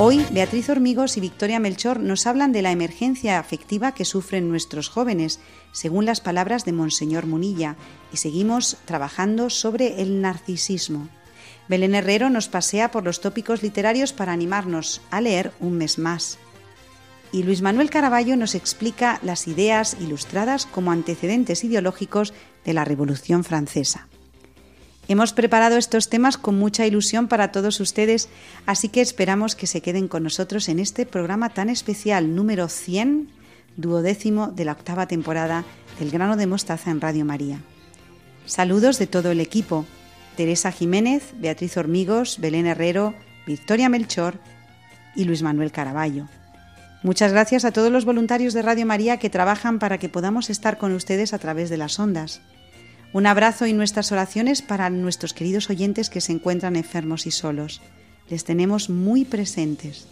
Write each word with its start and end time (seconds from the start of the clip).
Hoy, 0.00 0.24
Beatriz 0.30 0.68
Hormigos 0.70 1.16
y 1.16 1.20
Victoria 1.20 1.58
Melchor 1.58 1.98
nos 1.98 2.28
hablan 2.28 2.52
de 2.52 2.62
la 2.62 2.70
emergencia 2.70 3.40
afectiva 3.40 3.94
que 3.94 4.04
sufren 4.04 4.48
nuestros 4.48 4.88
jóvenes, 4.88 5.40
según 5.72 6.06
las 6.06 6.20
palabras 6.20 6.64
de 6.64 6.70
Monseñor 6.70 7.26
Munilla, 7.26 7.74
y 8.12 8.18
seguimos 8.18 8.76
trabajando 8.84 9.50
sobre 9.50 10.00
el 10.00 10.20
narcisismo. 10.20 11.08
Belén 11.66 11.96
Herrero 11.96 12.30
nos 12.30 12.46
pasea 12.46 12.92
por 12.92 13.02
los 13.02 13.20
tópicos 13.20 13.64
literarios 13.64 14.12
para 14.12 14.32
animarnos 14.32 15.00
a 15.10 15.20
leer 15.20 15.52
un 15.58 15.76
mes 15.76 15.98
más. 15.98 16.38
Y 17.32 17.42
Luis 17.42 17.60
Manuel 17.60 17.90
Caraballo 17.90 18.36
nos 18.36 18.54
explica 18.54 19.18
las 19.24 19.48
ideas 19.48 19.96
ilustradas 19.98 20.64
como 20.66 20.92
antecedentes 20.92 21.64
ideológicos 21.64 22.32
de 22.64 22.72
la 22.72 22.84
Revolución 22.84 23.42
Francesa. 23.42 24.06
Hemos 25.10 25.32
preparado 25.32 25.78
estos 25.78 26.10
temas 26.10 26.36
con 26.36 26.58
mucha 26.58 26.86
ilusión 26.86 27.28
para 27.28 27.50
todos 27.50 27.80
ustedes, 27.80 28.28
así 28.66 28.90
que 28.90 29.00
esperamos 29.00 29.56
que 29.56 29.66
se 29.66 29.80
queden 29.80 30.06
con 30.06 30.22
nosotros 30.22 30.68
en 30.68 30.78
este 30.78 31.06
programa 31.06 31.48
tan 31.48 31.70
especial 31.70 32.34
número 32.34 32.68
100, 32.68 33.30
duodécimo 33.78 34.48
de 34.48 34.66
la 34.66 34.72
octava 34.72 35.08
temporada 35.08 35.64
del 35.98 36.10
grano 36.10 36.36
de 36.36 36.46
mostaza 36.46 36.90
en 36.90 37.00
Radio 37.00 37.24
María. 37.24 37.60
Saludos 38.44 38.98
de 38.98 39.06
todo 39.06 39.30
el 39.30 39.40
equipo, 39.40 39.86
Teresa 40.36 40.72
Jiménez, 40.72 41.32
Beatriz 41.38 41.78
Hormigos, 41.78 42.38
Belén 42.38 42.66
Herrero, 42.66 43.14
Victoria 43.46 43.88
Melchor 43.88 44.38
y 45.16 45.24
Luis 45.24 45.42
Manuel 45.42 45.72
Caraballo. 45.72 46.28
Muchas 47.02 47.32
gracias 47.32 47.64
a 47.64 47.72
todos 47.72 47.90
los 47.90 48.04
voluntarios 48.04 48.52
de 48.52 48.60
Radio 48.60 48.84
María 48.84 49.16
que 49.16 49.30
trabajan 49.30 49.78
para 49.78 49.96
que 49.96 50.10
podamos 50.10 50.50
estar 50.50 50.76
con 50.76 50.92
ustedes 50.92 51.32
a 51.32 51.38
través 51.38 51.70
de 51.70 51.78
las 51.78 51.98
ondas. 51.98 52.42
Un 53.12 53.26
abrazo 53.26 53.66
y 53.66 53.72
nuestras 53.72 54.12
oraciones 54.12 54.60
para 54.60 54.90
nuestros 54.90 55.32
queridos 55.32 55.70
oyentes 55.70 56.10
que 56.10 56.20
se 56.20 56.32
encuentran 56.32 56.76
enfermos 56.76 57.26
y 57.26 57.30
solos. 57.30 57.80
Les 58.28 58.44
tenemos 58.44 58.90
muy 58.90 59.24
presentes. 59.24 60.06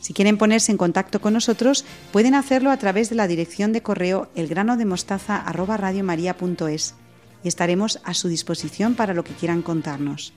Si 0.00 0.14
quieren 0.14 0.38
ponerse 0.38 0.70
en 0.70 0.78
contacto 0.78 1.20
con 1.20 1.32
nosotros, 1.32 1.84
pueden 2.12 2.36
hacerlo 2.36 2.70
a 2.70 2.76
través 2.76 3.10
de 3.10 3.16
la 3.16 3.26
dirección 3.26 3.72
de 3.72 3.82
correo 3.82 4.30
elgranodemostaza@radiomaria.es 4.36 6.94
y 7.42 7.48
estaremos 7.48 7.98
a 8.04 8.14
su 8.14 8.28
disposición 8.28 8.94
para 8.94 9.12
lo 9.12 9.24
que 9.24 9.34
quieran 9.34 9.62
contarnos. 9.62 10.32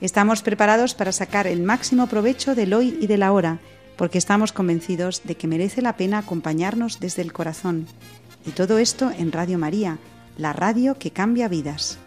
Estamos 0.00 0.42
preparados 0.42 0.94
para 0.94 1.12
sacar 1.12 1.46
el 1.46 1.62
máximo 1.62 2.06
provecho 2.06 2.54
del 2.54 2.74
hoy 2.74 2.98
y 3.00 3.06
de 3.06 3.16
la 3.16 3.32
hora, 3.32 3.60
porque 3.96 4.18
estamos 4.18 4.52
convencidos 4.52 5.22
de 5.24 5.36
que 5.36 5.46
merece 5.48 5.80
la 5.80 5.96
pena 5.96 6.18
acompañarnos 6.18 7.00
desde 7.00 7.22
el 7.22 7.32
corazón. 7.32 7.86
Y 8.46 8.50
todo 8.50 8.76
esto 8.78 9.10
en 9.10 9.32
Radio 9.32 9.56
María 9.58 9.98
la 10.38 10.52
radio 10.52 10.94
que 10.98 11.10
cambia 11.10 11.48
vidas. 11.48 11.98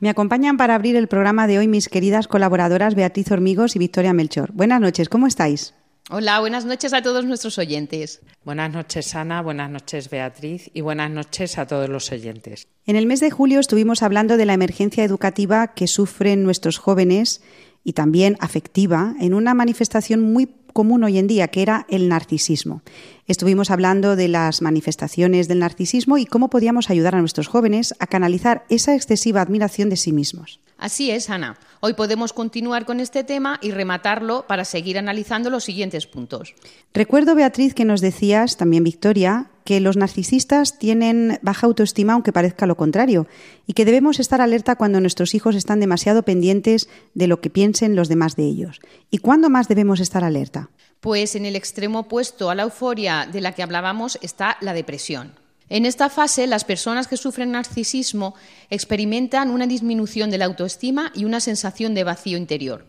Me 0.00 0.10
acompañan 0.10 0.56
para 0.56 0.76
abrir 0.76 0.94
el 0.94 1.08
programa 1.08 1.46
de 1.46 1.58
hoy 1.58 1.66
mis 1.66 1.88
queridas 1.88 2.28
colaboradoras 2.28 2.94
Beatriz 2.94 3.32
Hormigos 3.32 3.74
y 3.74 3.80
Victoria 3.80 4.12
Melchor. 4.12 4.52
Buenas 4.52 4.80
noches, 4.80 5.08
¿cómo 5.08 5.26
estáis? 5.26 5.74
Hola, 6.10 6.40
buenas 6.40 6.64
noches 6.64 6.94
a 6.94 7.02
todos 7.02 7.26
nuestros 7.26 7.58
oyentes. 7.58 8.22
Buenas 8.42 8.72
noches, 8.72 9.14
Ana, 9.14 9.42
buenas 9.42 9.70
noches, 9.70 10.08
Beatriz, 10.08 10.70
y 10.72 10.80
buenas 10.80 11.10
noches 11.10 11.58
a 11.58 11.66
todos 11.66 11.90
los 11.90 12.10
oyentes. 12.10 12.66
En 12.86 12.96
el 12.96 13.04
mes 13.04 13.20
de 13.20 13.30
julio 13.30 13.60
estuvimos 13.60 14.02
hablando 14.02 14.38
de 14.38 14.46
la 14.46 14.54
emergencia 14.54 15.04
educativa 15.04 15.74
que 15.74 15.86
sufren 15.86 16.44
nuestros 16.44 16.78
jóvenes 16.78 17.42
y 17.84 17.92
también 17.92 18.38
afectiva 18.40 19.16
en 19.20 19.34
una 19.34 19.52
manifestación 19.52 20.22
muy 20.22 20.48
común 20.72 21.04
hoy 21.04 21.18
en 21.18 21.26
día, 21.26 21.48
que 21.48 21.60
era 21.60 21.84
el 21.90 22.08
narcisismo. 22.08 22.80
Estuvimos 23.26 23.70
hablando 23.70 24.16
de 24.16 24.28
las 24.28 24.62
manifestaciones 24.62 25.46
del 25.46 25.58
narcisismo 25.58 26.16
y 26.16 26.24
cómo 26.24 26.48
podíamos 26.48 26.88
ayudar 26.88 27.16
a 27.16 27.20
nuestros 27.20 27.48
jóvenes 27.48 27.94
a 27.98 28.06
canalizar 28.06 28.64
esa 28.70 28.94
excesiva 28.94 29.42
admiración 29.42 29.90
de 29.90 29.96
sí 29.96 30.12
mismos. 30.12 30.60
Así 30.78 31.10
es, 31.10 31.28
Ana. 31.28 31.58
Hoy 31.80 31.94
podemos 31.94 32.32
continuar 32.32 32.86
con 32.86 33.00
este 33.00 33.24
tema 33.24 33.58
y 33.60 33.72
rematarlo 33.72 34.46
para 34.46 34.64
seguir 34.64 34.96
analizando 34.96 35.50
los 35.50 35.64
siguientes 35.64 36.06
puntos. 36.06 36.54
Recuerdo, 36.94 37.34
Beatriz, 37.34 37.74
que 37.74 37.84
nos 37.84 38.00
decías, 38.00 38.56
también 38.56 38.84
Victoria, 38.84 39.50
que 39.64 39.80
los 39.80 39.96
narcisistas 39.96 40.78
tienen 40.78 41.40
baja 41.42 41.66
autoestima 41.66 42.12
aunque 42.12 42.32
parezca 42.32 42.66
lo 42.66 42.76
contrario 42.76 43.26
y 43.66 43.72
que 43.72 43.84
debemos 43.84 44.20
estar 44.20 44.40
alerta 44.40 44.76
cuando 44.76 45.00
nuestros 45.00 45.34
hijos 45.34 45.56
están 45.56 45.80
demasiado 45.80 46.22
pendientes 46.22 46.88
de 47.12 47.26
lo 47.26 47.40
que 47.40 47.50
piensen 47.50 47.96
los 47.96 48.08
demás 48.08 48.36
de 48.36 48.44
ellos. 48.44 48.80
¿Y 49.10 49.18
cuándo 49.18 49.50
más 49.50 49.66
debemos 49.66 49.98
estar 49.98 50.22
alerta? 50.22 50.70
Pues 51.00 51.34
en 51.34 51.44
el 51.44 51.56
extremo 51.56 52.00
opuesto 52.00 52.50
a 52.50 52.54
la 52.54 52.62
euforia 52.62 53.28
de 53.30 53.40
la 53.40 53.52
que 53.52 53.64
hablábamos 53.64 54.18
está 54.22 54.56
la 54.60 54.74
depresión. 54.74 55.37
En 55.70 55.84
esta 55.84 56.08
fase, 56.08 56.46
las 56.46 56.64
personas 56.64 57.08
que 57.08 57.16
sufren 57.16 57.52
narcisismo 57.52 58.34
experimentan 58.70 59.50
una 59.50 59.66
disminución 59.66 60.30
de 60.30 60.38
la 60.38 60.46
autoestima 60.46 61.12
y 61.14 61.24
una 61.24 61.40
sensación 61.40 61.94
de 61.94 62.04
vacío 62.04 62.38
interior. 62.38 62.86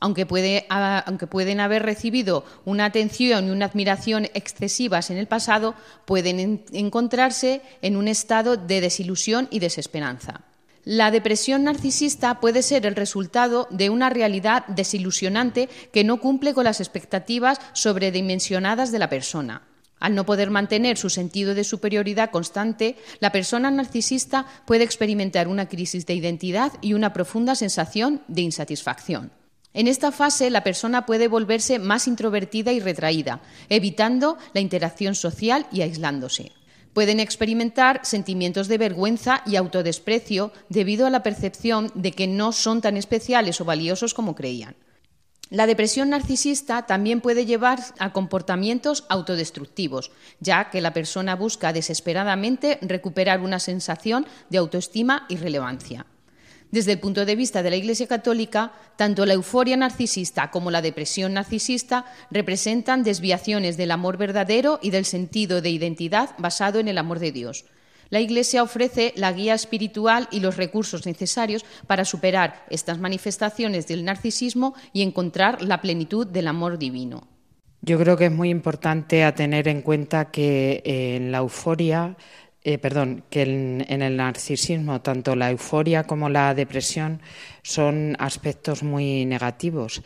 Aunque, 0.00 0.26
pueden 0.26 1.60
haber 1.60 1.82
recibido 1.82 2.44
una 2.64 2.84
atención 2.84 3.48
y 3.48 3.50
una 3.50 3.66
admiración 3.66 4.26
excesivas 4.32 5.10
en 5.10 5.16
el 5.16 5.26
pasado, 5.26 5.74
pueden 6.04 6.62
encontrarse 6.72 7.62
en 7.82 7.96
un 7.96 8.06
estado 8.06 8.56
de 8.56 8.80
desilusión 8.80 9.48
y 9.50 9.58
desesperanza. 9.58 10.42
La 10.84 11.10
depresión 11.10 11.64
narcisista 11.64 12.40
puede 12.40 12.62
ser 12.62 12.86
el 12.86 12.94
resultado 12.94 13.66
de 13.70 13.90
una 13.90 14.08
realidad 14.08 14.64
desilusionante 14.68 15.68
que 15.92 16.04
no 16.04 16.20
cumple 16.20 16.54
con 16.54 16.64
las 16.64 16.80
expectativas 16.80 17.60
sobredimensionadas 17.74 18.92
de 18.92 18.98
la 19.00 19.10
persona. 19.10 19.62
Al 20.00 20.14
no 20.14 20.24
poder 20.24 20.50
mantener 20.50 20.96
su 20.96 21.10
sentido 21.10 21.54
de 21.54 21.64
superioridad 21.64 22.30
constante, 22.30 22.96
la 23.20 23.32
persona 23.32 23.70
narcisista 23.70 24.46
puede 24.66 24.84
experimentar 24.84 25.48
una 25.48 25.68
crisis 25.68 26.06
de 26.06 26.14
identidad 26.14 26.72
y 26.80 26.94
una 26.94 27.12
profunda 27.12 27.54
sensación 27.54 28.22
de 28.28 28.42
insatisfacción. 28.42 29.32
En 29.74 29.86
esta 29.86 30.12
fase, 30.12 30.50
la 30.50 30.64
persona 30.64 31.04
puede 31.04 31.28
volverse 31.28 31.78
más 31.78 32.08
introvertida 32.08 32.72
y 32.72 32.80
retraída, 32.80 33.40
evitando 33.68 34.38
la 34.52 34.60
interacción 34.60 35.14
social 35.14 35.66
y 35.70 35.82
aislándose. 35.82 36.52
Pueden 36.94 37.20
experimentar 37.20 38.00
sentimientos 38.02 38.66
de 38.66 38.78
vergüenza 38.78 39.42
y 39.46 39.56
autodesprecio 39.56 40.52
debido 40.68 41.06
a 41.06 41.10
la 41.10 41.22
percepción 41.22 41.92
de 41.94 42.12
que 42.12 42.26
no 42.26 42.52
son 42.52 42.80
tan 42.80 42.96
especiales 42.96 43.60
o 43.60 43.64
valiosos 43.64 44.14
como 44.14 44.34
creían. 44.34 44.74
La 45.50 45.66
depresión 45.66 46.10
narcisista 46.10 46.84
también 46.84 47.22
puede 47.22 47.46
llevar 47.46 47.80
a 47.98 48.12
comportamientos 48.12 49.04
autodestructivos, 49.08 50.10
ya 50.40 50.68
que 50.68 50.82
la 50.82 50.92
persona 50.92 51.36
busca 51.36 51.72
desesperadamente 51.72 52.78
recuperar 52.82 53.40
una 53.40 53.58
sensación 53.58 54.26
de 54.50 54.58
autoestima 54.58 55.24
y 55.30 55.36
relevancia. 55.36 56.04
Desde 56.70 56.92
el 56.92 57.00
punto 57.00 57.24
de 57.24 57.34
vista 57.34 57.62
de 57.62 57.70
la 57.70 57.76
Iglesia 57.76 58.06
Católica, 58.06 58.72
tanto 58.96 59.24
la 59.24 59.32
euforia 59.32 59.78
narcisista 59.78 60.50
como 60.50 60.70
la 60.70 60.82
depresión 60.82 61.32
narcisista 61.32 62.04
representan 62.30 63.02
desviaciones 63.02 63.78
del 63.78 63.90
amor 63.90 64.18
verdadero 64.18 64.78
y 64.82 64.90
del 64.90 65.06
sentido 65.06 65.62
de 65.62 65.70
identidad 65.70 66.34
basado 66.36 66.78
en 66.78 66.88
el 66.88 66.98
amor 66.98 67.20
de 67.20 67.32
Dios. 67.32 67.64
La 68.10 68.20
Iglesia 68.20 68.62
ofrece 68.62 69.12
la 69.16 69.32
guía 69.32 69.54
espiritual 69.54 70.28
y 70.30 70.40
los 70.40 70.56
recursos 70.56 71.04
necesarios 71.04 71.64
para 71.86 72.04
superar 72.04 72.64
estas 72.70 72.98
manifestaciones 72.98 73.86
del 73.86 74.04
narcisismo 74.04 74.74
y 74.92 75.02
encontrar 75.02 75.62
la 75.62 75.80
plenitud 75.80 76.26
del 76.26 76.48
amor 76.48 76.78
divino. 76.78 77.28
Yo 77.80 77.98
creo 77.98 78.16
que 78.16 78.26
es 78.26 78.32
muy 78.32 78.48
importante 78.50 79.30
tener 79.32 79.68
en 79.68 79.82
cuenta 79.82 80.30
que 80.30 80.82
eh, 80.84 81.16
en 81.16 81.30
la 81.30 81.38
euforia, 81.38 82.16
eh, 82.64 82.76
perdón, 82.78 83.22
que 83.30 83.42
en, 83.42 84.02
el 84.02 84.16
narcisismo 84.16 85.00
tanto 85.00 85.36
la 85.36 85.50
euforia 85.50 86.04
como 86.04 86.28
la 86.28 86.54
depresión 86.54 87.20
son 87.62 88.16
aspectos 88.18 88.82
muy 88.82 89.24
negativos. 89.24 90.02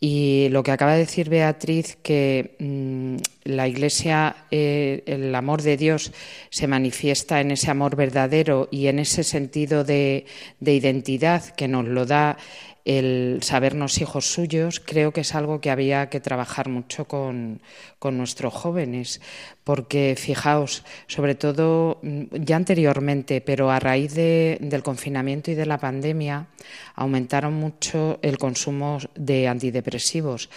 Y 0.00 0.48
lo 0.50 0.62
que 0.62 0.72
acaba 0.72 0.92
de 0.92 0.98
decir 0.98 1.30
Beatriz, 1.30 1.96
que 2.02 2.56
mm, 2.58 3.16
la 3.44 3.66
Iglesia, 3.68 4.36
eh, 4.50 5.02
el 5.06 5.34
amor 5.34 5.62
de 5.62 5.78
Dios 5.78 6.12
se 6.50 6.66
manifiesta 6.66 7.40
en 7.40 7.52
ese 7.52 7.70
amor 7.70 7.96
verdadero 7.96 8.68
y 8.70 8.88
en 8.88 8.98
ese 8.98 9.24
sentido 9.24 9.82
de, 9.82 10.26
de 10.60 10.74
identidad 10.74 11.42
que 11.56 11.68
nos 11.68 11.86
lo 11.86 12.04
da 12.04 12.36
el 12.84 13.38
sabernos 13.42 14.00
hijos 14.00 14.30
suyos, 14.30 14.80
creo 14.80 15.12
que 15.12 15.22
es 15.22 15.34
algo 15.34 15.60
que 15.60 15.70
había 15.70 16.10
que 16.10 16.20
trabajar 16.20 16.68
mucho 16.68 17.06
con, 17.06 17.60
nuestros 18.02 18.52
jóvenes, 18.52 19.22
porque 19.64 20.14
fijaos, 20.18 20.84
sobre 21.06 21.34
todo 21.34 21.98
mm, 22.02 22.24
ya 22.32 22.56
anteriormente, 22.56 23.40
pero 23.40 23.70
a 23.70 23.80
raíz 23.80 24.14
del 24.14 24.82
confinamiento 24.82 25.50
y 25.50 25.54
de 25.54 25.64
la 25.64 25.78
pandemia, 25.78 26.48
aumentaron 26.94 27.54
mucho 27.54 28.18
el 28.20 28.36
consumo 28.36 28.98
de 29.14 29.48
antidepresivos. 29.48 30.50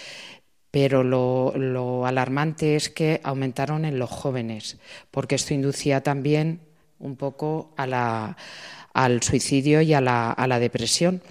Pero 0.71 1.03
lo, 1.03 2.06
alarmante 2.06 2.75
es 2.75 2.89
que 2.89 3.21
aumentaron 3.24 3.85
en 3.85 3.97
los 3.97 4.09
jóvenes, 4.09 4.77
porque 5.09 5.35
esto 5.35 5.53
inducía 5.53 6.03
también 6.03 6.59
un 7.00 7.15
poco 7.15 7.74
a 7.77 7.88
la, 7.88 8.35
al 8.94 9.24
suicidio 9.24 9.81
y 9.81 9.94
a 9.94 10.01
la 10.01 10.59
depresión. 10.59 11.21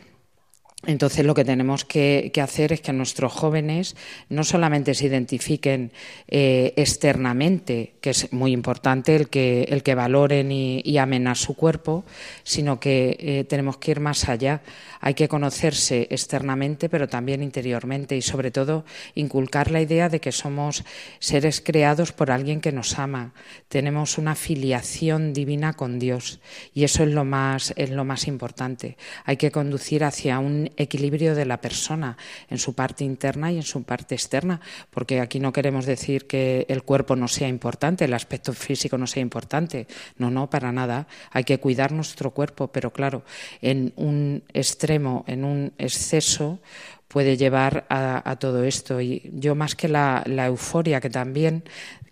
Entonces 0.86 1.24
lo 1.24 1.34
que 1.34 1.44
tenemos 1.44 1.84
que, 1.84 2.32
hacer 2.40 2.72
es 2.72 2.80
que 2.80 2.92
nuestros 2.92 3.32
jóvenes 3.32 3.96
no 4.28 4.44
solamente 4.44 4.94
se 4.94 5.06
identifiquen 5.06 5.92
eh, 6.28 6.74
externamente, 6.76 7.94
que 8.00 8.10
es 8.10 8.32
muy 8.32 8.52
importante 8.52 9.16
el 9.16 9.28
que, 9.28 9.64
el 9.64 9.82
que 9.82 9.96
valoren 9.96 10.52
y, 10.52 10.98
amen 10.98 11.26
a 11.26 11.34
su 11.34 11.54
cuerpo, 11.54 12.04
sino 12.44 12.78
que 12.78 13.16
eh, 13.18 13.44
tenemos 13.44 13.78
que 13.78 13.90
ir 13.90 14.00
más 14.00 14.28
allá. 14.28 14.62
Hay 15.00 15.14
que 15.14 15.28
conocerse 15.28 16.06
externamente, 16.10 16.88
pero 16.88 17.08
también 17.08 17.42
interiormente 17.42 18.16
y 18.16 18.22
sobre 18.22 18.50
todo 18.50 18.84
inculcar 19.14 19.70
la 19.70 19.80
idea 19.80 20.08
de 20.08 20.20
que 20.20 20.32
somos 20.32 20.84
seres 21.18 21.60
creados 21.60 22.12
por 22.12 22.30
alguien 22.30 22.60
que 22.60 22.72
nos 22.72 22.98
ama. 22.98 23.34
Tenemos 23.68 24.18
una 24.18 24.34
filiación 24.34 25.32
divina 25.32 25.72
con 25.72 25.98
Dios 25.98 26.40
y 26.72 26.84
eso 26.84 27.02
es 27.02 27.10
lo 27.10 27.24
más, 27.24 27.74
es 27.76 27.90
lo 27.90 28.04
más 28.04 28.28
importante. 28.28 28.96
Hay 29.24 29.36
que 29.36 29.50
conducir 29.50 30.04
hacia 30.04 30.38
un 30.38 30.70
equilibrio 30.76 31.34
de 31.34 31.46
la 31.46 31.60
persona 31.60 32.16
en 32.48 32.58
su 32.58 32.74
parte 32.74 33.04
interna 33.04 33.52
y 33.52 33.56
en 33.56 33.62
su 33.62 33.82
parte 33.82 34.14
externa, 34.14 34.60
porque 34.90 35.20
aquí 35.20 35.40
no 35.40 35.52
queremos 35.52 35.86
decir 35.86 36.26
que 36.26 36.66
el 36.68 36.82
cuerpo 36.82 37.16
no 37.16 37.28
sea 37.28 37.48
importante, 37.48 38.04
el 38.04 38.14
aspecto 38.14 38.52
físico 38.52 38.98
no 38.98 39.06
sea 39.06 39.22
importante. 39.22 39.86
No, 40.18 40.30
no, 40.30 40.50
para 40.50 40.72
nada. 40.72 41.06
Hay 41.30 41.44
que 41.44 41.58
cuidar 41.58 41.92
nuestro 41.92 42.30
cuerpo, 42.30 42.68
pero 42.68 42.92
claro, 42.92 43.24
en 43.60 43.92
un 43.96 44.42
extremo, 44.52 45.24
en 45.26 45.44
un 45.44 45.72
exceso, 45.78 46.60
puede 47.08 47.36
llevar 47.36 47.86
a, 47.88 48.36
todo 48.38 48.64
esto. 48.64 49.00
Y 49.00 49.30
yo 49.32 49.54
más 49.54 49.74
que 49.74 49.88
la, 49.88 50.22
euforia, 50.26 51.00
que 51.00 51.10
también 51.10 51.64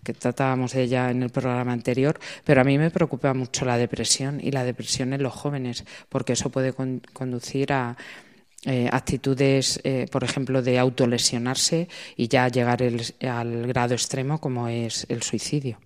que 0.03 0.13
tratábamos 0.13 0.73
de 0.73 0.83
ella 0.83 1.09
en 1.09 1.23
el 1.23 1.31
programa 1.31 1.73
anterior, 1.73 2.19
pero 2.43 2.61
a 2.61 2.63
mí 2.63 2.77
me 2.77 2.91
preocupa 2.91 3.33
mucho 3.33 3.65
la 3.65 3.75
depresión 3.75 4.39
y 4.39 4.51
la 4.51 4.63
depresión 4.63 5.13
en 5.13 5.23
los 5.23 5.33
jóvenes, 5.33 5.83
porque 6.09 6.33
eso 6.33 6.51
puede 6.51 6.73
conducir 7.13 7.73
a, 7.73 7.97
eh, 8.65 8.89
actitudes, 8.91 9.79
eh, 9.83 10.07
por 10.11 10.23
ejemplo, 10.23 10.61
de 10.61 10.79
autolesionarse 10.79 11.87
y 12.17 12.27
ya 12.27 12.47
llegar 12.47 12.81
al 12.81 13.67
grado 13.67 13.93
extremo 13.93 14.39
como 14.39 14.67
es 14.67 15.05
el 15.09 15.21
suicidio. 15.23 15.77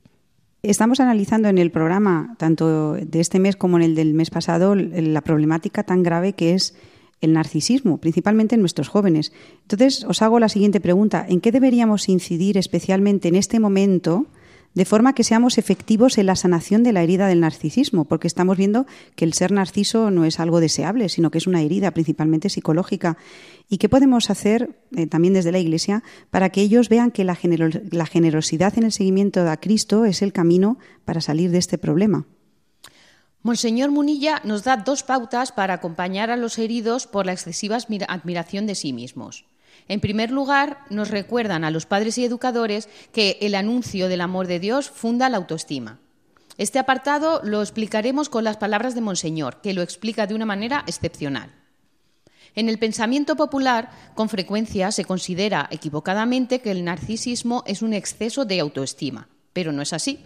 Estamos 0.61 0.99
analizando 0.99 1.47
en 1.47 1.57
el 1.57 1.71
programa, 1.71 2.35
tanto 2.37 2.93
de 2.93 3.19
este 3.19 3.39
mes 3.39 3.55
como 3.55 3.77
en 3.77 3.83
el 3.83 3.95
del 3.95 4.13
mes 4.13 4.29
pasado, 4.29 4.75
la 4.75 5.21
problemática 5.21 5.83
tan 5.83 6.03
grave 6.03 6.33
que 6.33 6.53
es 6.53 6.75
el 7.21 7.33
narcisismo, 7.33 7.97
principalmente 7.97 8.55
en 8.55 8.61
nuestros 8.61 8.87
jóvenes. 8.87 9.31
Entonces, 9.61 10.03
os 10.05 10.21
hago 10.21 10.39
la 10.39 10.49
siguiente 10.49 10.79
pregunta. 10.79 11.25
¿En 11.27 11.41
qué 11.41 11.51
deberíamos 11.51 12.09
incidir 12.09 12.57
especialmente 12.57 13.27
en 13.27 13.35
este 13.35 13.59
momento 13.59 14.27
de 14.73 14.85
forma 14.85 15.13
que 15.13 15.23
seamos 15.23 15.57
efectivos 15.57 16.17
en 16.17 16.27
la 16.27 16.35
sanación 16.35 16.83
de 16.83 16.93
la 16.93 17.01
herida 17.01 17.27
del 17.27 17.39
narcisismo, 17.39 18.05
porque 18.05 18.27
estamos 18.27 18.57
viendo 18.57 18.85
que 19.15 19.25
el 19.25 19.33
ser 19.33 19.51
narciso 19.51 20.11
no 20.11 20.25
es 20.25 20.39
algo 20.39 20.59
deseable, 20.59 21.09
sino 21.09 21.31
que 21.31 21.39
es 21.39 21.47
una 21.47 21.61
herida 21.61 21.91
principalmente 21.91 22.49
psicológica. 22.49 23.17
¿Y 23.67 23.77
qué 23.77 23.89
podemos 23.89 24.29
hacer 24.29 24.81
eh, 24.95 25.07
también 25.07 25.33
desde 25.33 25.51
la 25.51 25.59
Iglesia 25.59 26.03
para 26.29 26.49
que 26.49 26.61
ellos 26.61 26.89
vean 26.89 27.11
que 27.11 27.23
la, 27.23 27.37
la 27.91 28.05
generosidad 28.05 28.77
en 28.77 28.83
el 28.83 28.91
seguimiento 28.91 29.49
a 29.49 29.57
Cristo 29.57 30.05
es 30.05 30.21
el 30.21 30.33
camino 30.33 30.77
para 31.05 31.21
salir 31.21 31.51
de 31.51 31.57
este 31.57 31.77
problema? 31.77 32.25
Monseñor 33.41 33.89
Munilla 33.89 34.41
nos 34.43 34.63
da 34.63 34.75
dos 34.77 35.03
pautas 35.03 35.51
para 35.53 35.75
acompañar 35.75 36.29
a 36.29 36.35
los 36.35 36.59
heridos 36.59 37.07
por 37.07 37.25
la 37.25 37.31
excesiva 37.31 37.77
admiración 38.07 38.67
de 38.67 38.75
sí 38.75 38.91
mismos. 38.91 39.45
En 39.89 39.99
primer 39.99 40.29
lugar, 40.29 40.85
nos 40.91 41.09
recuerdan 41.09 41.63
a 41.63 41.71
los 41.71 41.87
padres 41.87 42.17
y 42.19 42.23
educadores 42.23 42.87
que 43.11 43.39
el 43.41 43.55
anuncio 43.55 44.07
del 44.07 44.21
amor 44.21 44.45
de 44.45 44.59
Dios 44.59 44.89
funda 44.89 45.29
la 45.29 45.37
autoestima. 45.37 45.99
Este 46.59 46.77
apartado 46.77 47.41
lo 47.43 47.61
explicaremos 47.61 48.29
con 48.29 48.43
las 48.43 48.57
palabras 48.57 48.93
de 48.93 49.01
Monseñor, 49.01 49.61
que 49.61 49.73
lo 49.73 49.81
explica 49.81 50.27
de 50.27 50.35
una 50.35 50.45
manera 50.45 50.83
excepcional. 50.85 51.51
En 52.53 52.69
el 52.69 52.77
pensamiento 52.77 53.35
popular, 53.35 53.89
con 54.13 54.29
frecuencia 54.29 54.91
se 54.91 55.05
considera 55.05 55.67
equivocadamente 55.71 56.61
que 56.61 56.71
el 56.71 56.83
narcisismo 56.83 57.63
es 57.65 57.81
un 57.81 57.93
exceso 57.93 58.45
de 58.45 58.59
autoestima, 58.59 59.27
pero 59.53 59.71
no 59.71 59.81
es 59.81 59.93
así. 59.93 60.19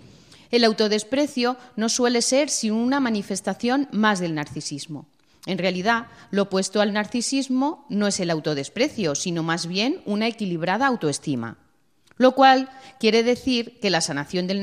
El 0.52 0.66
autodesprecio 0.66 1.56
no 1.78 1.88
suele 1.88 2.22
ser 2.22 2.50
sino 2.50 2.76
una 2.76 3.00
manifestación 3.00 3.88
más 3.92 4.20
del 4.20 4.36
narcisismo. 4.36 5.08
En 5.46 5.58
realidad, 5.58 6.08
lo 6.32 6.44
opuesto 6.44 6.82
al 6.82 6.94
narcisismo 6.94 7.86
no 7.90 8.08
es 8.08 8.20
el 8.20 8.30
autodesprecio, 8.30 9.16
sino 9.16 9.44
más 9.44 9.68
bien 9.68 10.02
una 10.06 10.28
equilibrada 10.28 10.88
autoestima. 10.88 11.58
Lo 12.16 12.34
cual 12.34 12.70
quiere 13.00 13.24
decir 13.24 13.80
que 13.80 13.90
la 13.90 14.02
sanación 14.02 14.48
del, 14.48 14.62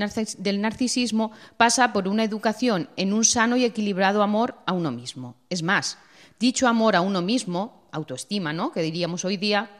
narcisismo 0.60 1.32
pasa 1.56 1.92
por 1.92 2.08
una 2.08 2.24
educación 2.24 2.88
en 2.96 3.12
un 3.12 3.24
sano 3.24 3.56
y 3.56 3.64
equilibrado 3.64 4.22
amor 4.22 4.56
a 4.66 4.72
uno 4.72 4.92
mismo. 4.92 5.36
Es 5.50 5.62
más, 5.62 5.98
dicho 6.38 6.68
amor 6.68 6.96
a 6.96 7.00
uno 7.00 7.22
mismo, 7.22 7.88
autoestima, 7.92 8.52
¿no? 8.52 8.70
que 8.70 8.82
diríamos 8.82 9.24
hoy 9.24 9.36
día, 9.36 9.70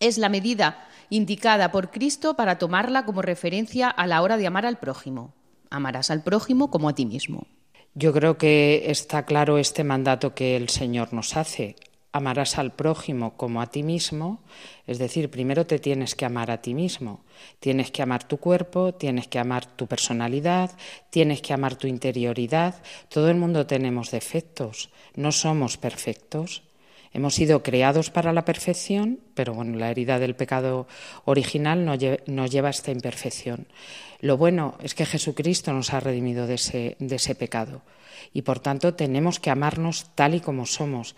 es 0.00 0.18
la 0.18 0.28
medida 0.28 0.88
indicada 1.08 1.70
por 1.70 1.90
Cristo 1.90 2.34
para 2.34 2.58
tomarla 2.58 3.04
como 3.04 3.22
referencia 3.22 3.88
a 3.88 4.06
la 4.06 4.20
hora 4.20 4.36
de 4.36 4.48
amar 4.48 4.66
al 4.66 4.78
prójimo. 4.78 5.34
Amarás 5.70 6.10
al 6.10 6.22
prójimo 6.22 6.70
como 6.70 6.88
a 6.88 6.94
ti 6.94 7.06
mismo. 7.06 7.46
Yo 7.96 8.12
creo 8.12 8.36
que 8.38 8.90
está 8.90 9.24
claro 9.24 9.56
este 9.56 9.84
mandato 9.84 10.34
que 10.34 10.56
el 10.56 10.68
Señor 10.68 11.12
nos 11.12 11.36
hace. 11.36 11.76
Amarás 12.10 12.58
al 12.58 12.72
prójimo 12.72 13.36
como 13.36 13.62
a 13.62 13.68
ti 13.68 13.84
mismo, 13.84 14.42
es 14.88 14.98
decir, 14.98 15.30
primero 15.30 15.64
te 15.64 15.78
tienes 15.78 16.16
que 16.16 16.24
amar 16.24 16.50
a 16.50 16.60
ti 16.60 16.74
mismo, 16.74 17.24
tienes 17.60 17.92
que 17.92 18.02
amar 18.02 18.26
tu 18.26 18.38
cuerpo, 18.38 18.94
tienes 18.94 19.28
que 19.28 19.38
amar 19.38 19.66
tu 19.66 19.86
personalidad, 19.86 20.72
tienes 21.10 21.40
que 21.40 21.52
amar 21.52 21.76
tu 21.76 21.86
interioridad. 21.86 22.82
Todo 23.08 23.30
el 23.30 23.36
mundo 23.36 23.66
tenemos 23.66 24.10
defectos, 24.10 24.90
no 25.14 25.30
somos 25.30 25.76
perfectos. 25.76 26.64
Hemos 27.14 27.36
sido 27.36 27.62
creados 27.62 28.10
para 28.10 28.32
la 28.32 28.44
perfección, 28.44 29.20
pero 29.34 29.54
bueno, 29.54 29.78
la 29.78 29.88
herida 29.88 30.18
del 30.18 30.34
pecado 30.34 30.88
original 31.24 31.84
nos 31.84 32.50
lleva 32.50 32.68
a 32.68 32.70
esta 32.70 32.90
imperfección. 32.90 33.68
Lo 34.20 34.36
bueno 34.36 34.76
es 34.82 34.94
que 34.94 35.06
Jesucristo 35.06 35.72
nos 35.72 35.94
ha 35.94 36.00
redimido 36.00 36.48
de 36.48 36.54
ese, 36.54 36.96
de 36.98 37.16
ese 37.16 37.36
pecado 37.36 37.82
y 38.32 38.42
por 38.42 38.58
tanto 38.58 38.94
tenemos 38.94 39.38
que 39.38 39.50
amarnos 39.50 40.06
tal 40.16 40.34
y 40.34 40.40
como 40.40 40.66
somos. 40.66 41.14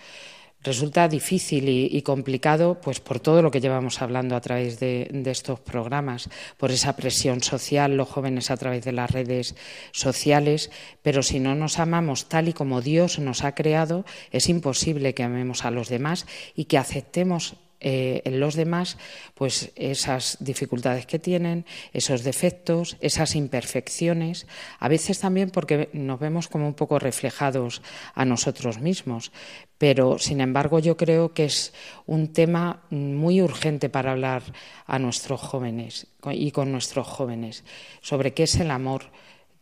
Resulta 0.67 1.07
difícil 1.07 1.69
y, 1.69 2.03
complicado, 2.03 2.81
pues 2.81 2.99
por 2.99 3.21
todo 3.21 3.41
lo 3.41 3.53
que 3.53 3.61
llevamos 3.61 4.03
hablando 4.03 4.35
a 4.35 4.41
través 4.41 4.81
de, 4.81 5.09
estos 5.27 5.61
programas, 5.61 6.29
por 6.57 6.73
esa 6.73 6.97
presión 6.97 7.41
social, 7.41 7.97
los 7.97 8.09
jóvenes 8.09 8.51
a 8.51 8.57
través 8.57 8.85
de 8.85 8.91
las 8.91 9.13
redes 9.13 9.55
sociales, 9.93 10.73
pero 11.03 11.23
si 11.23 11.39
no 11.39 11.55
nos 11.55 11.79
amamos 11.79 12.29
tal 12.29 12.49
y 12.49 12.53
como 12.53 12.83
Dios 12.83 13.21
nos 13.21 13.45
ha 13.45 13.55
creado, 13.55 14.05
es 14.33 14.49
imposible 14.49 15.15
que 15.15 15.23
amemos 15.23 15.65
a 15.65 15.71
los 15.71 15.89
demás 15.89 16.27
y 16.57 16.65
que 16.65 16.79
aceptemos 16.79 17.55
eh, 17.79 18.23
en 18.25 18.41
los 18.41 18.55
demás 18.55 18.97
pues 19.35 19.71
esas 19.77 20.39
dificultades 20.41 21.05
que 21.05 21.19
tienen, 21.19 21.67
esos 21.93 22.25
defectos, 22.25 22.97
esas 23.01 23.37
imperfecciones, 23.37 24.47
a 24.79 24.89
veces 24.89 25.21
también 25.21 25.51
porque 25.51 25.91
nos 25.93 26.19
vemos 26.19 26.49
como 26.49 26.67
un 26.67 26.75
poco 26.75 26.99
reflejados 26.99 27.83
a 28.15 28.25
nosotros 28.25 28.81
mismos. 28.81 29.31
Pero, 29.79 30.19
sin 30.19 30.41
embargo, 30.41 30.79
yo 30.79 30.97
creo 30.97 31.35
que 31.35 31.45
es 31.45 31.75
un 32.07 32.33
tema 32.33 32.83
muy 32.91 33.43
urgente 33.43 33.89
para 33.89 34.13
hablar 34.13 34.43
a 34.87 34.99
nuestros 34.99 35.41
jóvenes 35.41 36.07
y 36.33 36.51
con 36.51 36.73
nuestros 36.73 37.07
jóvenes 37.07 37.65
sobre 38.01 38.33
qué 38.33 38.45
es 38.45 38.57
el 38.57 38.71
amor. 38.71 39.11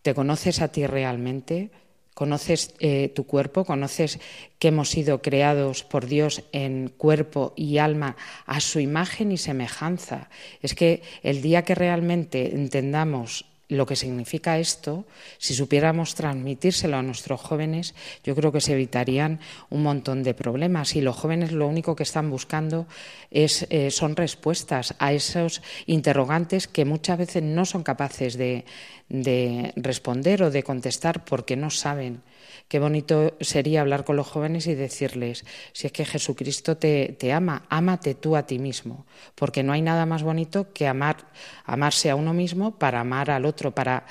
¿Te 0.03 0.15
conoces 0.15 0.61
a 0.61 0.69
ti 0.69 0.87
realmente? 0.87 1.71
conoces 2.15 2.75
eh, 2.79 3.13
tu 3.15 3.27
cuerpo, 3.27 3.65
conoces 3.65 4.21
que 4.59 4.69
hemos 4.69 4.89
sido 4.89 5.21
creados 5.21 5.83
por 5.83 6.07
Dios 6.07 6.45
en 6.53 6.89
cuerpo 6.89 7.53
y 7.57 7.79
alma 7.79 8.17
a 8.47 8.61
su 8.61 8.81
imagen 8.81 9.33
y 9.33 9.37
semejanza. 9.37 10.31
Es 10.63 10.75
que 10.75 11.03
el 11.23 11.43
día 11.43 11.65
que 11.65 11.75
realmente 11.75 12.55
entendamos 12.55 13.47
lo 13.69 13.87
que 13.87 13.97
significa 13.97 14.59
esto, 14.59 15.07
si 15.39 15.55
supiéramos 15.55 16.15
transmitírselo 16.15 16.97
a 16.97 17.03
nuestros 17.03 17.41
jóvenes, 17.41 17.95
yo 18.23 18.35
creo 18.35 18.53
que 18.53 18.61
se 18.61 18.75
evitarían 18.75 19.41
un 19.71 19.83
montón 19.83 20.23
de 20.23 20.35
problemas. 20.35 20.97
Y 20.97 21.01
los 21.01 21.17
jóvenes 21.17 21.53
lo 21.53 21.67
único 21.67 21.97
que 21.97 22.03
están 22.03 22.31
buscando 22.31 22.87
es, 23.31 23.67
eh, 23.71 23.91
son 23.91 24.17
respuestas 24.17 24.95
a 24.99 25.13
esos 25.13 25.63
interrogantes 25.87 26.69
que 26.69 26.85
muchas 26.85 27.19
veces 27.19 27.43
no 27.43 27.65
son 27.65 27.83
capaces 27.83 28.37
de, 28.37 28.65
de 29.09 29.73
responder 29.77 30.43
o 30.43 30.51
de 30.51 30.63
contestar 30.63 31.25
porque 31.25 31.57
no 31.57 31.71
saben. 31.71 32.23
Qué 32.69 32.79
bonito 32.79 33.35
sería 33.41 33.83
hablar 33.83 34.05
con 34.05 34.17
los 34.17 34.27
jóvenes 34.27 34.67
y 34.67 34.75
decirles, 34.75 35.45
si 35.73 35.87
es 35.87 35.93
que 35.93 36.05
Jesucristo 36.05 36.77
te, 36.77 37.15
te, 37.19 37.33
ama, 37.33 37.65
ámate 37.69 38.15
tú 38.15 38.37
a 38.37 38.47
ti 38.47 38.59
mismo, 38.59 39.07
porque 39.35 39.63
no 39.63 39.73
hay 39.73 39.83
nada 39.83 40.07
más 40.07 40.23
bonito 40.23 40.73
que 40.73 40.87
amar, 40.87 41.29
amarse 41.65 42.11
a 42.11 42.17
uno 42.17 42.33
mismo 42.33 42.79
para 42.79 43.01
amar 43.01 43.31
al 43.31 43.45
otro, 43.45 43.75
para 43.75 44.07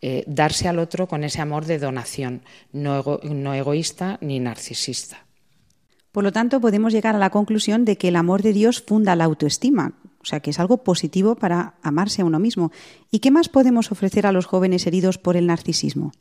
eh, 0.00 0.24
darse 0.26 0.68
al 0.68 0.78
otro 0.78 1.06
con 1.06 1.24
ese 1.24 1.40
amor 1.40 1.66
de 1.66 1.78
donación, 1.78 2.42
no, 2.72 2.98
ego, 2.98 3.20
no 3.24 3.52
egoísta 3.54 4.18
ni 4.20 4.40
narcisista. 4.40 5.27
Por 6.12 6.24
lo 6.24 6.32
tanto, 6.32 6.60
podemos 6.60 6.92
llegar 6.92 7.14
a 7.14 7.18
la 7.18 7.30
conclusión 7.30 7.84
de 7.84 7.96
que 7.96 8.08
el 8.08 8.16
amor 8.16 8.42
de 8.42 8.52
Dios 8.52 8.82
funda 8.86 9.16
la 9.16 9.24
autoestima, 9.24 9.94
o 10.20 10.24
sea, 10.24 10.40
que 10.40 10.50
es 10.50 10.58
algo 10.58 10.78
positivo 10.78 11.36
para 11.36 11.74
amarse 11.82 12.22
a 12.22 12.24
uno 12.24 12.38
mismo. 12.38 12.72
¿Y 13.10 13.20
qué 13.20 13.30
más 13.30 13.48
podemos 13.48 13.92
ofrecer 13.92 14.26
a 14.26 14.32
los 14.32 14.46
jóvenes 14.46 14.86
heridos 14.86 15.18
por 15.18 15.36
el 15.36 15.46
narcisismo? 15.46 16.12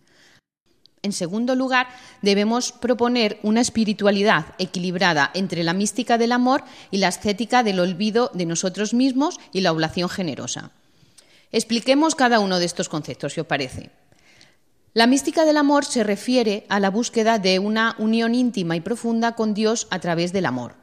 En 1.03 1.13
segundo 1.13 1.56
lugar, 1.56 1.88
debemos 2.22 2.72
proponer 2.72 3.39
una 3.44 3.62
espiritualidad 3.62 4.56
equilibrada 4.58 5.32
entre 5.34 5.63
la 5.63 5.74
mística 5.74 6.17
del 6.17 6.32
amor 6.32 6.63
y 6.91 6.98
la 6.98 7.08
ascética 7.08 7.63
del 7.63 7.79
olvido 7.79 8.32
de 8.34 8.46
nosotros 8.46 8.94
mismos 8.94 9.39
y 9.53 9.62
la 9.62 9.72
oblación 9.72 10.10
generosa. 10.10 10.72
Expliquemos 11.51 12.15
cada 12.15 12.39
uno 12.39 12.60
de 12.60 12.65
estos 12.65 12.89
conceptos, 12.89 13.34
si 13.34 13.39
os 13.39 13.48
parece. 13.48 13.91
La 14.97 15.05
mística 15.05 15.45
del 15.45 15.57
amor 15.57 15.85
se 15.85 16.03
refiere 16.03 16.65
a 16.69 16.79
la 16.79 16.89
búsqueda 16.89 17.37
de 17.37 17.59
una 17.59 17.95
unión 17.99 18.33
íntima 18.33 18.75
y 18.75 18.81
profunda 18.81 19.35
con 19.35 19.53
Dios 19.53 19.85
a 19.91 19.99
través 19.99 20.33
del 20.33 20.47
amor. 20.47 20.73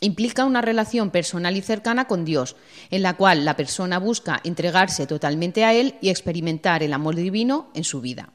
Implica 0.00 0.44
una 0.46 0.62
relación 0.62 1.12
personal 1.12 1.56
y 1.56 1.62
cercana 1.62 2.08
con 2.08 2.24
Dios, 2.24 2.56
en 2.90 3.02
la 3.02 3.16
cual 3.16 3.44
la 3.44 3.54
persona 3.54 4.00
busca 4.00 4.40
entregarse 4.42 5.06
totalmente 5.06 5.62
a 5.62 5.74
Él 5.74 5.94
y 6.00 6.08
experimentar 6.08 6.82
el 6.82 6.92
amor 6.92 7.14
divino 7.14 7.70
en 7.72 7.84
su 7.84 8.00
vida. 8.00 8.32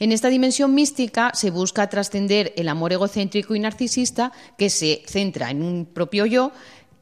En 0.00 0.10
esta 0.10 0.26
dimensión 0.26 0.74
mística 0.74 1.30
se 1.34 1.50
busca 1.50 1.88
trascender 1.88 2.52
el 2.56 2.68
amor 2.68 2.92
egocéntrico 2.92 3.54
y 3.54 3.60
narcisista 3.60 4.32
que 4.58 4.70
se 4.70 5.04
centra 5.06 5.52
en 5.52 5.62
un 5.62 5.86
propio 5.86 6.26
yo 6.26 6.50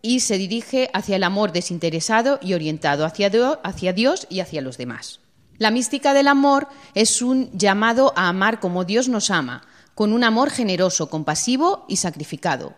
y 0.03 0.21
se 0.21 0.37
dirige 0.37 0.91
hacia 0.93 1.17
el 1.17 1.25
amor 1.25 1.53
desinteresado 1.53 2.39
y 2.43 2.53
orientado 2.53 3.07
hacia 3.07 3.93
Dios 3.95 4.27
y 4.29 4.41
hacia 4.41 4.61
los 4.61 4.77
demás. 4.77 5.21
La 5.61 5.71
mística 5.71 6.15
del 6.15 6.27
amor 6.27 6.69
es 6.95 7.21
un 7.21 7.51
llamado 7.53 8.15
a 8.17 8.29
amar 8.29 8.61
como 8.61 8.87
Dios 8.87 9.11
nos 9.11 9.31
ama, 9.31 9.61
con 9.95 10.15
un 10.15 10.25
amor 10.25 10.49
generoso, 10.49 11.11
compasivo 11.11 11.85
y 11.87 11.97
sacrificado. 11.97 12.73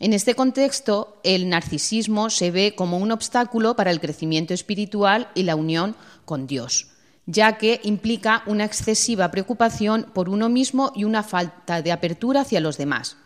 En 0.00 0.12
este 0.12 0.34
contexto, 0.34 1.20
el 1.22 1.48
narcisismo 1.48 2.28
se 2.28 2.50
ve 2.50 2.74
como 2.74 2.98
un 2.98 3.12
obstáculo 3.12 3.76
para 3.76 3.92
el 3.92 4.00
crecimiento 4.00 4.52
espiritual 4.52 5.28
y 5.36 5.44
la 5.44 5.54
unión 5.54 5.94
con 6.24 6.48
Dios 6.48 6.88
ya 7.30 7.58
que 7.58 7.78
implica 7.84 8.42
una 8.46 8.64
excesiva 8.64 9.30
preocupación 9.30 10.06
por 10.14 10.30
uno 10.30 10.48
mismo 10.48 10.92
y 10.94 11.04
una 11.04 11.22
falta 11.22 11.82
de 11.82 11.92
apertura 11.92 12.40
hacia 12.40 12.58
los 12.58 12.78
demás. 12.78 13.18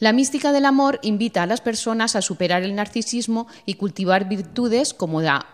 La 0.00 0.12
mística 0.12 0.52
del 0.52 0.64
amor 0.64 1.00
invita 1.02 1.42
a 1.42 1.46
las 1.46 1.60
personas 1.60 2.14
a 2.14 2.22
superar 2.22 2.62
el 2.62 2.76
narcisismo 2.76 3.48
y 3.66 3.74
cultivar 3.74 4.28
virtudes 4.28 4.94
como 4.94 5.20
la, 5.20 5.46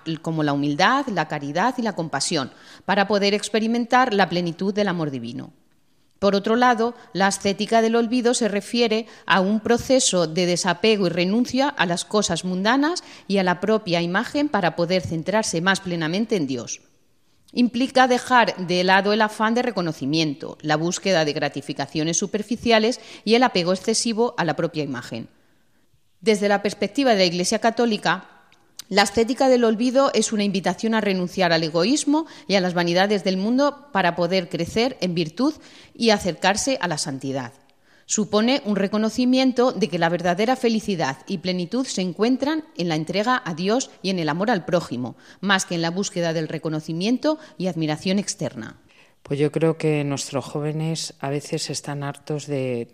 humildad, 0.52 1.06
la 1.06 1.28
caridad 1.28 1.74
y 1.78 1.82
la 1.82 1.94
compasión, 1.94 2.52
para 2.84 3.06
poder 3.08 3.32
experimentar 3.32 4.12
la 4.12 4.28
plenitud 4.28 4.74
del 4.74 4.88
amor 4.88 5.10
divino. 5.10 5.54
Por 6.18 6.34
otro 6.34 6.56
lado, 6.56 6.94
la 7.14 7.28
ascética 7.28 7.80
del 7.80 7.96
olvido 7.96 8.34
se 8.34 8.48
refiere 8.48 9.06
a 9.24 9.40
un 9.40 9.60
proceso 9.60 10.26
de 10.26 10.44
desapego 10.44 11.06
y 11.06 11.10
renuncia 11.10 11.70
a 11.70 11.86
las 11.86 12.04
cosas 12.04 12.44
mundanas 12.44 13.02
y 13.26 13.38
a 13.38 13.44
la 13.44 13.60
propia 13.60 14.02
imagen 14.02 14.50
para 14.50 14.76
poder 14.76 15.00
centrarse 15.00 15.62
más 15.62 15.80
plenamente 15.80 16.36
en 16.36 16.46
Dios. 16.46 16.82
Implica 17.56 18.08
dejar 18.08 18.56
de 18.56 18.82
lado 18.82 19.12
el 19.12 19.22
afán 19.22 19.54
de 19.54 19.62
reconocimiento, 19.62 20.58
la 20.60 20.76
búsqueda 20.76 21.24
de 21.24 21.32
gratificaciones 21.32 22.16
superficiales 22.16 23.00
y 23.24 23.36
el 23.36 23.44
apego 23.44 23.72
excesivo 23.72 24.34
a 24.36 24.44
la 24.44 24.56
propia 24.56 24.82
imagen. 24.82 25.28
Desde 26.20 26.48
la 26.48 26.62
perspectiva 26.62 27.12
de 27.12 27.18
la 27.18 27.24
Iglesia 27.24 27.60
Católica, 27.60 28.28
la 28.88 29.02
estética 29.02 29.48
del 29.48 29.64
olvido 29.64 30.10
es 30.14 30.32
una 30.32 30.42
invitación 30.42 30.94
a 30.94 31.00
renunciar 31.00 31.52
al 31.52 31.62
egoísmo 31.62 32.26
y 32.48 32.56
a 32.56 32.60
las 32.60 32.74
vanidades 32.74 33.22
del 33.22 33.36
mundo 33.36 33.88
para 33.92 34.16
poder 34.16 34.48
crecer 34.48 34.98
en 35.00 35.14
virtud 35.14 35.54
y 35.94 36.10
acercarse 36.10 36.76
a 36.80 36.88
la 36.88 36.98
santidad 36.98 37.52
supone 38.06 38.62
un 38.64 38.76
reconocimiento 38.76 39.72
de 39.72 39.88
que 39.88 39.98
la 39.98 40.08
verdadera 40.08 40.56
felicidad 40.56 41.18
y 41.26 41.38
plenitud 41.38 41.86
se 41.86 42.02
encuentran 42.02 42.64
en 42.76 42.88
la 42.88 42.96
entrega 42.96 43.42
a 43.44 43.54
Dios 43.54 43.90
y 44.02 44.10
en 44.10 44.18
el 44.18 44.28
amor 44.28 44.50
al 44.50 44.64
prójimo, 44.64 45.16
más 45.40 45.64
que 45.64 45.74
en 45.74 45.82
la 45.82 45.90
búsqueda 45.90 46.32
del 46.32 46.48
reconocimiento 46.48 47.38
y 47.58 47.66
admiración 47.66 48.18
externa. 48.18 48.80
Pues 49.22 49.38
yo 49.38 49.50
creo 49.50 49.78
que 49.78 50.04
nuestros 50.04 50.44
jóvenes 50.44 51.14
a 51.18 51.30
veces 51.30 51.70
están 51.70 52.02
hartos 52.02 52.46
de, 52.46 52.88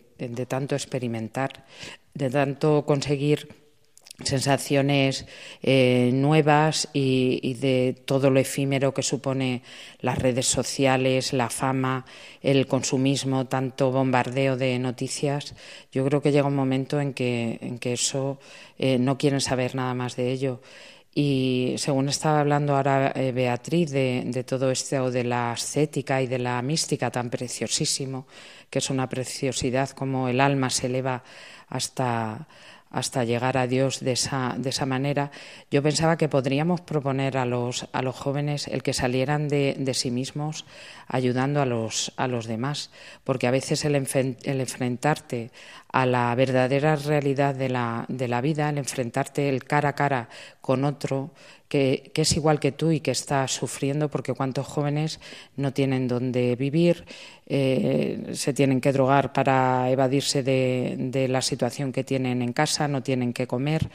tanto 0.49 0.77
experimentar, 0.77 1.67
de 2.15 2.31
tanto 2.31 2.85
conseguir 2.87 3.60
sensaciones 4.25 5.27
eh, 5.63 6.11
nuevas 6.13 6.89
y, 6.93 7.55
de 7.55 7.97
todo 8.05 8.31
lo 8.31 8.41
efímero 8.41 8.95
que 8.95 9.03
supone 9.03 9.63
las 10.01 10.19
redes 10.19 10.47
sociales, 10.47 11.33
la 11.33 11.51
fama, 11.51 12.05
el 12.43 12.67
consumismo, 12.67 13.47
tanto 13.47 13.91
bombardeo 13.91 14.57
de 14.57 14.79
noticias. 14.79 15.55
Yo 15.93 16.05
creo 16.05 16.23
que 16.23 16.33
llega 16.33 16.49
un 16.49 16.55
momento 16.55 17.01
en 17.01 17.13
que, 17.13 17.59
en 17.61 17.79
que 17.79 17.95
eso 17.95 18.39
eh, 18.79 18.99
no 18.99 19.19
quieren 19.19 19.41
saber 19.41 19.75
nada 19.75 19.95
más 19.95 20.17
de 20.17 20.31
ello. 20.31 20.61
Y 21.13 21.75
según 21.79 22.09
estaba 22.09 22.41
hablando 22.41 22.77
ahora 22.77 23.13
eh, 23.17 23.33
Beatriz 23.33 23.91
de, 23.91 24.23
de, 24.27 24.45
todo 24.45 24.71
esto 24.71 25.11
de 25.11 25.25
la 25.25 25.53
ascética 25.53 26.23
y 26.23 26.29
de 26.29 26.39
la 26.39 26.63
mística 26.63 27.11
tan 27.11 27.31
preciosísimo, 27.31 28.27
que 28.71 28.79
es 28.79 28.91
una 28.91 29.09
preciosidad 29.09 29.91
como 29.91 30.29
el 30.29 30.41
alma 30.41 30.71
se 30.71 30.87
eleva 30.87 31.25
hasta 31.69 32.47
hasta 32.91 33.25
llegar 33.25 33.57
a 33.57 33.67
Dios 33.67 34.01
de 34.01 34.13
esa, 34.13 34.57
de 34.59 34.71
esa 34.71 34.85
manera, 34.85 35.31
yo 35.71 35.83
pensaba 35.83 36.19
que 36.19 36.29
podríamos 36.29 36.81
proponer 36.81 37.39
a 37.39 37.47
los, 37.47 37.87
a 37.93 38.03
los 38.03 38.17
jóvenes 38.17 38.67
el 38.67 38.83
que 38.83 38.93
salieran 38.93 39.49
de, 39.49 39.91
sí 39.95 40.11
mismos 40.11 40.67
ayudando 41.07 41.63
a 41.63 41.67
los, 41.67 42.13
a 42.17 42.27
los 42.27 42.47
demás, 42.47 42.91
porque 43.25 43.47
a 43.47 43.53
veces 43.53 43.85
el 43.85 43.95
enfrentarte 43.95 45.51
a 45.93 46.07
la 46.07 46.35
verdadera 46.35 46.97
realidad 46.97 47.55
de 47.55 47.69
la, 47.69 48.05
de 48.09 48.29
la 48.29 48.41
vida, 48.41 48.69
el 48.69 48.79
enfrentarte 48.79 49.49
el 49.49 49.65
cara 49.65 49.91
a 49.91 49.95
cara 49.95 50.29
con 50.61 50.85
otro 50.85 51.31
que, 51.69 52.13
es 52.15 52.37
igual 52.37 52.61
que 52.61 52.73
tú 52.73 52.91
y 52.91 53.01
que 53.01 53.13
está 53.13 53.47
sufriendo 53.49 54.11
porque 54.11 54.35
cuántos 54.35 54.67
jóvenes 54.67 55.21
no 55.57 55.73
tienen 55.73 56.09
dónde 56.09 56.57
vivir, 56.57 57.05
eh, 57.47 58.31
se 58.33 58.53
tienen 58.53 58.81
que 58.81 58.93
drogar 58.93 59.33
para 59.33 59.89
evadirse 59.91 60.43
de, 60.43 60.97
de 60.99 61.29
la 61.29 61.43
situación 61.43 61.93
que 61.93 62.05
tienen 62.05 62.43
en 62.43 62.53
casa, 62.53 62.89
no 62.89 63.03
tienen 63.03 63.33
que 63.33 63.47
comer 63.47 63.91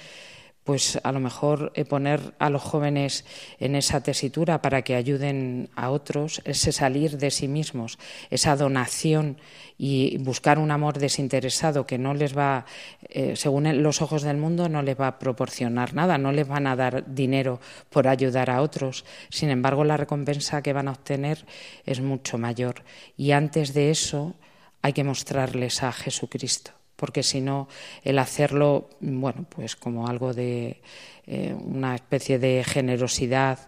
pues 0.66 1.00
a 1.04 1.12
lo 1.12 1.20
mejor 1.20 1.72
eh, 1.76 1.86
poner 1.86 2.34
a 2.40 2.50
los 2.50 2.64
jóvenes 2.64 3.24
en 3.60 3.76
esa 3.76 4.02
tesitura 4.02 4.64
para 4.64 4.82
que 4.82 4.96
ayuden 4.96 5.70
a 5.76 5.92
otros, 5.92 6.42
ese 6.44 6.72
salir 6.72 7.20
de 7.20 7.30
sí 7.30 7.48
mismos, 7.48 8.00
esa 8.32 8.56
donación 8.56 9.38
y 9.78 10.18
buscar 10.18 10.58
un 10.58 10.72
amor 10.72 10.98
desinteresado 10.98 11.86
que 11.86 12.00
no 12.00 12.16
les 12.16 12.36
va, 12.36 12.66
eh, 13.10 13.36
según 13.36 13.84
los 13.84 14.02
ojos 14.02 14.24
del 14.24 14.38
mundo, 14.38 14.68
no 14.68 14.82
les 14.82 15.00
va 15.00 15.08
a 15.08 15.20
proporcionar 15.20 15.94
nada, 15.94 16.18
no 16.18 16.32
les 16.32 16.48
van 16.48 16.66
a 16.66 16.76
dar 16.76 17.14
dinero 17.14 17.60
por 17.92 18.08
ayudar 18.08 18.50
a 18.50 18.62
otros. 18.62 19.06
Sin 19.30 19.52
embargo, 19.52 19.84
la 19.84 19.98
recompensa 19.98 20.64
que 20.64 20.74
van 20.74 20.88
a 20.88 20.94
obtener 20.94 21.46
es 21.86 22.02
mucho 22.02 22.40
mayor. 22.40 22.84
Y 23.18 23.32
antes 23.32 23.76
de 23.76 23.92
eso 23.92 24.34
hay 24.82 24.94
que 24.94 25.04
mostrarles 25.04 25.84
a 25.84 25.92
Jesucristo 25.92 26.75
porque 26.96 27.24
si 27.24 27.42
no, 27.42 27.68
el 28.04 28.20
hacerlo, 28.20 28.90
bueno, 29.00 29.46
pues 29.50 29.76
como 29.76 30.08
algo 30.08 30.34
de 30.34 30.82
eh, 31.26 31.56
una 31.58 31.96
especie 31.96 32.40
de 32.40 32.64
generosidad 32.64 33.68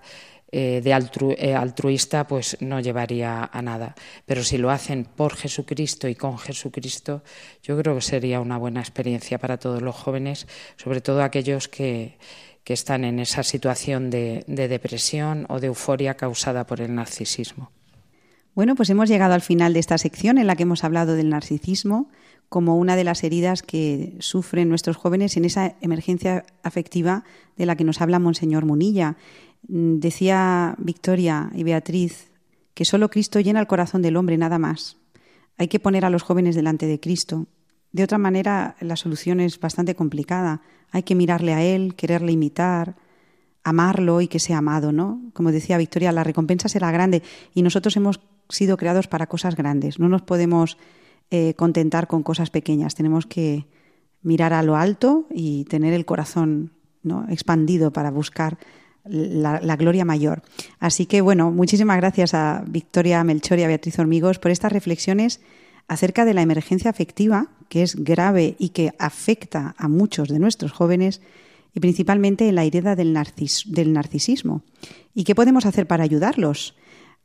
eh, 0.50 0.80
de 0.82 0.92
eh, 0.92 1.56
altruista, 1.56 2.26
pues 2.26 2.56
no 2.62 2.80
llevaría 2.80 3.50
a 3.52 3.62
nada. 3.62 3.96
Pero 4.26 4.44
si 4.44 4.58
lo 4.58 4.72
hacen 4.72 5.04
por 5.04 5.36
Jesucristo 5.36 6.08
y 6.08 6.16
con 6.16 6.38
Jesucristo, 6.38 7.22
yo 7.62 7.78
creo 7.78 7.96
que 7.96 8.02
sería 8.02 8.40
una 8.40 8.58
buena 8.58 8.80
experiencia 8.80 9.40
para 9.40 9.58
todos 9.58 9.82
los 9.82 9.96
jóvenes, 9.96 10.48
sobre 10.78 11.02
todo 11.02 11.22
aquellos 11.22 11.68
que, 11.68 12.18
que 12.64 12.74
están 12.74 13.04
en 13.04 13.20
esa 13.20 13.44
situación 13.44 14.10
de, 14.10 14.46
de 14.48 14.70
depresión 14.70 15.46
o 15.50 15.60
de 15.60 15.68
euforia 15.68 16.16
causada 16.16 16.66
por 16.66 16.80
el 16.80 16.96
narcisismo. 16.96 17.72
Bueno, 18.56 18.76
pues 18.76 18.90
hemos 18.90 19.10
llegado 19.10 19.34
al 19.34 19.42
final 19.42 19.74
de 19.74 19.80
esta 19.80 19.98
sección 19.98 20.38
en 20.38 20.48
la 20.48 20.56
que 20.56 20.64
hemos 20.64 20.86
hablado 20.86 21.16
del 21.16 21.30
narcisismo 21.30 22.10
como 22.50 22.78
una 22.78 22.96
de 22.96 23.04
las 23.04 23.24
heridas 23.24 23.62
que 23.62 24.16
sufren 24.20 24.70
nuestros 24.70 24.98
jóvenes 24.98 25.36
en 25.38 25.46
esa 25.46 25.76
emergencia 25.82 26.46
afectiva 26.64 27.24
de 27.58 27.66
la 27.66 27.76
que 27.76 27.84
nos 27.84 28.02
habla 28.02 28.20
Monseñor 28.20 28.66
Munilla. 28.66 29.18
Mm, 29.68 30.00
decía 30.00 30.76
Victoria 30.78 31.52
y 31.54 31.64
Beatriz 31.64 32.32
que 32.74 32.86
solo 32.86 33.10
Cristo 33.10 33.40
llena 33.40 33.60
el 33.60 33.68
corazón 33.68 34.04
del 34.04 34.18
hombre, 34.18 34.38
nada 34.38 34.60
más. 34.60 34.98
Hay 35.58 35.68
que 35.68 35.80
poner 35.80 36.06
a 36.06 36.12
los 36.12 36.22
jóvenes 36.22 36.56
delante 36.56 36.86
de 36.86 37.00
Cristo. 37.00 37.48
De 37.92 38.04
otra 38.04 38.20
manera, 38.20 38.76
la 38.80 38.96
solución 38.96 39.40
es 39.40 39.60
bastante 39.60 39.96
complicada. 39.96 40.62
Hay 40.92 41.02
que 41.02 41.16
mirarle 41.16 41.54
a 41.56 41.64
Él, 41.64 41.96
quererle 41.96 42.34
imitar, 42.34 42.96
amarlo 43.64 44.22
y 44.22 44.28
que 44.28 44.40
sea 44.40 44.60
amado, 44.60 44.92
¿no? 44.92 45.20
Como 45.34 45.52
decía 45.52 45.80
Victoria, 45.80 46.12
la 46.12 46.24
recompensa 46.24 46.70
será 46.70 46.92
grande 46.92 47.24
y 47.56 47.64
nosotros 47.64 47.98
hemos 47.98 48.22
sido 48.48 48.78
creados 48.78 49.08
para 49.08 49.28
cosas 49.28 49.56
grandes. 49.56 50.00
No 50.00 50.08
nos 50.08 50.22
podemos 50.22 50.78
eh, 51.32 51.54
contentar 51.56 52.08
con 52.08 52.24
cosas 52.24 52.50
pequeñas. 52.50 52.96
Tenemos 52.96 53.26
que 53.26 53.66
mirar 54.22 54.54
a 54.54 54.64
lo 54.64 54.76
alto 54.76 55.28
y 55.30 55.66
tener 55.66 55.94
el 55.94 56.06
corazón 56.06 56.72
¿no? 57.04 57.26
expandido 57.30 57.92
para 57.92 58.12
buscar 58.12 58.58
la, 59.10 59.76
gloria 59.76 60.06
mayor. 60.06 60.42
Así 60.80 61.06
que, 61.06 61.22
bueno, 61.22 61.52
muchísimas 61.52 61.98
gracias 61.98 62.34
a 62.34 62.64
Victoria 62.68 63.24
Melchor 63.24 63.60
y 63.60 63.64
a 63.64 63.68
Beatriz 63.68 63.98
Hormigos 64.00 64.40
por 64.40 64.52
estas 64.52 64.72
reflexiones 64.72 65.40
acerca 65.88 66.26
de 66.26 66.34
la 66.34 66.42
emergencia 66.42 66.90
afectiva, 66.90 67.48
que 67.70 67.84
es 67.84 67.96
grave 67.96 68.56
y 68.60 68.70
que 68.70 68.94
afecta 69.00 69.76
a 69.78 69.88
muchos 69.88 70.28
de 70.28 70.40
nuestros 70.40 70.72
jóvenes, 70.72 71.22
y 71.74 71.80
principalmente 71.80 72.50
en 72.50 72.56
la 72.56 72.64
herida 72.64 72.96
del, 72.96 73.18
del 73.68 73.94
narcisismo. 73.94 74.64
¿Y 75.14 75.24
qué 75.24 75.36
podemos 75.36 75.66
hacer 75.66 75.88
para 75.88 76.04
ayudarlos? 76.04 76.76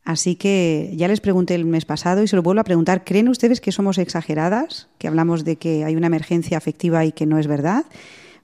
Así 0.04 0.34
que 0.34 0.92
ya 0.96 1.06
les 1.06 1.20
pregunté 1.20 1.54
el 1.54 1.64
mes 1.64 1.84
pasado 1.84 2.22
y 2.22 2.28
se 2.28 2.34
lo 2.34 2.42
vuelvo 2.42 2.60
a 2.60 2.64
preguntar, 2.64 3.04
¿creen 3.04 3.28
ustedes 3.28 3.60
que 3.60 3.70
somos 3.70 3.98
exageradas? 3.98 4.88
Que 4.98 5.06
hablamos 5.06 5.44
de 5.44 5.56
que 5.56 5.84
hay 5.84 5.94
una 5.94 6.08
emergencia 6.08 6.58
afectiva 6.58 7.04
y 7.04 7.12
que 7.12 7.26
no 7.26 7.38
es 7.38 7.46
verdad. 7.46 7.84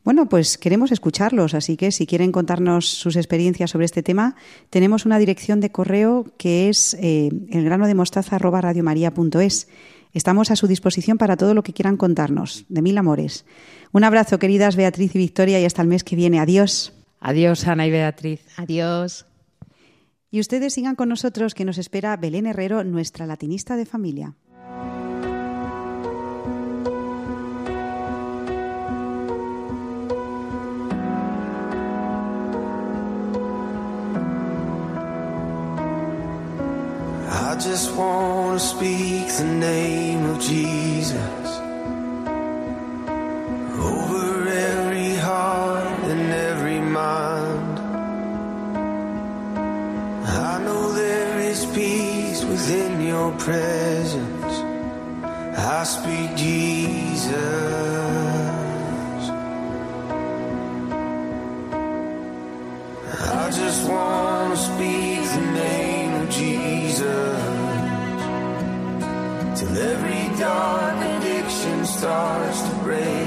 Bueno, 0.05 0.29
pues 0.29 0.57
queremos 0.57 0.93
escucharlos, 0.93 1.55
así 1.55 1.77
que 1.77 1.91
si 1.91 2.07
quieren 2.07 2.31
contarnos 2.33 2.89
sus 2.89 3.17
experiencias 3.17 3.73
sobre 3.73 3.87
este 3.87 4.05
tema, 4.05 4.37
tenemos 4.71 5.05
una 5.05 5.19
dirección 5.19 5.61
de 5.61 5.71
correo 5.71 6.27
que 6.39 6.69
es 6.69 6.97
eh, 7.01 7.31
elgranodemostaza.radiomaría.es. 7.51 9.69
Estamos 10.15 10.51
a 10.51 10.57
su 10.57 10.67
disposición 10.67 11.19
para 11.19 11.37
todo 11.37 11.53
lo 11.55 11.63
que 11.63 11.75
quieran 11.75 11.97
contarnos. 11.97 12.65
De 12.69 12.83
mil 12.83 12.97
amores. 12.97 13.45
Un 13.93 14.05
abrazo, 14.05 14.39
queridas 14.39 14.77
Beatriz 14.77 15.15
y 15.15 15.19
Victoria, 15.19 15.61
y 15.61 15.65
hasta 15.65 15.83
el 15.83 15.89
mes 15.89 16.05
que 16.05 16.17
viene. 16.17 16.41
Adiós. 16.41 16.95
Adiós, 17.21 17.67
Ana 17.67 17.87
y 17.87 17.91
Beatriz. 17.91 18.41
Adiós. 18.57 19.27
Y 20.31 20.41
ustedes 20.41 20.75
sigan 20.75 20.95
con 20.95 21.09
nosotros, 21.09 21.55
que 21.55 21.65
nos 21.65 21.79
espera 21.79 22.17
Belén 22.17 22.47
Herrero, 22.47 22.85
nuestra 22.85 23.27
latinista 23.27 23.77
de 23.77 23.87
familia. 23.87 24.37
just 37.61 37.93
want 37.97 38.61
to 38.61 38.65
speak 38.65 39.27
the 39.37 39.45
name 39.45 40.25
of 40.27 40.41
Jesus 40.41 41.59
I 50.59 50.65
know 50.65 50.93
there 50.93 51.39
is 51.39 51.65
peace 51.67 52.43
within 52.45 53.01
your 53.01 53.31
presence. 53.39 54.55
I 55.57 55.85
speak 55.85 56.35
Jesus. 56.35 57.33
I 63.39 63.51
just 63.53 63.89
want 63.89 64.55
to 64.55 64.61
speak 64.71 65.23
the 65.39 65.47
name 65.53 66.13
of 66.23 66.29
Jesus 66.29 67.41
till 69.61 69.79
every 69.79 70.39
dark 70.41 70.99
addiction 71.13 71.85
starts 71.87 72.63
to 72.63 72.75
break. 72.83 73.18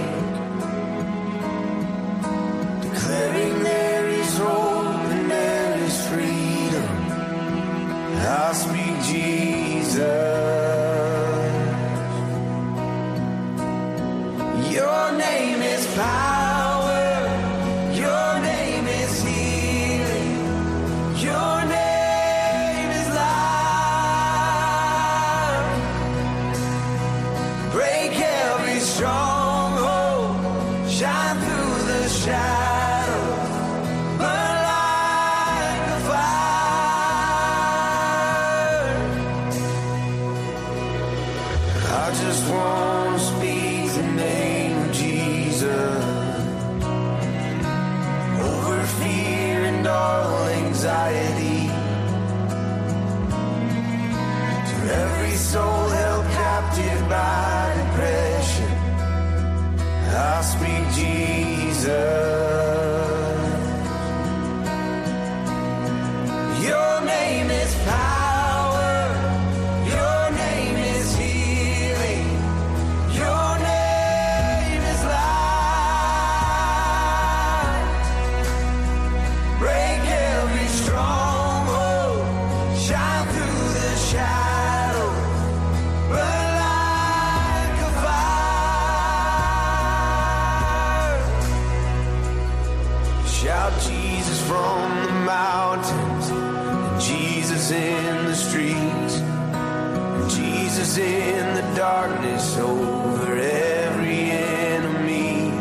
In 100.97 101.55
the 101.55 101.61
darkness 101.73 102.57
over 102.57 103.37
every 103.37 104.29
enemy. 104.29 105.53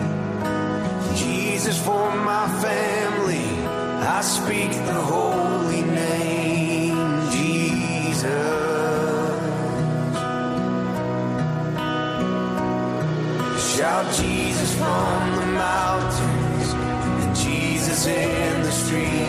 Jesus 1.14 1.80
for 1.84 2.12
my 2.16 2.48
family, 2.60 3.46
I 4.18 4.22
speak 4.22 4.72
the 4.72 5.00
holy 5.14 5.82
name, 5.82 7.30
Jesus. 7.30 8.26
Shout 13.76 14.12
Jesus 14.16 14.74
from 14.74 15.36
the 15.36 15.46
mountains, 15.46 16.74
and 17.22 17.36
Jesus 17.36 18.06
in 18.08 18.62
the 18.62 18.72
streets, 18.72 19.19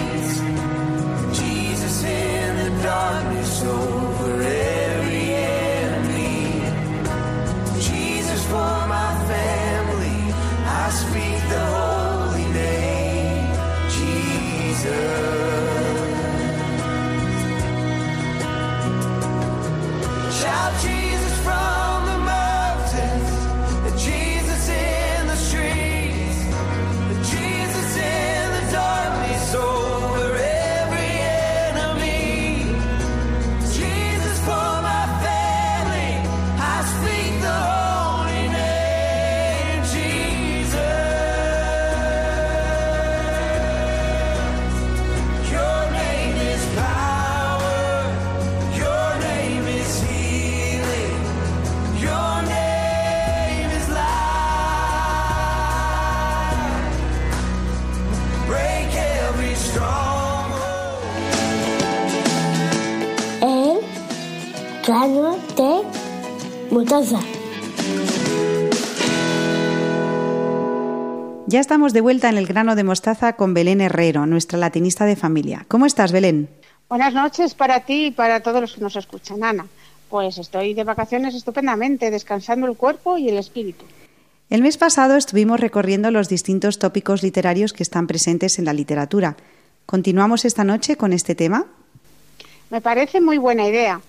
Ya 71.47 71.62
estamos 71.62 71.93
de 71.93 72.01
vuelta 72.01 72.27
en 72.27 72.38
el 72.38 72.45
grano 72.45 72.75
de 72.75 72.84
mostaza 72.84 73.38
con 73.38 73.54
Belén 73.54 73.80
Herrero, 73.80 74.25
nuestra 74.25 74.60
latinista 74.60 75.06
de 75.06 75.15
familia. 75.15 75.65
¿Cómo 75.69 75.86
estás, 75.86 76.12
Belén? 76.12 76.49
Buenas 76.89 77.13
noches 77.13 77.54
para 77.54 77.80
ti 77.86 78.08
y 78.08 78.12
para 78.12 78.41
todos 78.41 78.60
los 78.60 78.73
que 78.73 78.82
nos 78.82 78.97
escuchan, 78.97 79.41
Ana. 79.41 79.67
Pues 80.10 80.38
estoy 80.38 80.73
de 80.73 80.84
vacaciones 80.84 81.34
estupendamente, 81.34 82.12
descansando 82.12 82.67
el 82.67 82.75
cuerpo 82.75 83.17
y 83.17 83.30
el 83.30 83.38
espíritu. 83.38 83.86
El 84.49 84.62
mes 84.62 84.75
pasado 84.75 85.15
estuvimos 85.15 85.62
recorriendo 85.62 86.12
los 86.12 86.27
distintos 86.27 86.77
tópicos 86.77 87.23
literarios 87.23 87.71
que 87.71 87.84
están 87.84 88.06
presentes 88.06 88.60
en 88.60 88.65
la 88.65 88.73
literatura. 88.73 89.38
¿Continuamos 89.86 90.43
esta 90.43 90.65
noche 90.65 90.97
con 90.97 91.13
este 91.13 91.36
tema? 91.36 91.67
Me 92.69 92.82
parece 92.82 93.21
muy 93.21 93.38
buena 93.38 93.65
idea. 93.65 94.01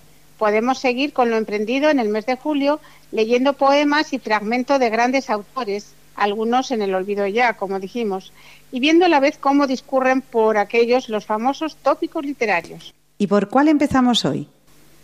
Podemos 0.42 0.80
seguir 0.80 1.12
con 1.12 1.30
lo 1.30 1.36
emprendido 1.36 1.88
en 1.88 2.00
el 2.00 2.08
mes 2.08 2.26
de 2.26 2.34
julio 2.36 2.80
leyendo 3.12 3.52
poemas 3.52 4.12
y 4.12 4.18
fragmentos 4.18 4.80
de 4.80 4.90
grandes 4.90 5.30
autores, 5.30 5.94
algunos 6.16 6.72
en 6.72 6.82
el 6.82 6.96
olvido 6.96 7.28
ya, 7.28 7.56
como 7.56 7.78
dijimos, 7.78 8.32
y 8.72 8.80
viendo 8.80 9.04
a 9.04 9.08
la 9.08 9.20
vez 9.20 9.38
cómo 9.38 9.68
discurren 9.68 10.20
por 10.20 10.58
aquellos 10.58 11.08
los 11.08 11.26
famosos 11.26 11.76
tópicos 11.76 12.24
literarios. 12.24 12.92
¿Y 13.18 13.28
por 13.28 13.50
cuál 13.50 13.68
empezamos 13.68 14.24
hoy? 14.24 14.48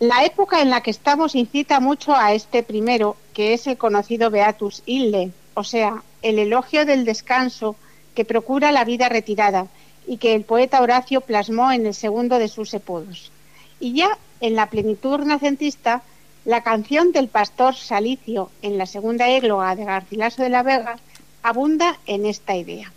La 0.01 0.25
época 0.25 0.61
en 0.61 0.69
la 0.69 0.81
que 0.81 0.91
estamos 0.91 1.35
incita 1.35 1.79
mucho 1.79 2.13
a 2.13 2.33
este 2.33 2.61
primero, 2.61 3.15
que 3.33 3.53
es 3.53 3.65
el 3.65 3.77
conocido 3.77 4.29
Beatus 4.29 4.83
Ille, 4.85 5.31
o 5.53 5.63
sea, 5.63 6.03
el 6.21 6.37
elogio 6.37 6.85
del 6.85 7.05
descanso 7.05 7.77
que 8.13 8.25
procura 8.25 8.73
la 8.73 8.83
vida 8.83 9.07
retirada 9.07 9.67
y 10.05 10.17
que 10.17 10.35
el 10.35 10.43
poeta 10.43 10.81
Horacio 10.81 11.21
plasmó 11.21 11.71
en 11.71 11.85
el 11.85 11.93
segundo 11.93 12.39
de 12.39 12.49
sus 12.49 12.73
epodos. 12.73 13.31
Y 13.79 13.93
ya 13.93 14.17
en 14.41 14.55
la 14.55 14.69
plenitud 14.69 15.17
renacentista, 15.17 16.03
la 16.45 16.63
canción 16.63 17.11
del 17.11 17.27
pastor 17.27 17.75
Salicio 17.75 18.49
en 18.61 18.77
la 18.77 18.85
segunda 18.85 19.29
égloga 19.29 19.75
de 19.75 19.85
Garcilaso 19.85 20.41
de 20.41 20.49
la 20.49 20.63
Vega 20.63 20.97
abunda 21.43 21.97
en 22.05 22.25
esta 22.25 22.55
idea. 22.55 22.91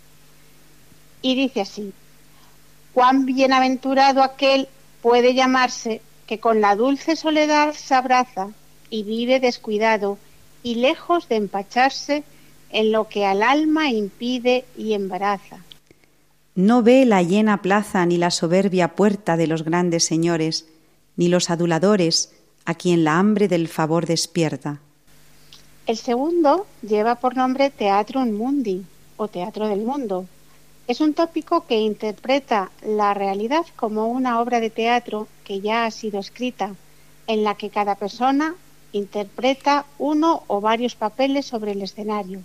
Y 1.21 1.35
dice 1.35 1.61
así, 1.61 1.93
cuán 2.93 3.25
bienaventurado 3.25 4.23
aquel 4.23 4.67
puede 5.01 5.33
llamarse 5.33 6.01
que 6.27 6.39
con 6.39 6.61
la 6.61 6.75
dulce 6.75 7.15
soledad 7.15 7.73
se 7.73 7.93
abraza 7.93 8.49
y 8.89 9.03
vive 9.03 9.39
descuidado 9.39 10.17
y 10.63 10.75
lejos 10.75 11.27
de 11.27 11.35
empacharse 11.35 12.23
en 12.69 12.91
lo 12.91 13.07
que 13.07 13.25
al 13.25 13.43
alma 13.43 13.89
impide 13.89 14.65
y 14.77 14.93
embaraza. 14.93 15.57
No 16.55 16.83
ve 16.83 17.05
la 17.05 17.23
llena 17.23 17.61
plaza 17.61 18.05
ni 18.05 18.17
la 18.17 18.31
soberbia 18.31 18.89
puerta 18.89 19.37
de 19.37 19.47
los 19.47 19.63
grandes 19.63 20.03
señores, 20.05 20.67
ni 21.15 21.27
los 21.27 21.49
aduladores 21.49 22.33
a 22.65 22.75
quien 22.75 23.03
la 23.03 23.19
hambre 23.19 23.47
del 23.47 23.67
favor 23.67 24.05
despierta. 24.05 24.79
El 25.85 25.97
segundo 25.97 26.65
lleva 26.81 27.15
por 27.15 27.35
nombre 27.35 27.69
Teatrum 27.69 28.31
Mundi 28.31 28.85
o 29.17 29.27
Teatro 29.27 29.67
del 29.67 29.81
Mundo. 29.81 30.25
Es 30.87 31.01
un 31.01 31.13
tópico 31.13 31.65
que 31.65 31.79
interpreta 31.79 32.71
la 32.85 33.13
realidad 33.13 33.65
como 33.75 34.07
una 34.07 34.39
obra 34.39 34.59
de 34.59 34.69
teatro 34.69 35.27
que 35.43 35.61
ya 35.61 35.85
ha 35.85 35.91
sido 35.91 36.19
escrita, 36.19 36.75
en 37.27 37.43
la 37.43 37.55
que 37.55 37.69
cada 37.69 37.95
persona 37.95 38.55
interpreta 38.91 39.85
uno 39.97 40.43
o 40.47 40.61
varios 40.61 40.95
papeles 40.95 41.45
sobre 41.45 41.71
el 41.71 41.81
escenario. 41.81 42.41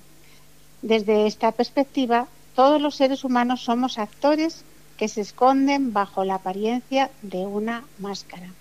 Desde 0.83 1.27
esta 1.27 1.53
perspectiva, 1.53 2.29
todos 2.55 2.81
los 2.81 2.97
seres 2.97 3.25
humanos 3.25 3.63
somos 3.63 3.99
actores 3.99 4.65
que 4.99 5.09
se 5.09 5.23
esconden 5.23 5.93
bajo 5.95 6.25
la 6.25 6.35
apariencia 6.35 7.11
de 7.23 7.47
una 7.47 7.85
máscara. 7.99 8.53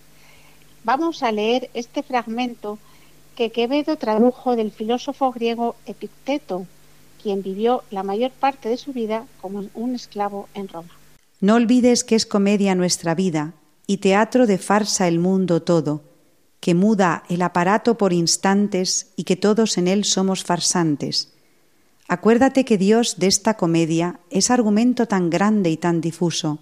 Vamos 0.83 1.23
a 1.23 1.31
leer 1.33 1.69
este 1.73 2.03
fragmento 2.03 2.79
que 3.35 3.51
Quevedo 3.51 3.97
tradujo 3.97 4.55
del 4.55 4.71
filósofo 4.71 5.31
griego 5.31 5.75
Epicteto, 5.85 6.65
quien 7.21 7.41
vivió 7.41 7.83
la 7.91 8.03
mayor 8.03 8.31
parte 8.31 8.69
de 8.69 8.77
su 8.77 8.93
vida 8.93 9.25
como 9.41 9.65
un 9.73 9.95
esclavo 9.95 10.47
en 10.53 10.67
Roma. 10.67 10.89
No 11.41 11.55
olvides 11.55 12.03
que 12.03 12.15
es 12.15 12.25
comedia 12.25 12.73
nuestra 12.75 13.15
vida 13.15 13.53
y 13.85 13.97
teatro 13.97 14.47
de 14.47 14.57
farsa 14.57 15.07
el 15.07 15.19
mundo 15.19 15.61
todo, 15.61 16.03
que 16.59 16.73
muda 16.73 17.23
el 17.29 17.41
aparato 17.41 17.97
por 17.97 18.13
instantes 18.13 19.11
y 19.15 19.23
que 19.23 19.35
todos 19.35 19.77
en 19.77 19.87
él 19.87 20.03
somos 20.03 20.43
farsantes. 20.43 21.33
Acuérdate 22.09 22.63
que 22.63 22.77
Dios 22.77 23.19
de 23.19 23.27
esta 23.27 23.55
comedia 23.55 24.21
es 24.29 24.49
argumento 24.49 25.07
tan 25.07 25.29
grande 25.29 25.69
y 25.69 25.75
tan 25.75 25.99
difuso, 25.99 26.59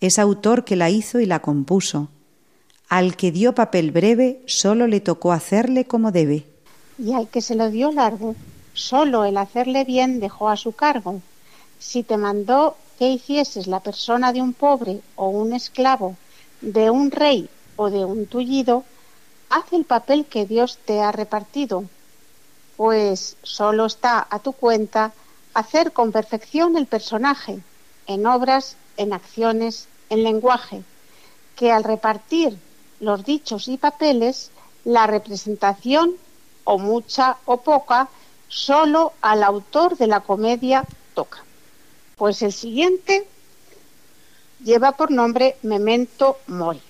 es 0.00 0.18
autor 0.18 0.64
que 0.64 0.74
la 0.74 0.90
hizo 0.90 1.20
y 1.20 1.26
la 1.26 1.40
compuso. 1.40 2.08
Al 2.88 3.16
que 3.16 3.30
dio 3.30 3.54
papel 3.54 3.92
breve, 3.92 4.42
solo 4.46 4.88
le 4.88 5.00
tocó 5.00 5.30
hacerle 5.30 5.84
como 5.84 6.10
debe. 6.10 6.44
Y 6.98 7.12
al 7.12 7.28
que 7.28 7.40
se 7.40 7.54
lo 7.54 7.70
dio 7.70 7.92
largo, 7.92 8.34
solo 8.74 9.24
el 9.24 9.36
hacerle 9.36 9.84
bien 9.84 10.18
dejó 10.18 10.48
a 10.48 10.56
su 10.56 10.72
cargo. 10.72 11.20
Si 11.78 12.02
te 12.02 12.16
mandó 12.16 12.76
que 12.98 13.10
hicieses 13.10 13.68
la 13.68 13.78
persona 13.78 14.32
de 14.32 14.42
un 14.42 14.54
pobre 14.54 15.02
o 15.14 15.28
un 15.28 15.52
esclavo, 15.52 16.16
de 16.60 16.90
un 16.90 17.12
rey 17.12 17.48
o 17.76 17.90
de 17.90 18.04
un 18.04 18.26
tullido, 18.26 18.82
haz 19.50 19.72
el 19.72 19.84
papel 19.84 20.26
que 20.26 20.46
Dios 20.46 20.78
te 20.84 21.00
ha 21.00 21.12
repartido, 21.12 21.84
pues 22.80 23.36
solo 23.42 23.84
está 23.84 24.26
a 24.30 24.38
tu 24.38 24.52
cuenta 24.52 25.12
hacer 25.52 25.92
con 25.92 26.12
perfección 26.12 26.78
el 26.78 26.86
personaje, 26.86 27.60
en 28.06 28.26
obras, 28.26 28.74
en 28.96 29.12
acciones, 29.12 29.86
en 30.08 30.22
lenguaje, 30.22 30.82
que 31.56 31.72
al 31.72 31.84
repartir 31.84 32.56
los 32.98 33.22
dichos 33.22 33.68
y 33.68 33.76
papeles, 33.76 34.50
la 34.84 35.06
representación, 35.06 36.14
o 36.64 36.78
mucha 36.78 37.36
o 37.44 37.58
poca, 37.58 38.08
solo 38.48 39.12
al 39.20 39.42
autor 39.42 39.98
de 39.98 40.06
la 40.06 40.20
comedia 40.20 40.86
toca. 41.14 41.44
Pues 42.16 42.40
el 42.40 42.54
siguiente 42.54 43.28
lleva 44.64 44.92
por 44.92 45.10
nombre 45.10 45.58
Memento 45.60 46.38
Mori. 46.46 46.80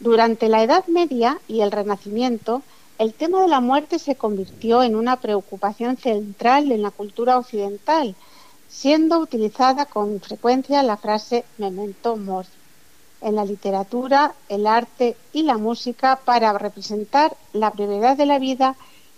Durante 0.00 0.48
la 0.48 0.64
Edad 0.64 0.84
Media 0.88 1.38
y 1.46 1.60
el 1.60 1.70
Renacimiento, 1.70 2.62
el 2.98 3.14
tema 3.14 3.42
de 3.42 3.48
la 3.48 3.60
muerte 3.60 3.98
se 3.98 4.16
convirtió 4.16 4.82
en 4.82 4.96
una 4.96 5.16
preocupación 5.16 5.96
central 5.96 6.72
en 6.72 6.82
la 6.82 6.90
cultura 6.90 7.38
occidental, 7.38 8.14
siendo 8.68 9.18
utilizada 9.18 9.86
con 9.86 10.20
frecuencia 10.20 10.82
la 10.82 10.96
frase 10.96 11.44
Memento 11.58 12.16
Mori 12.16 12.48
en 13.20 13.34
la 13.34 13.44
literatura, 13.44 14.34
el 14.48 14.66
arte 14.66 15.16
y 15.32 15.42
la 15.42 15.58
música 15.58 16.20
para 16.24 16.56
representar 16.56 17.36
la 17.52 17.70
brevedad 17.70 18.16
de 18.16 18.26
la 18.26 18.38
vida 18.38 18.76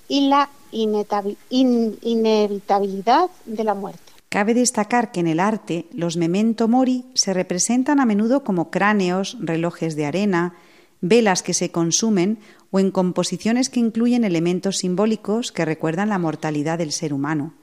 y 0.09 0.29
la 0.29 0.49
inevitabilidad 0.71 3.31
de 3.45 3.65
la 3.65 3.75
muerte. 3.75 4.01
Cabe 4.29 4.55
destacar 4.55 5.11
que 5.11 5.21
en 5.21 5.27
el 5.27 5.41
arte 5.41 5.87
los 5.93 6.19
memento 6.19 6.69
mori 6.69 7.07
se 7.15 7.33
representan 7.33 7.99
a 7.99 8.07
menudo 8.07 8.45
como 8.45 8.71
cráneos, 8.71 9.39
relojes 9.41 9.97
de 9.97 10.07
arena, 10.07 10.55
velas 11.01 11.43
que 11.43 11.55
se 11.55 11.71
consumen 11.71 12.39
o 12.71 12.81
en 12.81 12.91
composiciones 12.91 13.71
que 13.71 13.81
incluyen 13.81 14.25
elementos 14.25 14.79
simbólicos 14.79 15.53
que 15.53 15.65
recuerdan 15.65 16.09
la 16.09 16.19
mortalidad 16.19 16.79
del 16.79 16.93
ser 16.93 17.13
humano. 17.13 17.55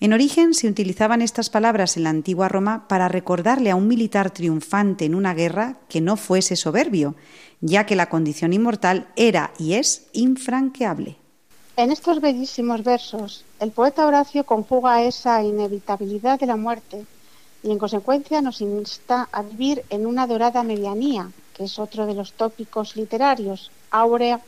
En 0.00 0.12
origen 0.12 0.54
se 0.54 0.68
utilizaban 0.68 1.22
estas 1.22 1.50
palabras 1.50 1.96
en 1.96 2.02
la 2.02 2.10
antigua 2.10 2.48
Roma 2.48 2.88
para 2.88 3.08
recordarle 3.08 3.70
a 3.70 3.76
un 3.76 3.88
militar 3.88 4.30
triunfante 4.30 5.04
en 5.04 5.14
una 5.14 5.34
guerra 5.34 5.78
que 5.88 6.00
no 6.00 6.16
fuese 6.16 6.56
soberbio, 6.56 7.14
ya 7.60 7.86
que 7.86 7.96
la 7.96 8.08
condición 8.08 8.52
inmortal 8.52 9.08
era 9.16 9.52
y 9.58 9.74
es 9.74 10.06
infranqueable. 10.12 11.16
En 11.76 11.90
estos 11.90 12.20
bellísimos 12.20 12.84
versos, 12.84 13.44
el 13.60 13.70
poeta 13.70 14.06
Horacio 14.06 14.44
conjuga 14.44 15.02
esa 15.02 15.42
inevitabilidad 15.42 16.38
de 16.38 16.46
la 16.46 16.56
muerte 16.56 17.04
y 17.62 17.70
en 17.70 17.78
consecuencia 17.78 18.42
nos 18.42 18.60
insta 18.60 19.28
a 19.32 19.42
vivir 19.42 19.82
en 19.90 20.06
una 20.06 20.26
dorada 20.26 20.62
medianía, 20.62 21.30
que 21.54 21.64
es 21.64 21.78
otro 21.78 22.06
de 22.06 22.14
los 22.14 22.32
tópicos 22.32 22.96
literarios, 22.96 23.70
áurea 23.90 24.40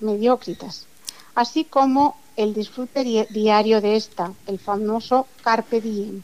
mediocritas, 0.00 0.86
así 1.34 1.64
como 1.64 2.16
el 2.36 2.54
disfrute 2.54 3.26
diario 3.30 3.80
de 3.80 3.96
esta, 3.96 4.32
el 4.46 4.58
famoso 4.58 5.26
carpe 5.42 5.80
diem. 5.80 6.22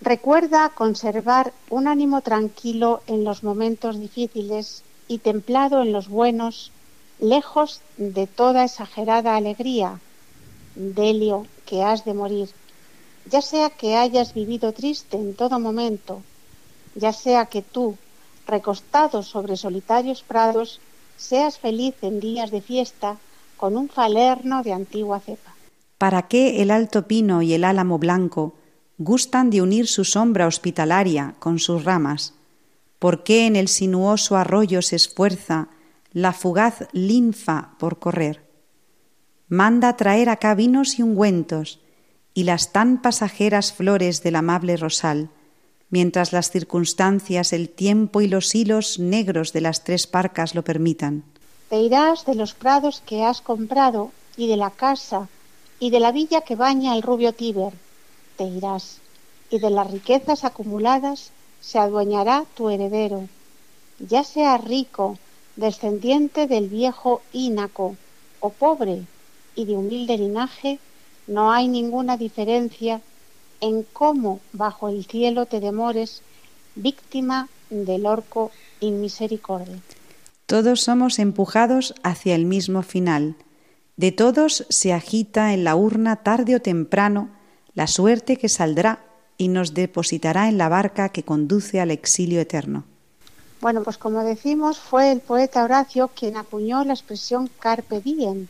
Recuerda 0.00 0.70
conservar 0.70 1.52
un 1.70 1.88
ánimo 1.88 2.20
tranquilo 2.20 3.02
en 3.06 3.24
los 3.24 3.42
momentos 3.42 3.98
difíciles 3.98 4.82
y 5.08 5.18
templado 5.18 5.82
en 5.82 5.92
los 5.92 6.08
buenos, 6.08 6.70
lejos 7.18 7.80
de 7.96 8.26
toda 8.26 8.64
exagerada 8.64 9.34
alegría, 9.34 9.98
delio 10.74 11.46
que 11.66 11.82
has 11.82 12.04
de 12.04 12.14
morir, 12.14 12.48
ya 13.26 13.42
sea 13.42 13.70
que 13.70 13.96
hayas 13.96 14.34
vivido 14.34 14.72
triste 14.72 15.16
en 15.16 15.34
todo 15.34 15.58
momento, 15.58 16.22
ya 16.94 17.12
sea 17.12 17.46
que 17.46 17.62
tú, 17.62 17.96
recostado 18.48 19.22
sobre 19.22 19.56
solitarios 19.56 20.24
prados, 20.24 20.80
seas 21.16 21.58
feliz 21.58 21.94
en 22.02 22.18
días 22.18 22.50
de 22.50 22.60
fiesta, 22.60 23.18
con 23.56 23.76
un 23.76 23.88
falerno 23.88 24.62
de 24.62 24.72
antigua 24.72 25.20
cepa. 25.20 25.54
¿Para 25.98 26.22
qué 26.22 26.62
el 26.62 26.70
alto 26.70 27.06
pino 27.06 27.42
y 27.42 27.54
el 27.54 27.62
álamo 27.62 27.98
blanco 27.98 28.54
gustan 28.98 29.50
de 29.50 29.62
unir 29.62 29.86
su 29.86 30.04
sombra 30.04 30.46
hospitalaria 30.46 31.34
con 31.38 31.58
sus 31.58 31.84
ramas? 31.84 32.34
¿Por 32.98 33.22
qué 33.22 33.46
en 33.46 33.54
el 33.54 33.68
sinuoso 33.68 34.36
arroyo 34.36 34.82
se 34.82 34.96
esfuerza 34.96 35.68
la 36.12 36.32
fugaz 36.32 36.88
linfa 36.92 37.74
por 37.78 37.98
correr. 37.98 38.48
Manda 39.48 39.96
traer 39.96 40.28
acá 40.28 40.54
vinos 40.54 40.98
y 40.98 41.02
ungüentos, 41.02 41.80
y 42.34 42.44
las 42.44 42.72
tan 42.72 43.02
pasajeras 43.02 43.72
flores 43.72 44.22
del 44.22 44.36
amable 44.36 44.76
rosal, 44.76 45.30
mientras 45.90 46.32
las 46.32 46.50
circunstancias, 46.50 47.52
el 47.52 47.68
tiempo 47.68 48.20
y 48.20 48.28
los 48.28 48.54
hilos 48.54 48.98
negros 48.98 49.52
de 49.52 49.60
las 49.60 49.84
tres 49.84 50.06
parcas 50.06 50.54
lo 50.54 50.62
permitan. 50.62 51.24
Te 51.68 51.80
irás 51.80 52.24
de 52.24 52.34
los 52.34 52.54
prados 52.54 53.02
que 53.04 53.24
has 53.24 53.40
comprado 53.40 54.10
y 54.36 54.48
de 54.48 54.56
la 54.56 54.70
casa 54.70 55.28
y 55.80 55.90
de 55.90 56.00
la 56.00 56.12
villa 56.12 56.40
que 56.40 56.56
baña 56.56 56.94
el 56.94 57.02
rubio 57.02 57.32
Tíber. 57.32 57.72
Te 58.36 58.44
irás 58.44 58.98
y 59.50 59.58
de 59.58 59.70
las 59.70 59.90
riquezas 59.90 60.44
acumuladas 60.44 61.30
se 61.60 61.78
adueñará 61.78 62.44
tu 62.54 62.70
heredero. 62.70 63.28
Ya 63.98 64.24
sea 64.24 64.58
rico, 64.58 65.18
descendiente 65.56 66.46
del 66.46 66.68
viejo 66.68 67.20
Ínaco, 67.32 67.96
o 68.40 68.50
pobre 68.50 69.02
y 69.54 69.64
de 69.64 69.74
humilde 69.74 70.16
linaje, 70.16 70.78
no 71.26 71.50
hay 71.50 71.68
ninguna 71.68 72.16
diferencia 72.16 73.00
en 73.60 73.84
cómo 73.92 74.40
bajo 74.52 74.88
el 74.88 75.04
cielo 75.04 75.46
te 75.46 75.60
demores, 75.60 76.22
víctima 76.74 77.48
del 77.70 78.06
orco 78.06 78.50
inmisericordia. 78.80 79.80
Todos 80.46 80.80
somos 80.80 81.18
empujados 81.18 81.94
hacia 82.02 82.34
el 82.34 82.46
mismo 82.46 82.82
final. 82.82 83.36
De 83.96 84.12
todos 84.12 84.64
se 84.68 84.92
agita 84.92 85.52
en 85.52 85.64
la 85.64 85.76
urna 85.76 86.16
tarde 86.16 86.56
o 86.56 86.62
temprano 86.62 87.30
la 87.74 87.86
suerte 87.86 88.36
que 88.36 88.48
saldrá 88.48 89.04
y 89.36 89.48
nos 89.48 89.74
depositará 89.74 90.48
en 90.48 90.58
la 90.58 90.68
barca 90.68 91.10
que 91.10 91.22
conduce 91.22 91.80
al 91.80 91.90
exilio 91.90 92.40
eterno. 92.40 92.84
Bueno, 93.60 93.82
pues 93.82 93.98
como 93.98 94.22
decimos, 94.22 94.78
fue 94.78 95.10
el 95.10 95.20
poeta 95.20 95.64
Horacio 95.64 96.08
quien 96.08 96.36
acuñó 96.36 96.84
la 96.84 96.92
expresión 96.92 97.50
carpe 97.58 98.00
diem, 98.00 98.46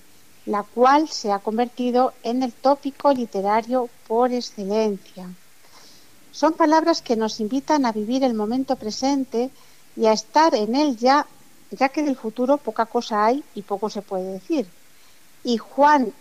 la 0.49 0.63
cual 0.63 1.11
se 1.11 1.31
ha 1.31 1.41
convertido 1.41 2.15
en 2.23 2.43
el 2.43 2.55
tópico 2.55 3.13
literario 3.13 3.91
por 4.07 4.33
excelencia. 4.33 5.29
Son 6.33 6.55
palabras 6.55 7.03
que 7.03 7.17
nos 7.17 7.39
invitan 7.41 7.85
a 7.85 7.93
vivir 7.93 8.25
el 8.25 8.33
momento 8.33 8.77
presente 8.77 9.51
y 9.95 10.07
a 10.07 10.13
estar 10.13 10.55
en 10.55 10.75
él 10.75 10.97
ya, 10.97 11.27
ya 11.71 11.91
que 11.91 12.03
del 12.03 12.17
futuro 12.17 12.57
poca 12.57 12.87
cosa 12.87 13.27
hay 13.27 13.45
y 13.55 13.61
poco 13.61 13.91
se 13.91 14.01
puede 14.01 14.33
decir. 14.33 14.67
Y 15.45 15.59
Juan 15.59 16.15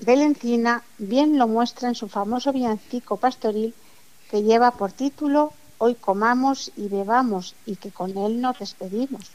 de 0.00 0.16
la 0.16 0.24
Encina 0.24 0.82
bien 0.96 1.36
lo 1.36 1.46
muestra 1.46 1.88
en 1.88 1.94
su 1.94 2.08
famoso 2.08 2.54
villancico 2.54 3.18
pastoril 3.18 3.74
que 4.30 4.42
lleva 4.42 4.70
por 4.70 4.92
título 4.92 5.52
Hoy 5.76 5.94
comamos 5.94 6.72
y 6.76 6.88
bebamos 6.88 7.54
y 7.66 7.76
que 7.76 7.90
con 7.90 8.16
él 8.16 8.40
nos 8.40 8.58
despedimos. 8.58 9.30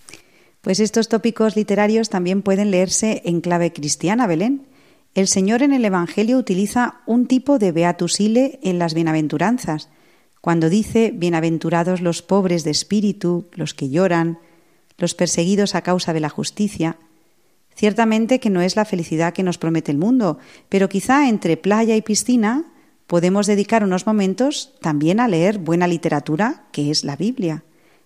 Pues 0.62 0.80
estos 0.80 1.08
tópicos 1.08 1.56
literarios 1.56 2.10
también 2.10 2.42
pueden 2.42 2.72
leerse 2.72 3.22
en 3.26 3.42
clave 3.42 3.72
cristiana, 3.72 4.28
Belén. 4.28 4.68
El 5.16 5.28
Señor 5.28 5.64
en 5.64 5.74
el 5.74 5.86
Evangelio 5.86 6.38
utiliza 6.38 7.02
un 7.06 7.28
tipo 7.28 7.60
de 7.60 7.72
beatusile 7.72 8.60
en 8.62 8.78
las 8.78 8.94
bienaventuranzas, 8.94 9.90
cuando 10.42 10.70
dice 10.70 11.12
bienaventurados 11.14 12.02
los 12.02 12.22
pobres 12.22 12.64
de 12.64 12.72
espíritu, 12.72 13.48
los 13.54 13.74
que 13.74 13.90
lloran, 13.90 14.40
los 14.98 15.16
perseguidos 15.16 15.76
a 15.76 15.82
causa 15.82 16.14
de 16.14 16.20
la 16.20 16.30
justicia. 16.30 16.98
Ciertamente 17.76 18.40
que 18.40 18.50
no 18.50 18.62
es 18.62 18.76
la 18.76 18.86
felicidad 18.86 19.34
que 19.34 19.44
nos 19.44 19.58
promete 19.58 19.92
el 19.92 19.98
mundo, 19.98 20.38
pero 20.68 20.90
quizá 20.90 21.30
entre 21.30 21.58
playa 21.58 21.96
y 21.96 22.02
piscina 22.02 22.66
podemos 23.08 23.48
dedicar 23.48 23.84
unos 23.84 24.06
momentos 24.06 24.76
también 24.82 25.20
a 25.20 25.28
leer 25.28 25.58
buena 25.58 25.88
literatura, 25.88 26.66
que 26.72 26.92
es 26.92 27.04
la 27.04 27.16
Biblia, 27.16 27.64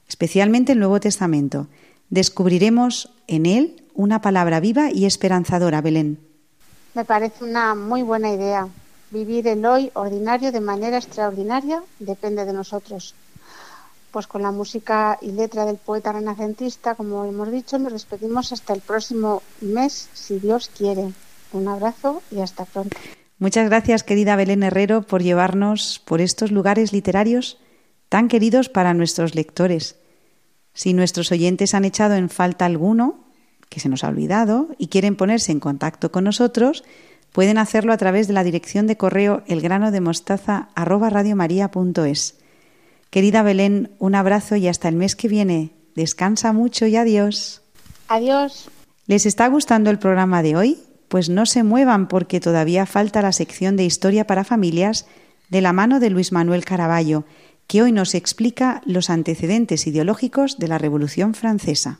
especialmente 0.08 0.72
el 0.72 0.80
Nuevo 0.80 1.00
Testamento. 1.00 1.68
Descubriremos 2.10 3.12
en 3.28 3.46
él 3.46 3.84
una 3.94 4.22
palabra 4.22 4.60
viva 4.60 4.92
y 4.92 5.06
esperanzadora, 5.06 5.82
Belén. 5.82 6.20
Me 6.94 7.06
parece 7.06 7.44
una 7.44 7.76
muy 7.76 8.04
buena 8.04 8.32
idea. 8.32 8.68
Vivir 9.12 9.48
el 9.48 9.66
hoy 9.66 9.92
ordinario 9.94 10.52
de 10.52 10.62
manera 10.62 10.98
extraordinaria 10.98 11.84
depende 12.00 12.46
de 12.46 12.54
nosotros. 12.54 13.16
Pues 14.12 14.28
con 14.28 14.44
la 14.44 14.52
música 14.52 15.18
y 15.22 15.32
letra 15.32 15.66
del 15.66 15.78
poeta 15.78 16.12
renacentista, 16.12 16.96
como 16.96 17.26
hemos 17.26 17.52
dicho, 17.52 17.80
nos 17.80 17.94
despedimos 17.94 18.52
hasta 18.52 18.74
el 18.74 18.82
próximo 18.82 19.42
mes, 19.62 20.10
si 20.14 20.40
Dios 20.40 20.70
quiere. 20.76 21.14
Un 21.52 21.68
abrazo 21.68 22.22
y 22.32 22.42
hasta 22.42 22.66
pronto. 22.66 22.98
Muchas 23.40 23.70
gracias, 23.70 24.04
querida 24.04 24.36
Belén 24.36 24.64
Herrero, 24.64 25.02
por 25.02 25.22
llevarnos 25.22 26.02
por 26.06 26.22
estos 26.22 26.52
lugares 26.52 26.94
literarios 26.94 27.58
tan 28.10 28.28
queridos 28.28 28.70
para 28.70 28.94
nuestros 28.94 29.34
lectores. 29.34 29.96
Si 30.74 30.94
nuestros 30.94 31.32
oyentes 31.32 31.74
han 31.74 31.86
echado 31.86 32.16
en 32.16 32.30
falta 32.30 32.66
alguno, 32.66 33.24
que 33.70 33.80
se 33.80 33.90
nos 33.90 34.04
ha 34.04 34.10
olvidado, 34.10 34.70
y 34.78 34.88
quieren 34.88 35.16
ponerse 35.16 35.52
en 35.52 35.60
contacto 35.60 36.12
con 36.12 36.24
nosotros, 36.24 36.84
pueden 37.32 37.58
hacerlo 37.58 37.92
a 37.94 37.98
través 37.98 38.28
de 38.28 38.34
la 38.34 38.44
dirección 38.44 38.86
de 38.88 38.98
correo 38.98 39.44
elgranodemostaza@radiomaria.es. 39.48 42.36
Querida 43.10 43.44
Belén, 43.44 43.92
un 44.00 44.16
abrazo 44.16 44.56
y 44.56 44.68
hasta 44.68 44.90
el 44.90 44.96
mes 44.96 45.16
que 45.16 45.28
viene. 45.28 45.72
Descansa 45.96 46.54
mucho 46.54 46.88
y 46.88 46.96
adiós. 46.96 47.62
Adiós. 48.08 48.70
¿Les 49.06 49.26
está 49.26 49.48
gustando 49.48 49.90
el 49.90 50.00
programa 50.00 50.42
de 50.42 50.56
hoy? 50.56 50.80
Pues 51.10 51.30
no 51.30 51.46
se 51.46 51.64
muevan 51.64 52.08
porque 52.08 52.40
todavía 52.40 52.88
falta 52.88 53.22
la 53.22 53.32
sección 53.32 53.76
de 53.76 53.86
historia 53.86 54.26
para 54.26 54.44
familias 54.44 55.06
de 55.50 55.62
la 55.62 55.74
mano 55.74 56.00
de 56.00 56.10
Luis 56.10 56.32
Manuel 56.32 56.66
Caraballo, 56.66 57.26
que 57.68 57.82
hoy 57.82 57.92
nos 57.92 58.16
explica 58.16 58.82
los 58.86 59.10
antecedentes 59.10 59.88
ideológicos 59.88 60.58
de 60.60 60.68
la 60.68 60.78
Revolución 60.78 61.34
Francesa. 61.34 62.00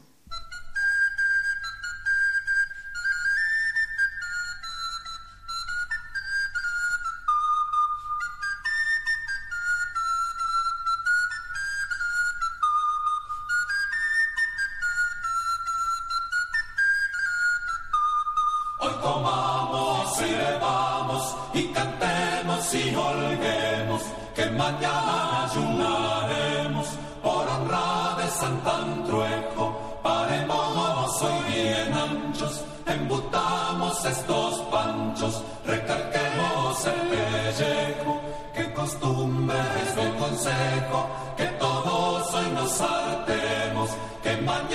Mañana 44.46 44.73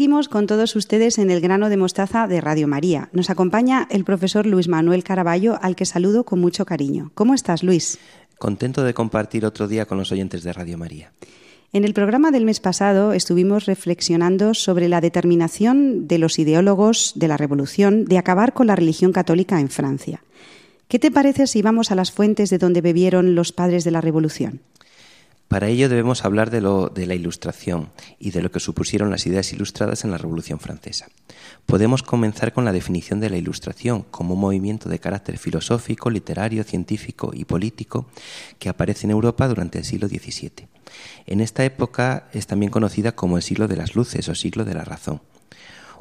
seguimos 0.00 0.30
con 0.30 0.46
todos 0.46 0.76
ustedes 0.76 1.18
en 1.18 1.30
el 1.30 1.42
grano 1.42 1.68
de 1.68 1.76
mostaza 1.76 2.26
de 2.26 2.40
Radio 2.40 2.66
María. 2.66 3.10
Nos 3.12 3.28
acompaña 3.28 3.86
el 3.90 4.02
profesor 4.02 4.46
Luis 4.46 4.66
Manuel 4.66 5.04
Caraballo, 5.04 5.58
al 5.60 5.76
que 5.76 5.84
saludo 5.84 6.24
con 6.24 6.40
mucho 6.40 6.64
cariño. 6.64 7.10
¿Cómo 7.14 7.34
estás, 7.34 7.62
Luis? 7.62 7.98
Contento 8.38 8.82
de 8.82 8.94
compartir 8.94 9.44
otro 9.44 9.68
día 9.68 9.84
con 9.84 9.98
los 9.98 10.10
oyentes 10.10 10.42
de 10.42 10.54
Radio 10.54 10.78
María. 10.78 11.12
En 11.74 11.84
el 11.84 11.92
programa 11.92 12.30
del 12.30 12.46
mes 12.46 12.60
pasado 12.60 13.12
estuvimos 13.12 13.66
reflexionando 13.66 14.54
sobre 14.54 14.88
la 14.88 15.02
determinación 15.02 16.08
de 16.08 16.16
los 16.16 16.38
ideólogos 16.38 17.12
de 17.16 17.28
la 17.28 17.36
Revolución 17.36 18.06
de 18.06 18.16
acabar 18.16 18.54
con 18.54 18.68
la 18.68 18.76
religión 18.76 19.12
católica 19.12 19.60
en 19.60 19.68
Francia. 19.68 20.24
¿Qué 20.88 20.98
te 20.98 21.10
parece 21.10 21.46
si 21.46 21.60
vamos 21.60 21.90
a 21.90 21.94
las 21.94 22.10
fuentes 22.10 22.48
de 22.48 22.56
donde 22.56 22.80
bebieron 22.80 23.34
los 23.34 23.52
padres 23.52 23.84
de 23.84 23.90
la 23.90 24.00
Revolución? 24.00 24.62
Para 25.50 25.66
ello 25.66 25.88
debemos 25.88 26.24
hablar 26.24 26.48
de, 26.50 26.60
lo, 26.60 26.90
de 26.90 27.06
la 27.06 27.16
Ilustración 27.16 27.90
y 28.20 28.30
de 28.30 28.40
lo 28.40 28.52
que 28.52 28.60
supusieron 28.60 29.10
las 29.10 29.26
ideas 29.26 29.52
ilustradas 29.52 30.04
en 30.04 30.12
la 30.12 30.16
Revolución 30.16 30.60
Francesa. 30.60 31.08
Podemos 31.66 32.04
comenzar 32.04 32.52
con 32.52 32.64
la 32.64 32.70
definición 32.70 33.18
de 33.18 33.30
la 33.30 33.36
Ilustración 33.36 34.02
como 34.12 34.34
un 34.34 34.40
movimiento 34.40 34.88
de 34.88 35.00
carácter 35.00 35.38
filosófico, 35.38 36.08
literario, 36.08 36.62
científico 36.62 37.32
y 37.34 37.46
político 37.46 38.06
que 38.60 38.68
aparece 38.68 39.08
en 39.08 39.10
Europa 39.10 39.48
durante 39.48 39.78
el 39.78 39.84
siglo 39.84 40.06
XVII. 40.06 40.68
En 41.26 41.40
esta 41.40 41.64
época 41.64 42.28
es 42.32 42.46
también 42.46 42.70
conocida 42.70 43.16
como 43.16 43.36
el 43.36 43.42
siglo 43.42 43.66
de 43.66 43.74
las 43.74 43.96
luces 43.96 44.28
o 44.28 44.36
siglo 44.36 44.64
de 44.64 44.74
la 44.74 44.84
razón 44.84 45.20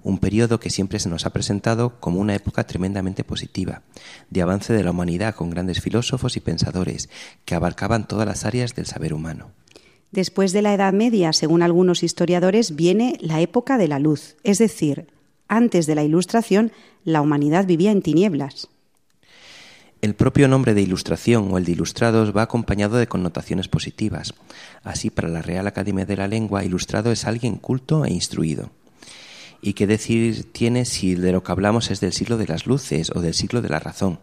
un 0.04 0.18
periodo 0.18 0.60
que 0.60 0.70
siempre 0.70 1.00
se 1.00 1.10
nos 1.10 1.26
ha 1.26 1.32
presentado 1.32 2.00
como 2.00 2.20
una 2.20 2.36
época 2.36 2.66
tremendamente 2.66 3.24
positiva, 3.24 3.82
de 4.30 4.42
avance 4.42 4.74
de 4.74 4.84
la 4.84 4.92
humanidad 4.92 5.36
con 5.36 5.50
grandes 5.50 5.82
filósofos 5.82 6.38
y 6.38 6.40
pensadores 6.40 7.10
que 7.46 7.56
abarcaban 7.56 8.08
todas 8.08 8.28
las 8.28 8.46
áreas 8.46 8.76
del 8.76 8.86
saber 8.86 9.14
humano. 9.14 9.52
Después 10.12 10.54
de 10.54 10.62
la 10.62 10.74
Edad 10.74 10.94
Media, 10.94 11.34
según 11.34 11.62
algunos 11.62 12.02
historiadores, 12.02 12.76
viene 12.76 13.18
la 13.22 13.42
época 13.42 13.78
de 13.78 13.88
la 13.88 14.00
luz, 14.00 14.38
es 14.44 14.58
decir, 14.58 15.08
antes 15.48 15.86
de 15.86 15.96
la 15.96 16.04
Ilustración, 16.04 16.72
la 17.04 17.22
humanidad 17.22 17.66
vivía 17.66 17.92
en 17.92 18.02
tinieblas. 18.02 18.70
El 20.02 20.16
propio 20.16 20.48
nombre 20.48 20.74
de 20.74 20.82
ilustración 20.82 21.52
o 21.52 21.58
el 21.58 21.66
de 21.66 21.74
ilustrados 21.74 22.36
va 22.36 22.44
acompañado 22.44 22.98
de 22.98 23.08
connotaciones 23.08 23.68
positivas. 23.68 24.34
Así, 24.82 25.10
para 25.10 25.28
la 25.28 25.42
Real 25.42 25.68
Academia 25.68 26.06
de 26.06 26.16
la 26.16 26.28
Lengua, 26.28 26.64
ilustrado 26.64 27.12
es 27.12 27.26
alguien 27.26 27.58
culto 27.58 28.06
e 28.06 28.14
instruido. 28.14 28.72
¿Y 29.62 29.74
qué 29.74 29.88
decir 29.88 30.52
tiene 30.52 30.86
si 30.86 31.16
de 31.16 31.32
lo 31.32 31.44
que 31.44 31.52
hablamos 31.52 31.92
es 31.92 32.00
del 32.00 32.14
siglo 32.14 32.38
de 32.38 32.48
las 32.48 32.66
luces 32.66 33.12
o 33.14 33.22
del 33.22 33.34
siglo 33.34 33.62
de 33.62 33.70
la 33.70 33.80
razón? 33.80 34.20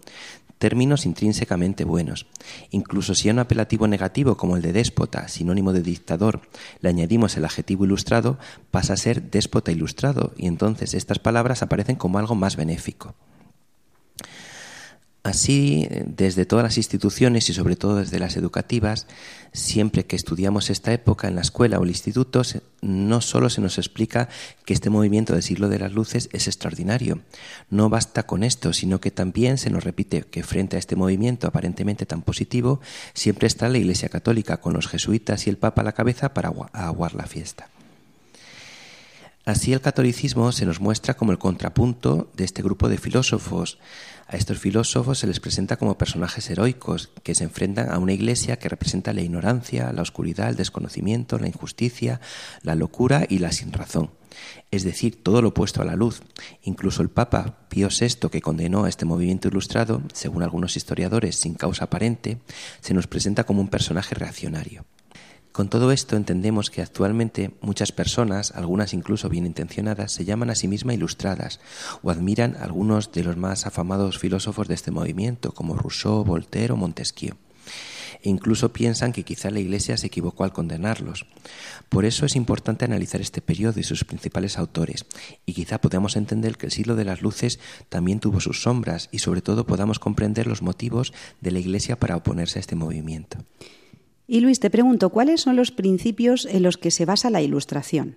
Términos 0.59 1.05
intrínsecamente 1.05 1.85
buenos. 1.85 2.27
Incluso 2.71 3.15
si 3.15 3.29
a 3.29 3.33
un 3.33 3.41
apelativo 3.41 3.87
negativo 3.87 4.39
como 4.39 4.57
el 4.57 4.63
de 4.63 4.73
déspota, 4.73 5.29
sinónimo 5.29 5.75
de 5.75 5.83
dictador, 5.83 6.41
le 6.81 6.89
añadimos 6.89 7.37
el 7.37 7.45
adjetivo 7.45 7.85
ilustrado, 7.85 8.39
pasa 8.71 8.95
a 8.95 8.97
ser 8.97 9.31
déspota 9.31 9.71
ilustrado, 9.71 10.33
y 10.39 10.47
entonces 10.47 10.95
estas 10.95 11.19
palabras 11.19 11.63
aparecen 11.63 11.97
como 11.97 12.19
algo 12.19 12.35
más 12.35 12.57
benéfico. 12.57 13.15
Así, 15.27 15.89
desde 16.07 16.47
todas 16.47 16.63
las 16.63 16.77
instituciones 16.77 17.51
y 17.51 17.53
sobre 17.53 17.75
todo 17.75 17.97
desde 17.97 18.21
las 18.21 18.37
educativas, 18.37 19.09
siempre 19.53 20.07
que 20.07 20.15
estudiamos 20.15 20.71
esta 20.71 20.93
época 20.93 21.27
en 21.27 21.35
la 21.35 21.41
escuela 21.41 21.81
o 21.81 21.83
el 21.83 21.89
instituto, 21.89 22.43
no 22.81 23.21
solo 23.21 23.51
se 23.51 23.61
nos 23.61 23.77
explica 23.77 24.29
que 24.65 24.73
este 24.73 24.89
movimiento 24.89 25.33
del 25.33 25.43
siglo 25.43 25.69
de 25.69 25.81
las 25.81 25.91
luces 25.91 26.29
es 26.33 26.47
extraordinario. 26.47 27.23
No 27.71 27.89
basta 27.89 28.23
con 28.23 28.45
esto, 28.45 28.73
sino 28.73 29.01
que 29.01 29.11
también 29.11 29.59
se 29.59 29.69
nos 29.69 29.83
repite 29.83 30.23
que 30.23 30.45
frente 30.45 30.77
a 30.77 30.79
este 30.79 30.95
movimiento 30.95 31.49
aparentemente 31.49 32.07
tan 32.07 32.23
positivo, 32.23 32.81
siempre 33.13 33.49
está 33.49 33.69
la 33.69 33.79
Iglesia 33.79 34.09
Católica 34.09 34.59
con 34.59 34.75
los 34.75 34.87
jesuitas 34.87 35.49
y 35.49 35.51
el 35.51 35.57
Papa 35.57 35.81
a 35.81 35.85
la 35.87 35.93
cabeza 35.93 36.35
para 36.35 36.53
aguar 36.73 37.15
la 37.17 37.27
fiesta. 37.27 37.69
Así 39.47 39.73
el 39.73 39.81
catolicismo 39.81 40.51
se 40.51 40.67
nos 40.67 40.81
muestra 40.81 41.15
como 41.15 41.31
el 41.31 41.39
contrapunto 41.39 42.29
de 42.35 42.45
este 42.45 42.63
grupo 42.63 42.89
de 42.89 42.99
filósofos. 42.99 43.79
A 44.29 44.37
estos 44.37 44.59
filósofos 44.59 45.21
se 45.21 45.29
les 45.29 45.39
presenta 45.39 45.77
como 45.77 45.99
personajes 45.99 46.51
heroicos 46.51 47.11
que 47.23 47.37
se 47.37 47.45
enfrentan 47.45 47.93
a 47.93 47.99
una 47.99 48.13
iglesia 48.13 48.59
que 48.59 48.69
representa 48.69 49.13
la 49.13 49.21
ignorancia, 49.21 49.93
la 49.93 50.03
oscuridad, 50.03 50.49
el 50.49 50.57
desconocimiento, 50.57 51.39
la 51.39 51.47
injusticia, 51.47 52.21
la 52.63 52.75
locura 52.75 53.25
y 53.29 53.39
la 53.39 53.53
sinrazón. 53.53 54.11
Es 54.73 54.83
decir, 54.83 55.23
todo 55.23 55.43
lo 55.43 55.49
opuesto 55.49 55.81
a 55.81 55.85
la 55.85 55.95
luz. 55.95 56.23
Incluso 56.63 57.03
el 57.03 57.09
Papa 57.09 57.69
Pío 57.69 57.89
VI, 57.89 58.29
que 58.29 58.43
condenó 58.43 58.85
a 58.85 58.89
este 58.89 59.05
movimiento 59.05 59.47
ilustrado, 59.47 60.03
según 60.13 60.43
algunos 60.43 60.77
historiadores, 60.77 61.37
sin 61.37 61.55
causa 61.55 61.85
aparente, 61.85 62.39
se 62.81 62.95
nos 62.95 63.07
presenta 63.07 63.45
como 63.45 63.61
un 63.61 63.69
personaje 63.69 64.17
reaccionario. 64.17 64.85
Con 65.57 65.71
todo 65.71 65.91
esto 65.91 66.17
entendemos 66.17 66.69
que 66.69 66.83
actualmente 66.83 67.53
muchas 67.63 67.91
personas, 67.91 68.53
algunas 68.55 68.93
incluso 68.93 69.31
bien 69.31 69.47
intencionadas, 69.47 70.13
se 70.13 70.27
llaman 70.27 70.51
a 70.51 70.55
sí 70.55 70.69
mismas 70.69 70.97
ilustradas 70.97 71.61
o 72.03 72.11
admiran 72.11 72.57
a 72.57 72.65
algunos 72.65 73.11
de 73.11 73.25
los 73.25 73.39
más 73.39 73.67
afamados 73.67 74.19
filósofos 74.19 74.69
de 74.69 74.75
este 74.75 74.91
movimiento, 74.91 75.53
como 75.53 75.75
Rousseau, 75.75 76.25
Voltaire 76.25 76.75
o 76.75 76.77
Montesquieu. 76.77 77.37
E 78.23 78.29
incluso 78.29 78.75
piensan 78.75 79.15
que 79.15 79.25
quizá 79.25 79.49
la 79.51 79.61
Iglesia 79.61 79.97
se 79.97 80.09
equivocó 80.09 80.45
al 80.45 80.53
condenarlos. 80.53 81.25
Por 81.89 82.05
eso 82.05 82.27
es 82.27 82.37
importante 82.37 82.85
analizar 82.85 83.23
este 83.23 83.41
periodo 83.41 83.81
y 83.81 83.83
sus 83.83 84.05
principales 84.05 84.59
autores, 84.59 85.07
y 85.47 85.55
quizá 85.55 85.81
podamos 85.81 86.17
entender 86.17 86.59
que 86.59 86.67
el 86.67 86.73
siglo 86.73 86.97
de 86.97 87.07
las 87.07 87.23
luces 87.23 87.61
también 87.89 88.21
tuvo 88.21 88.41
sus 88.41 88.61
sombras 88.61 89.09
y 89.11 89.21
sobre 89.21 89.41
todo 89.41 89.65
podamos 89.65 90.01
comprender 90.01 90.49
los 90.49 90.61
motivos 90.61 91.15
de 91.41 91.51
la 91.51 91.61
Iglesia 91.61 91.99
para 91.99 92.15
oponerse 92.15 92.59
a 92.59 92.61
este 92.61 92.77
movimiento. 92.77 93.39
Y 94.27 94.41
Luis, 94.41 94.59
te 94.59 94.71
pregunto, 94.71 95.11
¿cuáles 95.11 95.41
son 95.41 95.57
los 95.57 95.71
principios 95.71 96.47
en 96.47 96.63
los 96.63 96.77
que 96.77 96.91
se 96.91 97.05
basa 97.05 97.31
la 97.31 97.43
ilustración? 97.43 98.17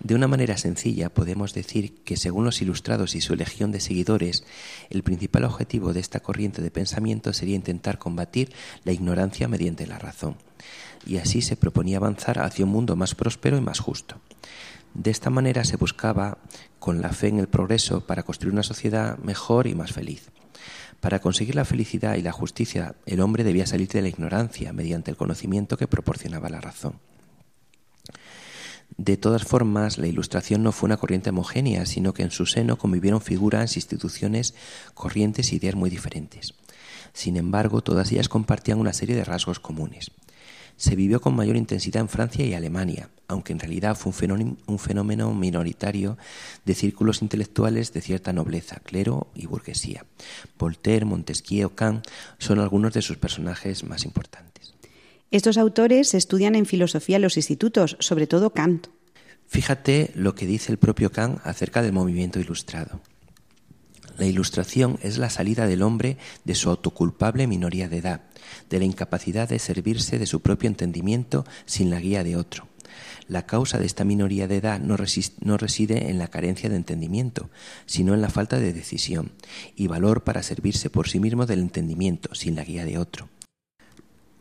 De 0.00 0.14
una 0.14 0.28
manera 0.28 0.58
sencilla 0.58 1.08
podemos 1.08 1.54
decir 1.54 2.02
que 2.02 2.16
según 2.16 2.44
los 2.44 2.60
ilustrados 2.60 3.14
y 3.14 3.20
su 3.20 3.36
legión 3.36 3.72
de 3.72 3.80
seguidores, 3.80 4.44
el 4.90 5.02
principal 5.02 5.44
objetivo 5.44 5.92
de 5.92 6.00
esta 6.00 6.20
corriente 6.20 6.60
de 6.62 6.70
pensamiento 6.70 7.32
sería 7.32 7.54
intentar 7.54 7.98
combatir 7.98 8.52
la 8.84 8.92
ignorancia 8.92 9.48
mediante 9.48 9.86
la 9.86 9.98
razón, 9.98 10.36
y 11.06 11.18
así 11.18 11.42
se 11.42 11.56
proponía 11.56 11.98
avanzar 11.98 12.40
hacia 12.40 12.64
un 12.64 12.72
mundo 12.72 12.96
más 12.96 13.14
próspero 13.14 13.56
y 13.56 13.60
más 13.60 13.78
justo. 13.78 14.20
De 14.94 15.10
esta 15.10 15.30
manera 15.30 15.64
se 15.64 15.76
buscaba, 15.76 16.38
con 16.78 17.00
la 17.00 17.10
fe 17.10 17.28
en 17.28 17.38
el 17.38 17.48
progreso, 17.48 18.06
para 18.06 18.24
construir 18.24 18.52
una 18.52 18.62
sociedad 18.62 19.16
mejor 19.18 19.66
y 19.66 19.74
más 19.74 19.92
feliz. 19.92 20.30
Para 21.00 21.20
conseguir 21.20 21.54
la 21.54 21.64
felicidad 21.64 22.16
y 22.16 22.22
la 22.22 22.32
justicia, 22.32 22.94
el 23.06 23.20
hombre 23.20 23.44
debía 23.44 23.66
salir 23.66 23.88
de 23.88 24.02
la 24.02 24.08
ignorancia 24.08 24.72
mediante 24.72 25.10
el 25.10 25.16
conocimiento 25.16 25.76
que 25.76 25.86
proporcionaba 25.86 26.48
la 26.48 26.60
razón. 26.60 27.00
De 28.96 29.16
todas 29.16 29.44
formas, 29.44 29.98
la 29.98 30.06
Ilustración 30.06 30.62
no 30.62 30.70
fue 30.70 30.86
una 30.86 30.96
corriente 30.96 31.30
homogénea, 31.30 31.84
sino 31.84 32.14
que 32.14 32.22
en 32.22 32.30
su 32.30 32.46
seno 32.46 32.78
convivieron 32.78 33.20
figuras, 33.20 33.76
instituciones, 33.76 34.54
corrientes 34.94 35.50
e 35.50 35.56
ideas 35.56 35.74
muy 35.74 35.90
diferentes. 35.90 36.54
Sin 37.12 37.36
embargo, 37.36 37.82
todas 37.82 38.12
ellas 38.12 38.28
compartían 38.28 38.78
una 38.78 38.92
serie 38.92 39.16
de 39.16 39.24
rasgos 39.24 39.60
comunes. 39.60 40.10
Se 40.76 40.96
vivió 40.96 41.20
con 41.20 41.36
mayor 41.36 41.56
intensidad 41.56 42.00
en 42.00 42.08
Francia 42.08 42.44
y 42.44 42.54
Alemania, 42.54 43.10
aunque 43.28 43.52
en 43.52 43.60
realidad 43.60 43.96
fue 43.96 44.10
un 44.10 44.14
fenómeno, 44.14 44.56
un 44.66 44.78
fenómeno 44.78 45.32
minoritario 45.34 46.18
de 46.64 46.74
círculos 46.74 47.22
intelectuales 47.22 47.92
de 47.92 48.00
cierta 48.00 48.32
nobleza, 48.32 48.80
clero 48.80 49.28
y 49.34 49.46
burguesía. 49.46 50.04
Voltaire, 50.58 51.04
Montesquieu, 51.04 51.74
Kant 51.74 52.06
son 52.38 52.58
algunos 52.58 52.92
de 52.92 53.02
sus 53.02 53.16
personajes 53.16 53.84
más 53.84 54.04
importantes. 54.04 54.74
Estos 55.30 55.58
autores 55.58 56.14
estudian 56.14 56.54
en 56.54 56.66
filosofía 56.66 57.18
los 57.18 57.36
institutos, 57.36 57.96
sobre 58.00 58.26
todo 58.26 58.50
Kant. 58.50 58.88
Fíjate 59.46 60.12
lo 60.14 60.34
que 60.34 60.46
dice 60.46 60.72
el 60.72 60.78
propio 60.78 61.10
Kant 61.10 61.40
acerca 61.44 61.82
del 61.82 61.92
movimiento 61.92 62.40
ilustrado. 62.40 63.00
La 64.16 64.26
ilustración 64.26 64.98
es 65.02 65.18
la 65.18 65.28
salida 65.28 65.66
del 65.66 65.82
hombre 65.82 66.18
de 66.44 66.54
su 66.54 66.70
autoculpable 66.70 67.46
minoría 67.48 67.88
de 67.88 67.98
edad, 67.98 68.20
de 68.70 68.78
la 68.78 68.84
incapacidad 68.84 69.48
de 69.48 69.58
servirse 69.58 70.18
de 70.18 70.26
su 70.26 70.40
propio 70.40 70.68
entendimiento 70.68 71.44
sin 71.66 71.90
la 71.90 72.00
guía 72.00 72.24
de 72.24 72.36
otro. 72.36 72.68
La 73.26 73.46
causa 73.46 73.78
de 73.78 73.86
esta 73.86 74.04
minoría 74.04 74.46
de 74.46 74.56
edad 74.56 74.80
no, 74.80 74.96
no, 75.40 75.56
reside 75.56 76.10
en 76.10 76.18
la 76.18 76.28
carencia 76.28 76.68
de 76.68 76.76
entendimiento, 76.76 77.50
sino 77.86 78.14
en 78.14 78.20
la 78.20 78.28
falta 78.28 78.58
de 78.58 78.72
decisión 78.72 79.32
y 79.76 79.86
valor 79.86 80.24
para 80.24 80.42
servirse 80.42 80.90
por 80.90 81.08
sí 81.08 81.20
mismo 81.20 81.46
del 81.46 81.60
entendimiento 81.60 82.34
sin 82.34 82.54
la 82.54 82.64
guía 82.64 82.84
de 82.84 82.98
otro. 82.98 83.28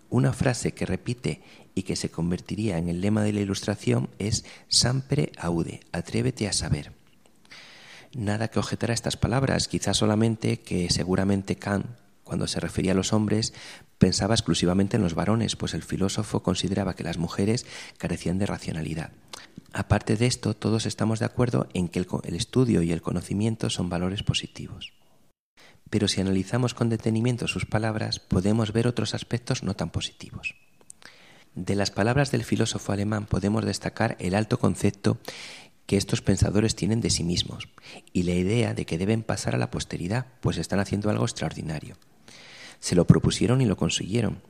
Una 0.09 0.34
frase 0.34 0.73
que 0.73 0.86
repite 0.86 1.41
y 1.75 1.84
que 1.84 1.95
se 1.95 2.09
convertiría 2.11 2.78
en 2.78 2.88
el 2.88 3.01
lema 3.01 3.23
de 3.23 3.34
la 3.34 3.39
ilustración 3.39 4.09
es 4.19 4.45
Sampere 4.67 5.32
aude, 5.38 5.80
atrévete 5.91 6.47
a 6.47 6.53
saber. 6.53 6.91
Nada 8.13 8.49
que 8.49 8.59
objetar 8.59 8.91
a 8.91 8.93
estas 8.93 9.17
palabras, 9.17 9.67
quizás 9.67 9.97
solamente 9.97 10.59
que 10.59 10.91
seguramente 10.91 11.55
Kant, 11.55 11.88
cuando 12.34 12.47
se 12.47 12.59
refería 12.59 12.93
a 12.93 12.95
los 12.95 13.13
hombres, 13.13 13.53
pensaba 13.99 14.34
exclusivamente 14.34 14.97
en 14.97 15.03
los 15.03 15.13
varones, 15.13 15.55
pues 15.55 15.75
el 15.75 15.84
filósofo 15.84 16.41
consideraba 16.41 16.95
que 16.95 17.03
las 17.03 17.19
mujeres 17.19 17.67
carecían 17.99 18.39
de 18.39 18.47
racionalidad. 18.47 19.11
Aparte 19.71 20.17
de 20.17 20.25
esto, 20.25 20.55
todos 20.55 20.88
estamos 20.88 21.19
de 21.19 21.25
acuerdo 21.25 21.67
en 21.75 21.89
que 21.89 21.99
el, 21.99 22.36
estudio 22.36 22.81
y 22.81 22.91
el 22.91 23.03
conocimiento 23.03 23.69
son 23.69 23.88
valores 23.88 24.23
positivos. 24.23 24.93
Pero 25.91 26.07
si 26.07 26.21
analizamos 26.21 26.73
con 26.73 26.89
detenimiento 26.89 27.47
sus 27.47 27.67
palabras, 27.67 28.17
podemos 28.19 28.73
ver 28.73 28.88
otros 28.88 29.13
aspectos 29.13 29.61
no 29.61 29.75
tan 29.75 29.91
positivos. 29.91 30.55
De 31.53 31.75
las 31.75 31.91
palabras 31.91 32.31
del 32.31 32.43
filósofo 32.43 32.93
alemán 32.93 33.27
podemos 33.27 33.63
destacar 33.63 34.17
el 34.19 34.34
alto 34.34 34.57
concepto 34.57 35.19
que 35.86 35.97
estos 35.97 36.23
pensadores 36.23 36.75
tienen 36.75 36.99
de 36.99 37.11
sí 37.11 37.23
mismos 37.23 37.69
y 38.11 38.23
la 38.23 38.34
idea 38.34 38.73
de 38.73 38.88
que 38.88 38.97
deben 38.97 39.21
pasar 39.21 39.53
a 39.53 39.59
la 39.59 39.69
posteridad, 39.69 40.25
pues 40.41 40.57
están 40.57 40.79
haciendo 40.79 41.11
algo 41.11 41.25
extraordinario. 41.25 41.95
Se 42.84 42.95
lo 42.95 43.07
propusieron 43.07 43.61
y 43.61 43.65
lo 43.65 43.77
consiguieron. 43.77 44.41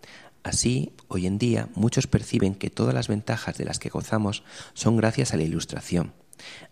Así, 0.41 0.93
hoy 1.07 1.27
en 1.27 1.38
día, 1.38 1.69
muchos 1.75 2.07
perciben 2.07 2.55
que 2.55 2.71
todas 2.71 2.95
las 2.95 3.07
ventajas 3.07 3.59
de 3.59 3.63
las 3.63 3.77
que 3.77 3.89
gozamos 3.89 4.43
son 4.73 4.97
gracias 4.97 5.36
a 5.36 5.38
la 5.38 5.43
ilustración. 5.43 6.13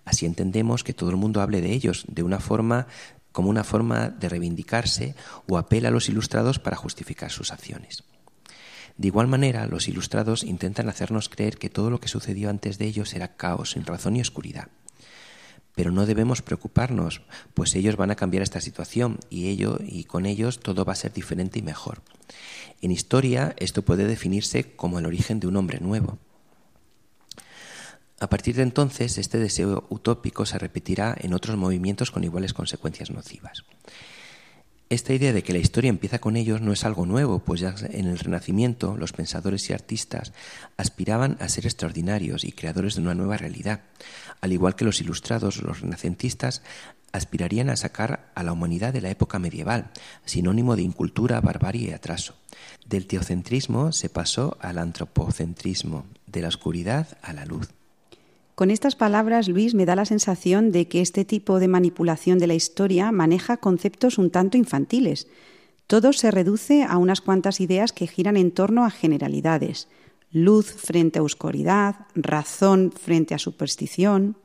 Así 0.04 0.26
entendemos 0.26 0.84
que 0.84 0.96
todo 0.96 1.12
el 1.12 1.18
mundo 1.18 1.40
hable 1.40 1.62
de 1.62 1.72
ellos 1.72 2.06
de 2.08 2.24
una 2.24 2.40
forma 2.40 2.88
como 3.32 3.52
una 3.52 3.64
forma 3.64 4.10
de 4.10 4.28
reivindicarse 4.28 5.14
o 5.48 5.60
apela 5.60 5.90
a 5.90 5.92
los 5.92 6.10
ilustrados 6.10 6.58
para 6.58 6.78
justificar 6.78 7.30
sus 7.30 7.52
acciones. 7.52 8.06
De 8.98 9.10
igual 9.10 9.28
manera, 9.28 9.68
los 9.68 9.88
ilustrados 9.88 10.44
intentan 10.44 10.90
hacernos 10.90 11.30
creer 11.30 11.60
que 11.60 11.70
todo 11.70 11.92
lo 11.92 12.00
que 12.00 12.08
sucedió 12.08 12.50
antes 12.50 12.80
de 12.80 12.86
ellos 12.86 13.14
era 13.14 13.36
caos, 13.36 13.74
sin 13.74 13.86
razón 13.86 14.16
y 14.16 14.22
oscuridad. 14.22 14.70
Pero 15.76 15.92
no 15.92 16.06
debemos 16.06 16.42
preocuparnos, 16.42 17.22
pues 17.54 17.76
ellos 17.76 17.96
van 17.96 18.12
a 18.12 18.16
cambiar 18.16 18.44
esta 18.44 18.62
situación 18.62 19.20
y 19.30 19.48
ello 19.48 19.80
y 19.86 20.04
con 20.04 20.26
ellos 20.26 20.60
todo 20.60 20.86
va 20.86 20.94
a 20.94 20.98
ser 20.98 21.14
diferente 21.14 21.60
y 21.60 21.62
mejor. 21.62 22.02
En 22.82 22.92
historia 22.92 23.54
esto 23.58 23.82
puede 23.82 24.06
definirse 24.06 24.76
como 24.76 25.00
el 25.00 25.06
origen 25.06 25.40
de 25.40 25.48
un 25.48 25.56
hombre 25.56 25.80
nuevo. 25.80 26.18
A 28.20 28.30
partir 28.30 28.56
de 28.56 28.62
entonces, 28.62 29.18
este 29.18 29.40
deseo 29.40 29.86
utópico 29.90 30.46
se 30.46 30.60
repetirá 30.60 31.16
en 31.20 31.34
otros 31.34 31.58
movimientos 31.58 32.12
con 32.12 32.24
iguales 32.24 32.54
consecuencias 32.54 33.10
nocivas. 33.10 33.64
Esta 34.92 35.14
idea 35.14 35.32
de 35.32 35.42
que 35.42 35.54
la 35.54 35.60
historia 35.60 35.88
empieza 35.88 36.20
con 36.20 36.36
ellos 36.36 36.60
no 36.60 36.74
es 36.74 36.84
algo 36.84 37.06
nuevo, 37.06 37.40
pues 37.40 37.62
ya 37.62 37.74
en 37.92 38.08
el 38.08 38.20
Renacimiento 38.20 38.98
los 38.98 39.14
pensadores 39.14 39.70
y 39.70 39.74
artistas 39.74 40.34
aspiraban 40.76 41.38
a 41.40 41.48
ser 41.48 41.66
extraordinarios 41.66 42.44
y 42.44 42.52
creadores 42.52 42.96
de 42.96 43.02
una 43.02 43.16
nueva 43.16 43.38
realidad, 43.38 43.84
al 44.42 44.52
igual 44.52 44.76
que 44.76 44.84
los 44.84 45.00
ilustrados, 45.00 45.64
los 45.64 45.80
renacentistas 45.80 46.62
aspirarían 47.14 47.70
a 47.70 47.78
sacar 47.78 48.34
a 48.36 48.44
la 48.44 48.52
humanidad 48.52 48.92
de 48.92 49.00
la 49.00 49.10
época 49.10 49.40
medieval, 49.40 49.92
sinónimo 50.26 50.76
de 50.76 50.82
incultura, 50.82 51.40
barbarie 51.40 51.92
y 51.92 51.94
atraso. 51.94 52.36
Del 52.86 53.08
teocentrismo 53.08 53.94
se 53.94 54.10
pasó 54.10 54.58
al 54.60 54.78
antropocentrismo, 54.78 56.06
de 56.28 56.42
la 56.42 56.50
oscuridad 56.50 57.18
a 57.22 57.32
la 57.32 57.46
luz. 57.46 57.70
Con 58.62 58.70
estas 58.70 58.96
palabras, 58.96 59.48
Luis, 59.48 59.74
me 59.74 59.88
da 59.88 59.96
la 59.96 60.06
sensación 60.06 60.72
de 60.72 60.88
que 60.88 61.02
este 61.02 61.26
tipo 61.26 61.60
de 61.60 61.68
manipulación 61.68 62.38
de 62.38 62.46
la 62.46 62.54
historia 62.54 63.12
maneja 63.12 63.58
conceptos 63.58 64.20
un 64.20 64.30
tanto 64.30 64.56
infantiles. 64.56 65.26
Todo 65.88 66.14
se 66.14 66.30
reduce 66.30 66.84
a 66.84 66.98
unas 66.98 67.22
cuantas 67.22 67.60
ideas 67.60 67.92
que 67.92 68.06
giran 68.06 68.38
en 68.38 68.52
torno 68.52 68.86
a 68.86 68.92
generalidades. 68.92 69.88
Luz 70.30 70.68
frente 70.72 71.18
a 71.18 71.24
oscuridad, 71.24 72.06
razón 72.14 72.92
frente 72.92 73.34
a 73.34 73.40
superstición. 73.40 74.38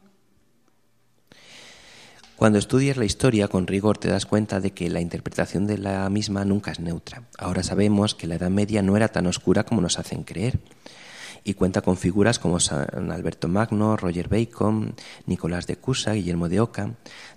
Cuando 2.36 2.58
estudias 2.58 2.96
la 2.96 3.04
historia 3.04 3.48
con 3.48 3.66
rigor 3.66 3.98
te 3.98 4.08
das 4.08 4.24
cuenta 4.24 4.60
de 4.60 4.70
que 4.70 4.88
la 4.88 5.02
interpretación 5.02 5.66
de 5.66 5.76
la 5.76 6.08
misma 6.08 6.46
nunca 6.46 6.70
es 6.70 6.80
neutra. 6.80 7.24
Ahora 7.36 7.62
sabemos 7.62 8.14
que 8.14 8.26
la 8.26 8.36
Edad 8.36 8.48
Media 8.48 8.80
no 8.80 8.96
era 8.96 9.08
tan 9.08 9.26
oscura 9.26 9.64
como 9.64 9.82
nos 9.82 9.98
hacen 9.98 10.22
creer 10.22 10.58
y 11.46 11.54
cuenta 11.54 11.80
con 11.80 11.96
figuras 11.96 12.40
como 12.40 12.58
San 12.58 13.12
Alberto 13.12 13.46
Magno, 13.46 13.96
Roger 13.96 14.28
Bacon, 14.28 14.96
Nicolás 15.26 15.68
de 15.68 15.76
Cusa, 15.76 16.12
Guillermo 16.12 16.48
de 16.48 16.58
Oca. 16.58 16.94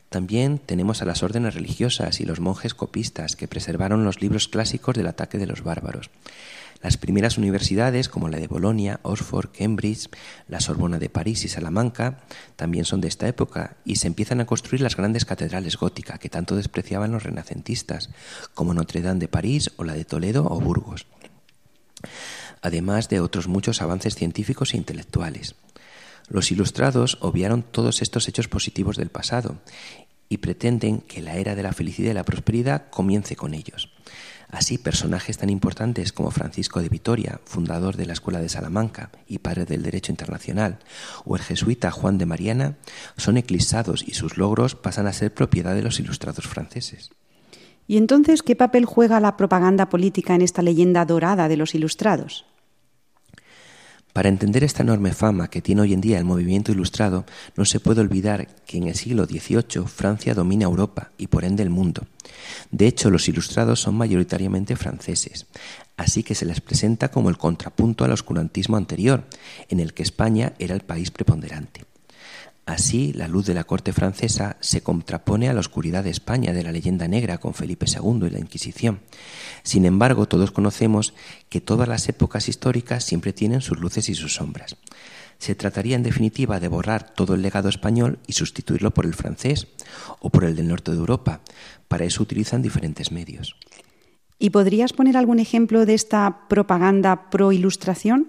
También 0.09 0.57
tenemos 0.57 1.03
a 1.03 1.05
las 1.05 1.21
órdenes 1.21 1.53
religiosas 1.53 2.19
y 2.19 2.25
los 2.25 2.39
monjes 2.39 2.73
copistas 2.73 3.35
que 3.35 3.47
preservaron 3.47 4.03
los 4.03 4.19
libros 4.19 4.47
clásicos 4.47 4.95
del 4.95 5.05
ataque 5.05 5.37
de 5.37 5.45
los 5.45 5.63
bárbaros. 5.63 6.09
Las 6.81 6.97
primeras 6.97 7.37
universidades, 7.37 8.09
como 8.09 8.29
la 8.29 8.39
de 8.39 8.47
Bolonia, 8.47 8.99
Oxford, 9.03 9.49
Cambridge, 9.55 10.09
la 10.47 10.59
Sorbona 10.59 10.97
de 10.97 11.09
París 11.09 11.45
y 11.45 11.47
Salamanca, 11.47 12.21
también 12.55 12.85
son 12.85 13.01
de 13.01 13.09
esta 13.09 13.27
época 13.27 13.75
y 13.85 13.97
se 13.97 14.07
empiezan 14.07 14.41
a 14.41 14.47
construir 14.47 14.81
las 14.81 14.95
grandes 14.95 15.25
catedrales 15.25 15.77
góticas 15.77 16.17
que 16.17 16.29
tanto 16.29 16.55
despreciaban 16.55 17.11
los 17.11 17.23
renacentistas, 17.23 18.09
como 18.55 18.73
Notre 18.73 19.03
Dame 19.03 19.19
de 19.19 19.27
París 19.27 19.69
o 19.77 19.83
la 19.83 19.93
de 19.93 20.05
Toledo 20.05 20.47
o 20.49 20.59
Burgos 20.59 21.05
además 22.61 23.09
de 23.09 23.19
otros 23.19 23.47
muchos 23.47 23.81
avances 23.81 24.15
científicos 24.15 24.73
e 24.73 24.77
intelectuales. 24.77 25.55
Los 26.27 26.51
ilustrados 26.51 27.17
obviaron 27.21 27.63
todos 27.63 28.01
estos 28.01 28.27
hechos 28.27 28.47
positivos 28.47 28.97
del 28.97 29.09
pasado 29.09 29.57
y 30.29 30.37
pretenden 30.37 31.01
que 31.01 31.21
la 31.21 31.35
era 31.35 31.55
de 31.55 31.63
la 31.63 31.73
felicidad 31.73 32.11
y 32.11 32.13
la 32.13 32.23
prosperidad 32.23 32.89
comience 32.91 33.35
con 33.35 33.55
ellos. 33.55 33.89
Así, 34.51 34.79
personajes 34.79 35.37
tan 35.37 35.49
importantes 35.49 36.11
como 36.11 36.31
Francisco 36.31 36.81
de 36.81 36.89
Vitoria, 36.89 37.39
fundador 37.45 37.97
de 37.97 38.07
la 38.07 38.13
Escuela 38.13 38.39
de 38.39 38.49
Salamanca 38.49 39.11
y 39.27 39.39
padre 39.39 39.65
del 39.65 39.83
Derecho 39.83 40.11
Internacional, 40.11 40.79
o 41.23 41.35
el 41.35 41.43
jesuita 41.43 41.91
Juan 41.91 42.17
de 42.17 42.25
Mariana, 42.25 42.77
son 43.15 43.37
eclipsados 43.37 44.03
y 44.07 44.13
sus 44.15 44.37
logros 44.37 44.75
pasan 44.75 45.05
a 45.05 45.13
ser 45.13 45.33
propiedad 45.33 45.75
de 45.75 45.83
los 45.83 45.99
ilustrados 45.99 46.47
franceses. 46.47 47.11
¿Y 47.89 47.97
entonces 47.97 48.43
qué 48.43 48.55
papel 48.55 48.85
juega 48.85 49.19
la 49.19 49.35
propaganda 49.35 49.89
política 49.89 50.35
en 50.35 50.43
esta 50.43 50.61
leyenda 50.61 51.05
dorada 51.05 51.47
de 51.47 51.57
los 51.57 51.73
ilustrados? 51.73 52.45
Para 54.13 54.29
entender 54.29 54.63
esta 54.63 54.83
enorme 54.83 55.11
fama 55.11 55.49
que 55.49 55.63
tiene 55.63 55.81
hoy 55.81 55.93
en 55.93 56.01
día 56.01 56.19
el 56.19 56.23
movimiento 56.23 56.71
ilustrado, 56.71 57.25
no 57.55 57.65
se 57.65 57.79
puede 57.79 58.01
olvidar 58.01 58.47
que 58.67 58.77
en 58.77 58.83
el 58.89 58.93
siglo 58.93 59.25
XVIII 59.25 59.87
Francia 59.87 60.35
domina 60.35 60.65
Europa 60.65 61.13
y 61.17 61.27
por 61.27 61.43
ende 61.43 61.63
el 61.63 61.71
mundo. 61.71 62.03
De 62.69 62.85
hecho, 62.85 63.09
los 63.09 63.27
ilustrados 63.27 63.79
son 63.79 63.95
mayoritariamente 63.95 64.75
franceses, 64.75 65.47
así 65.97 66.21
que 66.21 66.35
se 66.35 66.45
les 66.45 66.61
presenta 66.61 67.09
como 67.09 67.29
el 67.29 67.39
contrapunto 67.39 68.05
al 68.05 68.11
oscurantismo 68.11 68.77
anterior, 68.77 69.23
en 69.67 69.79
el 69.79 69.95
que 69.95 70.03
España 70.03 70.53
era 70.59 70.75
el 70.75 70.81
país 70.81 71.09
preponderante. 71.09 71.88
Así, 72.69 73.13
la 73.13 73.27
luz 73.27 73.47
de 73.47 73.55
la 73.55 73.63
corte 73.63 73.93
francesa 73.93 74.55
se 74.59 74.83
contrapone 74.83 75.49
a 75.49 75.53
la 75.53 75.59
oscuridad 75.59 76.03
de 76.03 76.11
España 76.11 76.53
de 76.53 76.61
la 76.61 76.71
leyenda 76.71 77.07
negra 77.07 77.39
con 77.39 77.55
Felipe 77.55 77.87
II 77.87 78.27
y 78.27 78.29
la 78.29 78.37
Inquisición. 78.37 78.99
Sin 79.63 79.85
embargo, 79.85 80.27
todos 80.27 80.51
conocemos 80.51 81.15
que 81.49 81.61
todas 81.61 81.87
las 81.87 82.07
épocas 82.09 82.47
históricas 82.47 83.03
siempre 83.03 83.33
tienen 83.33 83.61
sus 83.61 83.79
luces 83.79 84.07
y 84.09 84.13
sus 84.13 84.35
sombras. 84.35 84.77
Se 85.39 85.55
trataría 85.55 85.95
en 85.95 86.03
definitiva 86.03 86.59
de 86.59 86.67
borrar 86.67 87.09
todo 87.09 87.33
el 87.33 87.41
legado 87.41 87.69
español 87.69 88.19
y 88.27 88.33
sustituirlo 88.33 88.93
por 88.93 89.07
el 89.07 89.15
francés 89.15 89.65
o 90.19 90.29
por 90.29 90.43
el 90.43 90.55
del 90.55 90.67
norte 90.67 90.91
de 90.91 90.97
Europa. 90.97 91.41
Para 91.87 92.05
eso 92.05 92.21
utilizan 92.21 92.61
diferentes 92.61 93.11
medios. 93.11 93.55
¿Y 94.37 94.51
podrías 94.51 94.93
poner 94.93 95.17
algún 95.17 95.39
ejemplo 95.39 95.87
de 95.87 95.95
esta 95.95 96.47
propaganda 96.47 97.31
pro-ilustración? 97.31 98.27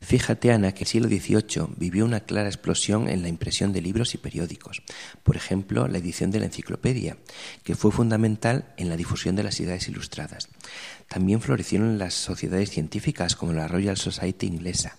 Fíjate, 0.00 0.52
Ana, 0.52 0.72
que 0.72 0.84
el 0.84 0.88
siglo 0.88 1.08
XVIII 1.08 1.74
vivió 1.76 2.04
una 2.04 2.20
clara 2.20 2.48
explosión 2.48 3.08
en 3.08 3.20
la 3.20 3.28
impresión 3.28 3.72
de 3.72 3.82
libros 3.82 4.14
y 4.14 4.18
periódicos. 4.18 4.82
Por 5.24 5.36
ejemplo, 5.36 5.88
la 5.88 5.98
edición 5.98 6.30
de 6.30 6.38
la 6.38 6.46
enciclopedia, 6.46 7.16
que 7.64 7.74
fue 7.74 7.90
fundamental 7.90 8.72
en 8.76 8.88
la 8.88 8.96
difusión 8.96 9.34
de 9.34 9.42
las 9.42 9.58
ideas 9.60 9.88
ilustradas. 9.88 10.48
También 11.08 11.40
florecieron 11.40 11.98
las 11.98 12.14
sociedades 12.14 12.70
científicas, 12.70 13.34
como 13.34 13.52
la 13.52 13.66
Royal 13.66 13.96
Society 13.96 14.46
inglesa. 14.46 14.96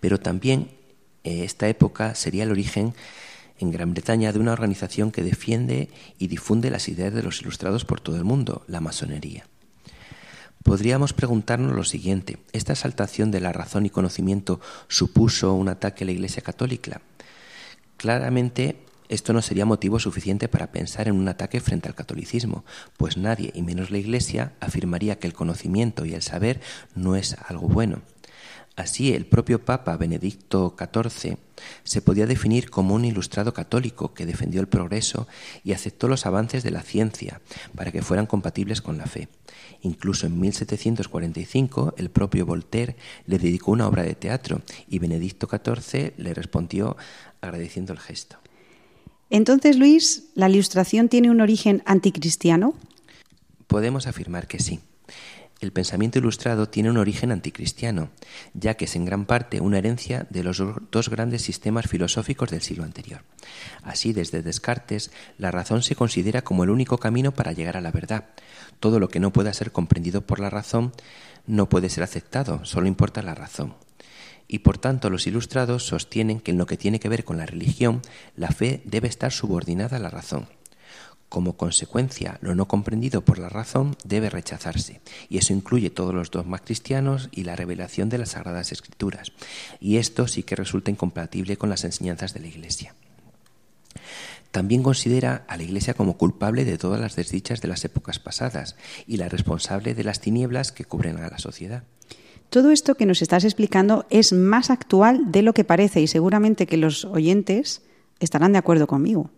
Pero 0.00 0.20
también 0.20 0.70
eh, 1.24 1.44
esta 1.44 1.68
época 1.68 2.14
sería 2.14 2.44
el 2.44 2.50
origen 2.50 2.94
en 3.58 3.70
Gran 3.70 3.92
Bretaña 3.92 4.32
de 4.32 4.38
una 4.38 4.52
organización 4.52 5.10
que 5.12 5.22
defiende 5.22 5.88
y 6.18 6.28
difunde 6.28 6.70
las 6.70 6.88
ideas 6.88 7.12
de 7.12 7.22
los 7.22 7.40
ilustrados 7.40 7.84
por 7.84 8.00
todo 8.00 8.16
el 8.16 8.24
mundo, 8.24 8.64
la 8.68 8.80
masonería. 8.80 9.46
Podríamos 10.62 11.14
preguntarnos 11.14 11.74
lo 11.74 11.84
siguiente, 11.84 12.38
¿esta 12.52 12.74
exaltación 12.74 13.30
de 13.30 13.40
la 13.40 13.52
razón 13.52 13.86
y 13.86 13.90
conocimiento 13.90 14.60
supuso 14.88 15.54
un 15.54 15.68
ataque 15.68 16.04
a 16.04 16.06
la 16.06 16.12
Iglesia 16.12 16.42
Católica? 16.42 17.00
Claramente 17.96 18.76
esto 19.08 19.32
no 19.32 19.42
sería 19.42 19.66
motivo 19.66 19.98
suficiente 19.98 20.48
para 20.48 20.70
pensar 20.70 21.08
en 21.08 21.16
un 21.16 21.26
ataque 21.26 21.60
frente 21.60 21.88
al 21.88 21.96
catolicismo, 21.96 22.64
pues 22.96 23.16
nadie, 23.16 23.50
y 23.54 23.62
menos 23.62 23.90
la 23.90 23.98
Iglesia, 23.98 24.52
afirmaría 24.60 25.18
que 25.18 25.26
el 25.26 25.32
conocimiento 25.32 26.04
y 26.04 26.14
el 26.14 26.22
saber 26.22 26.60
no 26.94 27.16
es 27.16 27.36
algo 27.48 27.66
bueno. 27.66 28.02
Así, 28.80 29.12
el 29.12 29.26
propio 29.26 29.62
Papa 29.62 29.96
Benedicto 29.98 30.74
XIV 30.78 31.36
se 31.84 32.00
podía 32.00 32.26
definir 32.26 32.70
como 32.70 32.94
un 32.94 33.04
ilustrado 33.04 33.52
católico 33.52 34.14
que 34.14 34.24
defendió 34.24 34.62
el 34.62 34.68
progreso 34.68 35.28
y 35.62 35.72
aceptó 35.72 36.08
los 36.08 36.24
avances 36.24 36.62
de 36.62 36.70
la 36.70 36.80
ciencia 36.80 37.42
para 37.74 37.92
que 37.92 38.00
fueran 38.00 38.24
compatibles 38.24 38.80
con 38.80 38.96
la 38.96 39.04
fe. 39.04 39.28
Incluso 39.82 40.26
en 40.26 40.40
1745 40.40 41.94
el 41.98 42.08
propio 42.08 42.46
Voltaire 42.46 42.96
le 43.26 43.38
dedicó 43.38 43.72
una 43.72 43.86
obra 43.86 44.02
de 44.02 44.14
teatro 44.14 44.62
y 44.88 44.98
Benedicto 44.98 45.46
XIV 45.46 46.14
le 46.16 46.32
respondió 46.32 46.96
agradeciendo 47.42 47.92
el 47.92 47.98
gesto. 47.98 48.38
Entonces, 49.28 49.76
Luis, 49.76 50.30
¿la 50.34 50.48
ilustración 50.48 51.10
tiene 51.10 51.30
un 51.30 51.42
origen 51.42 51.82
anticristiano? 51.84 52.74
Podemos 53.66 54.06
afirmar 54.06 54.48
que 54.48 54.58
sí. 54.58 54.80
El 55.60 55.72
pensamiento 55.72 56.18
ilustrado 56.18 56.70
tiene 56.70 56.90
un 56.90 56.96
origen 56.96 57.30
anticristiano, 57.30 58.08
ya 58.54 58.74
que 58.78 58.86
es 58.86 58.96
en 58.96 59.04
gran 59.04 59.26
parte 59.26 59.60
una 59.60 59.76
herencia 59.76 60.26
de 60.30 60.42
los 60.42 60.62
dos 60.90 61.10
grandes 61.10 61.42
sistemas 61.42 61.86
filosóficos 61.86 62.50
del 62.50 62.62
siglo 62.62 62.84
anterior. 62.84 63.24
Así, 63.82 64.14
desde 64.14 64.42
Descartes, 64.42 65.10
la 65.36 65.50
razón 65.50 65.82
se 65.82 65.94
considera 65.94 66.42
como 66.42 66.64
el 66.64 66.70
único 66.70 66.96
camino 66.96 67.32
para 67.32 67.52
llegar 67.52 67.76
a 67.76 67.82
la 67.82 67.92
verdad. 67.92 68.30
Todo 68.80 68.98
lo 68.98 69.08
que 69.08 69.20
no 69.20 69.34
pueda 69.34 69.52
ser 69.52 69.70
comprendido 69.70 70.22
por 70.22 70.40
la 70.40 70.48
razón 70.48 70.92
no 71.46 71.68
puede 71.68 71.90
ser 71.90 72.04
aceptado, 72.04 72.64
solo 72.64 72.86
importa 72.86 73.20
la 73.22 73.34
razón. 73.34 73.74
Y 74.48 74.60
por 74.60 74.78
tanto 74.78 75.10
los 75.10 75.26
ilustrados 75.26 75.84
sostienen 75.84 76.40
que 76.40 76.52
en 76.52 76.58
lo 76.58 76.64
que 76.64 76.78
tiene 76.78 77.00
que 77.00 77.10
ver 77.10 77.24
con 77.24 77.36
la 77.36 77.44
religión, 77.46 78.00
la 78.34 78.48
fe 78.48 78.80
debe 78.86 79.08
estar 79.08 79.30
subordinada 79.30 79.98
a 79.98 80.00
la 80.00 80.10
razón. 80.10 80.48
Como 81.30 81.56
consecuencia, 81.56 82.38
lo 82.42 82.56
no 82.56 82.66
comprendido 82.66 83.24
por 83.24 83.38
la 83.38 83.48
razón 83.48 83.96
debe 84.02 84.30
rechazarse, 84.30 85.00
y 85.28 85.38
eso 85.38 85.52
incluye 85.52 85.88
todos 85.88 86.12
los 86.12 86.32
dogmas 86.32 86.62
cristianos 86.62 87.28
y 87.30 87.44
la 87.44 87.54
revelación 87.54 88.08
de 88.08 88.18
las 88.18 88.30
Sagradas 88.30 88.72
Escrituras, 88.72 89.30
y 89.78 89.98
esto 89.98 90.26
sí 90.26 90.42
que 90.42 90.56
resulta 90.56 90.90
incompatible 90.90 91.56
con 91.56 91.70
las 91.70 91.84
enseñanzas 91.84 92.34
de 92.34 92.40
la 92.40 92.48
Iglesia. 92.48 92.96
También 94.50 94.82
considera 94.82 95.44
a 95.46 95.56
la 95.56 95.62
Iglesia 95.62 95.94
como 95.94 96.18
culpable 96.18 96.64
de 96.64 96.78
todas 96.78 97.00
las 97.00 97.14
desdichas 97.14 97.60
de 97.60 97.68
las 97.68 97.84
épocas 97.84 98.18
pasadas 98.18 98.74
y 99.06 99.16
la 99.16 99.28
responsable 99.28 99.94
de 99.94 100.02
las 100.02 100.20
tinieblas 100.20 100.72
que 100.72 100.84
cubren 100.84 101.18
a 101.18 101.30
la 101.30 101.38
sociedad. 101.38 101.84
Todo 102.48 102.72
esto 102.72 102.96
que 102.96 103.06
nos 103.06 103.22
estás 103.22 103.44
explicando 103.44 104.04
es 104.10 104.32
más 104.32 104.68
actual 104.70 105.30
de 105.30 105.42
lo 105.42 105.54
que 105.54 105.62
parece 105.62 106.00
y 106.00 106.08
seguramente 106.08 106.66
que 106.66 106.76
los 106.76 107.04
oyentes 107.04 107.82
estarán 108.18 108.50
de 108.50 108.58
acuerdo 108.58 108.88
conmigo. 108.88 109.30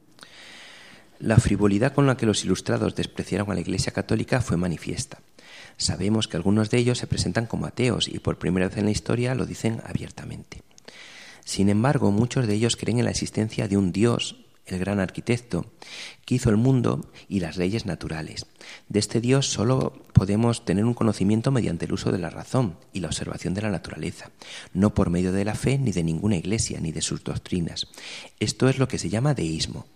La 1.23 1.37
frivolidad 1.37 1.95
con 1.95 2.09
la 2.09 2.17
que 2.17 2.27
los 2.27 2.45
ilustrados 2.45 2.97
despreciaron 2.97 3.49
a 3.49 3.55
la 3.55 3.61
Iglesia 3.61 3.93
Católica 3.93 4.41
fue 4.41 4.57
manifiesta. 4.57 5.21
Sabemos 5.77 6.27
que 6.27 6.37
algunos 6.37 6.69
de 6.69 6.79
ellos 6.79 6.99
se 6.99 7.07
presentan 7.07 7.47
como 7.47 7.67
ateos 7.67 8.09
y 8.09 8.19
por 8.19 8.41
primera 8.41 8.67
vez 8.67 8.77
en 8.77 8.87
la 8.87 8.91
historia 8.91 9.37
lo 9.37 9.47
dicen 9.47 9.81
abiertamente. 9.87 10.63
Sin 11.45 11.69
embargo, 11.69 12.11
muchos 12.11 12.49
de 12.49 12.55
ellos 12.55 12.75
creen 12.75 12.99
en 12.99 13.05
la 13.05 13.13
existencia 13.13 13.69
de 13.69 13.77
un 13.77 13.93
Dios 13.93 14.42
el 14.67 14.79
gran 14.79 15.01
arquitecto, 15.01 15.67
que 16.25 16.37
hizo 16.37 16.51
el 16.51 16.57
mundo 16.57 17.11
y 17.29 17.41
las 17.41 17.57
leyes 17.57 17.85
naturales. 17.85 18.47
De 18.89 19.01
este 19.01 19.21
Dios 19.21 19.49
solo 19.51 19.93
podemos 20.13 20.65
tener 20.65 20.85
un 20.85 20.95
conocimiento 20.95 21.51
mediante 21.51 21.87
el 21.87 21.93
uso 21.93 22.13
de 22.13 22.19
la 22.19 22.31
razón 22.31 22.77
y 22.93 23.01
la 23.01 23.09
observación 23.09 23.55
de 23.55 23.63
la 23.63 23.71
naturaleza, 23.71 24.31
no 24.73 24.95
por 24.95 25.11
medio 25.11 25.33
de 25.33 25.45
la 25.45 25.55
fe 25.55 25.79
ni 25.79 25.91
de 25.91 26.05
ninguna 26.05 26.37
iglesia 26.37 26.81
ni 26.81 26.93
de 26.93 27.03
sus 27.03 27.25
doctrinas. 27.25 27.89
Esto 28.39 28.69
es 28.69 28.79
lo 28.79 28.87
que 28.87 28.99
se 28.99 29.09
llama 29.09 29.35
deísmo, 29.35 29.87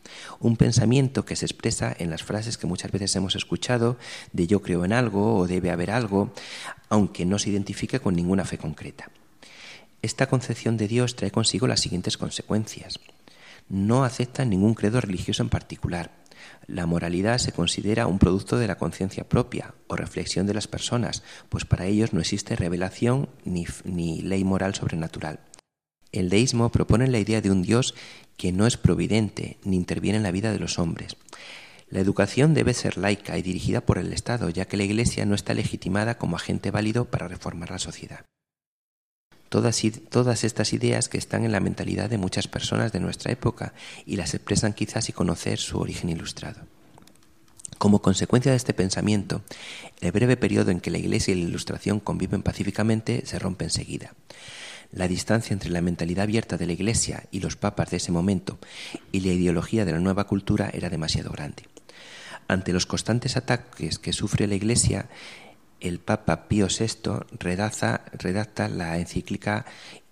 un 0.40 0.56
pensamiento 0.56 1.24
que 1.24 1.36
se 1.36 1.46
expresa 1.46 1.94
en 1.96 2.10
las 2.10 2.24
frases 2.24 2.58
que 2.58 2.66
muchas 2.66 2.90
veces 2.90 3.14
hemos 3.14 3.36
escuchado 3.36 3.96
de 4.32 4.46
yo 4.46 4.62
creo 4.62 4.84
en 4.84 4.92
algo 4.92 5.36
o 5.36 5.46
debe 5.46 5.70
haber 5.70 5.90
algo, 5.90 6.32
aunque 6.88 7.24
no 7.24 7.38
se 7.38 7.50
identifique 7.50 8.00
con 8.00 8.16
ninguna 8.16 8.44
fe 8.44 8.58
concreta. 8.58 9.10
Esta 10.02 10.28
concepción 10.28 10.76
de 10.76 10.88
Dios 10.88 11.16
trae 11.16 11.30
consigo 11.30 11.66
las 11.66 11.80
siguientes 11.80 12.16
consecuencias 12.16 13.00
no 13.68 14.04
aceptan 14.04 14.50
ningún 14.50 14.74
credo 14.74 15.00
religioso 15.00 15.42
en 15.42 15.48
particular. 15.48 16.12
La 16.66 16.86
moralidad 16.86 17.38
se 17.38 17.52
considera 17.52 18.06
un 18.06 18.18
producto 18.18 18.58
de 18.58 18.66
la 18.66 18.78
conciencia 18.78 19.28
propia 19.28 19.74
o 19.86 19.96
reflexión 19.96 20.46
de 20.46 20.54
las 20.54 20.68
personas, 20.68 21.22
pues 21.48 21.64
para 21.64 21.86
ellos 21.86 22.12
no 22.12 22.20
existe 22.20 22.56
revelación 22.56 23.28
ni, 23.44 23.66
ni, 23.84 24.20
ley 24.22 24.44
moral 24.44 24.74
sobrenatural. 24.74 25.40
El 26.12 26.28
deísmo 26.28 26.70
propone 26.70 27.08
la 27.08 27.18
idea 27.18 27.40
de 27.40 27.50
un 27.50 27.62
Dios 27.62 27.94
que 28.36 28.52
no 28.52 28.66
es 28.66 28.76
providente 28.76 29.58
ni 29.64 29.76
interviene 29.76 30.18
en 30.18 30.22
la 30.22 30.30
vida 30.30 30.52
de 30.52 30.58
los 30.58 30.78
hombres. 30.78 31.16
La 31.88 32.00
educación 32.00 32.52
debe 32.54 32.74
ser 32.74 32.98
laica 32.98 33.38
y 33.38 33.42
dirigida 33.42 33.80
por 33.80 33.98
el 33.98 34.12
Estado, 34.12 34.50
ya 34.50 34.64
que 34.64 34.76
la 34.76 34.84
Iglesia 34.84 35.24
no 35.24 35.34
está 35.34 35.54
legitimada 35.54 36.18
como 36.18 36.36
agente 36.36 36.70
válido 36.70 37.04
para 37.06 37.28
reformar 37.28 37.70
la 37.70 37.78
sociedad. 37.78 38.24
Todas, 39.48 39.80
todas, 40.10 40.44
estas 40.44 40.72
ideas 40.72 41.08
que 41.08 41.18
están 41.18 41.44
en 41.44 41.52
la 41.52 41.60
mentalidad 41.60 42.10
de 42.10 42.18
muchas 42.18 42.48
personas 42.48 42.92
de 42.92 43.00
nuestra 43.00 43.32
época 43.32 43.74
y 44.04 44.16
las 44.16 44.34
expresan 44.34 44.72
quizás 44.72 45.04
sin 45.04 45.14
conocer 45.14 45.58
su 45.58 45.78
origen 45.78 46.10
ilustrado. 46.10 46.62
Como 47.78 48.00
consecuencia 48.00 48.50
de 48.50 48.56
este 48.56 48.74
pensamiento, 48.74 49.42
el 50.00 50.12
breve 50.12 50.36
periodo 50.36 50.70
en 50.70 50.80
que 50.80 50.90
la 50.90 50.98
Iglesia 50.98 51.34
y 51.34 51.42
la 51.42 51.48
Ilustración 51.48 52.00
conviven 52.00 52.42
pacíficamente 52.42 53.24
se 53.26 53.38
rompe 53.38 53.64
enseguida. 53.64 54.14
La 54.92 55.08
distancia 55.08 55.52
entre 55.52 55.70
la 55.70 55.82
mentalidad 55.82 56.24
abierta 56.24 56.56
de 56.56 56.66
la 56.66 56.72
Iglesia 56.72 57.24
y 57.30 57.40
los 57.40 57.56
papas 57.56 57.90
de 57.90 57.98
ese 57.98 58.12
momento 58.12 58.58
y 59.12 59.20
la 59.20 59.32
ideología 59.32 59.84
de 59.84 59.92
la 59.92 60.00
nueva 60.00 60.26
cultura 60.26 60.70
era 60.72 60.88
demasiado 60.88 61.30
grande. 61.30 61.64
Ante 62.48 62.72
los 62.72 62.86
constantes 62.86 63.36
ataques 63.36 63.98
que 63.98 64.12
sufre 64.12 64.46
la 64.46 64.54
Iglesia, 64.54 65.08
el 65.86 66.00
Papa 66.00 66.48
Pío 66.48 66.68
VI 66.68 67.26
redacta, 67.38 68.04
redacta 68.12 68.68
la 68.68 68.98
encíclica 68.98 69.64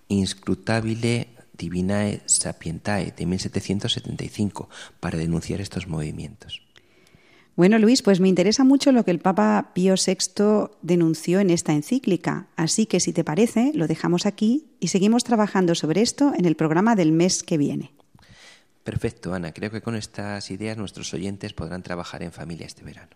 Inscrutabile 0.07 1.29
Divinae 1.57 2.21
Sapientae 2.25 3.13
de 3.15 3.25
1775 3.25 4.69
para 4.99 5.17
denunciar 5.17 5.61
estos 5.61 5.87
movimientos. 5.87 6.61
Bueno, 7.55 7.79
Luis, 7.79 8.01
pues 8.01 8.19
me 8.19 8.27
interesa 8.27 8.65
mucho 8.65 8.91
lo 8.91 9.05
que 9.05 9.11
el 9.11 9.19
Papa 9.19 9.71
Pío 9.73 9.95
VI 9.95 10.75
denunció 10.81 11.39
en 11.39 11.49
esta 11.49 11.71
encíclica, 11.71 12.47
así 12.57 12.85
que 12.85 12.99
si 12.99 13.13
te 13.13 13.23
parece, 13.23 13.71
lo 13.73 13.87
dejamos 13.87 14.25
aquí 14.25 14.65
y 14.81 14.89
seguimos 14.89 15.23
trabajando 15.23 15.73
sobre 15.73 16.01
esto 16.01 16.33
en 16.37 16.43
el 16.43 16.57
programa 16.57 16.95
del 16.95 17.13
mes 17.13 17.43
que 17.43 17.57
viene. 17.57 17.93
Perfecto, 18.83 19.33
Ana. 19.33 19.53
Creo 19.53 19.71
que 19.71 19.81
con 19.81 19.95
estas 19.95 20.51
ideas 20.51 20.77
nuestros 20.77 21.13
oyentes 21.13 21.53
podrán 21.53 21.81
trabajar 21.81 22.21
en 22.23 22.33
familia 22.33 22.67
este 22.67 22.83
verano. 22.83 23.09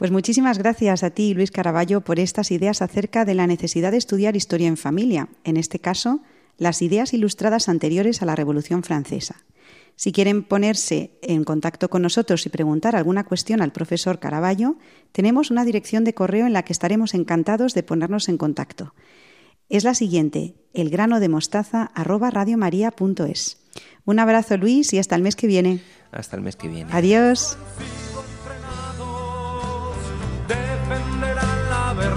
Pues 0.00 0.10
muchísimas 0.10 0.56
gracias 0.56 1.02
a 1.02 1.10
ti, 1.10 1.34
Luis 1.34 1.50
Caraballo, 1.50 2.00
por 2.00 2.18
estas 2.18 2.52
ideas 2.52 2.80
acerca 2.80 3.26
de 3.26 3.34
la 3.34 3.46
necesidad 3.46 3.90
de 3.90 3.98
estudiar 3.98 4.34
historia 4.34 4.66
en 4.66 4.78
familia, 4.78 5.28
en 5.44 5.58
este 5.58 5.78
caso, 5.78 6.22
las 6.56 6.80
ideas 6.80 7.12
ilustradas 7.12 7.68
anteriores 7.68 8.22
a 8.22 8.24
la 8.24 8.34
Revolución 8.34 8.82
Francesa. 8.82 9.44
Si 9.96 10.10
quieren 10.10 10.42
ponerse 10.42 11.18
en 11.20 11.44
contacto 11.44 11.90
con 11.90 12.00
nosotros 12.00 12.46
y 12.46 12.48
preguntar 12.48 12.96
alguna 12.96 13.24
cuestión 13.24 13.60
al 13.60 13.72
profesor 13.72 14.20
Caraballo, 14.20 14.76
tenemos 15.12 15.50
una 15.50 15.66
dirección 15.66 16.02
de 16.04 16.14
correo 16.14 16.46
en 16.46 16.54
la 16.54 16.62
que 16.62 16.72
estaremos 16.72 17.12
encantados 17.12 17.74
de 17.74 17.82
ponernos 17.82 18.30
en 18.30 18.38
contacto. 18.38 18.94
Es 19.68 19.84
la 19.84 19.92
siguiente, 19.92 20.54
elgranodemostaza@radiomaria.es. 20.72 23.58
Un 24.06 24.18
abrazo, 24.18 24.56
Luis, 24.56 24.94
y 24.94 24.98
hasta 24.98 25.14
el 25.14 25.20
mes 25.20 25.36
que 25.36 25.46
viene. 25.46 25.82
Hasta 26.10 26.36
el 26.36 26.42
mes 26.42 26.56
que 26.56 26.68
viene. 26.68 26.90
Adiós. 26.90 27.58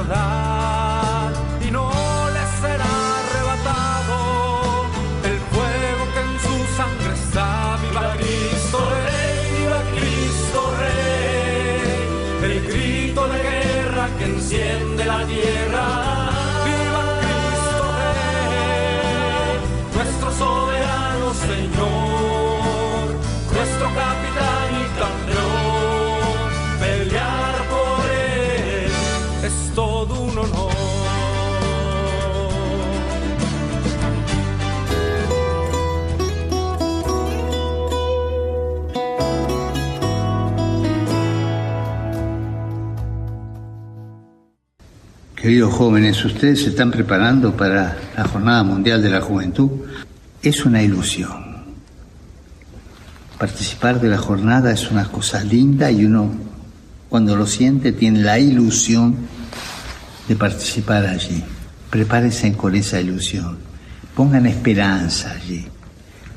recordar. 0.03 0.42
Queridos 45.43 45.73
jóvenes, 45.73 46.23
ustedes 46.23 46.61
se 46.61 46.69
están 46.69 46.89
preparando 46.89 47.57
para 47.57 47.97
la 48.15 48.23
Jornada 48.23 48.63
Mundial 48.63 49.01
de 49.03 49.09
la 49.09 49.19
Juventud. 49.19 49.71
Es 50.41 50.63
una 50.63 50.81
ilusión. 50.81 51.65
Participar 53.37 53.99
de 53.99 54.07
la 54.07 54.17
jornada 54.17 54.71
es 54.71 54.89
una 54.89 55.03
cosa 55.11 55.43
linda 55.43 55.91
y 55.91 56.05
uno 56.05 56.31
cuando 57.09 57.35
lo 57.35 57.45
siente 57.45 57.91
tiene 57.91 58.21
la 58.21 58.39
ilusión 58.39 59.17
de 60.29 60.35
participar 60.37 61.05
allí. 61.05 61.43
Prepárense 61.89 62.53
con 62.53 62.73
esa 62.75 63.01
ilusión. 63.01 63.57
Pongan 64.15 64.45
esperanza 64.45 65.31
allí. 65.31 65.67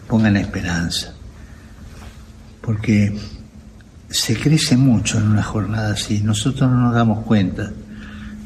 Pongan 0.08 0.36
esperanza. 0.36 1.14
Porque 2.60 3.16
se 4.10 4.34
crece 4.36 4.76
mucho 4.76 5.18
en 5.18 5.28
una 5.28 5.44
jornada 5.44 5.92
así. 5.92 6.22
Nosotros 6.24 6.68
no 6.68 6.80
nos 6.80 6.94
damos 6.96 7.24
cuenta 7.24 7.70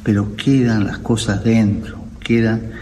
pero 0.03 0.36
quedan 0.36 0.86
las 0.86 0.98
cosas 0.98 1.44
dentro, 1.44 1.98
quedan 2.20 2.72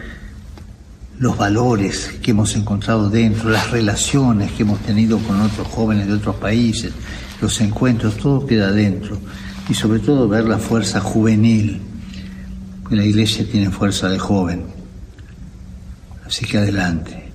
los 1.19 1.37
valores 1.37 2.15
que 2.23 2.31
hemos 2.31 2.55
encontrado 2.55 3.11
dentro, 3.11 3.51
las 3.51 3.71
relaciones 3.71 4.53
que 4.53 4.63
hemos 4.63 4.79
tenido 4.81 5.19
con 5.19 5.41
otros 5.41 5.67
jóvenes 5.67 6.07
de 6.07 6.13
otros 6.13 6.37
países, 6.37 6.93
los 7.41 7.61
encuentros, 7.61 8.17
todo 8.17 8.47
queda 8.47 8.71
dentro. 8.71 9.19
Y 9.69 9.75
sobre 9.75 9.99
todo 9.99 10.29
ver 10.29 10.45
la 10.45 10.59
fuerza 10.59 11.01
juvenil, 11.01 11.81
que 12.89 12.97
la 12.97 13.05
iglesia 13.05 13.45
tiene 13.51 13.71
fuerza 13.71 14.09
de 14.09 14.19
joven. 14.19 14.65
Así 16.25 16.47
que 16.47 16.59
adelante. 16.59 17.33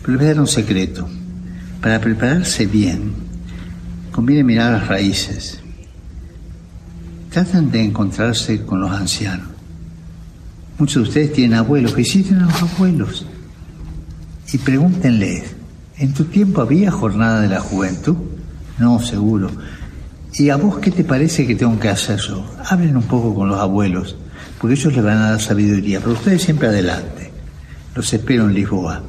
Pero 0.00 0.12
les 0.12 0.18
voy 0.18 0.26
a 0.26 0.30
dar 0.30 0.40
un 0.40 0.46
secreto. 0.46 1.08
Para 1.80 2.00
prepararse 2.00 2.66
bien, 2.66 3.12
conviene 4.10 4.42
mirar 4.42 4.72
las 4.72 4.88
raíces 4.88 5.60
tratan 7.36 7.70
de 7.70 7.84
encontrarse 7.84 8.64
con 8.64 8.80
los 8.80 8.90
ancianos. 8.90 9.48
Muchos 10.78 11.02
de 11.02 11.08
ustedes 11.10 11.32
tienen 11.34 11.58
abuelos, 11.58 11.94
visiten 11.94 12.38
a 12.38 12.46
los 12.46 12.62
abuelos 12.62 13.26
y 14.50 14.56
pregúntenles, 14.56 15.54
¿en 15.98 16.14
tu 16.14 16.24
tiempo 16.24 16.62
había 16.62 16.90
jornada 16.90 17.42
de 17.42 17.48
la 17.48 17.60
juventud? 17.60 18.16
No, 18.78 18.98
seguro. 19.00 19.50
¿Y 20.32 20.48
a 20.48 20.56
vos 20.56 20.78
qué 20.78 20.90
te 20.90 21.04
parece 21.04 21.46
que 21.46 21.54
tengo 21.54 21.78
que 21.78 21.90
hacer 21.90 22.18
yo? 22.20 22.42
Hablen 22.70 22.96
un 22.96 23.02
poco 23.02 23.34
con 23.34 23.50
los 23.50 23.60
abuelos, 23.60 24.16
porque 24.58 24.74
ellos 24.74 24.94
les 24.94 25.04
van 25.04 25.18
a 25.18 25.30
dar 25.32 25.40
sabiduría, 25.42 26.00
pero 26.00 26.12
ustedes 26.12 26.40
siempre 26.40 26.68
adelante. 26.68 27.32
Los 27.94 28.10
espero 28.14 28.44
en 28.44 28.54
Lisboa. 28.54 29.02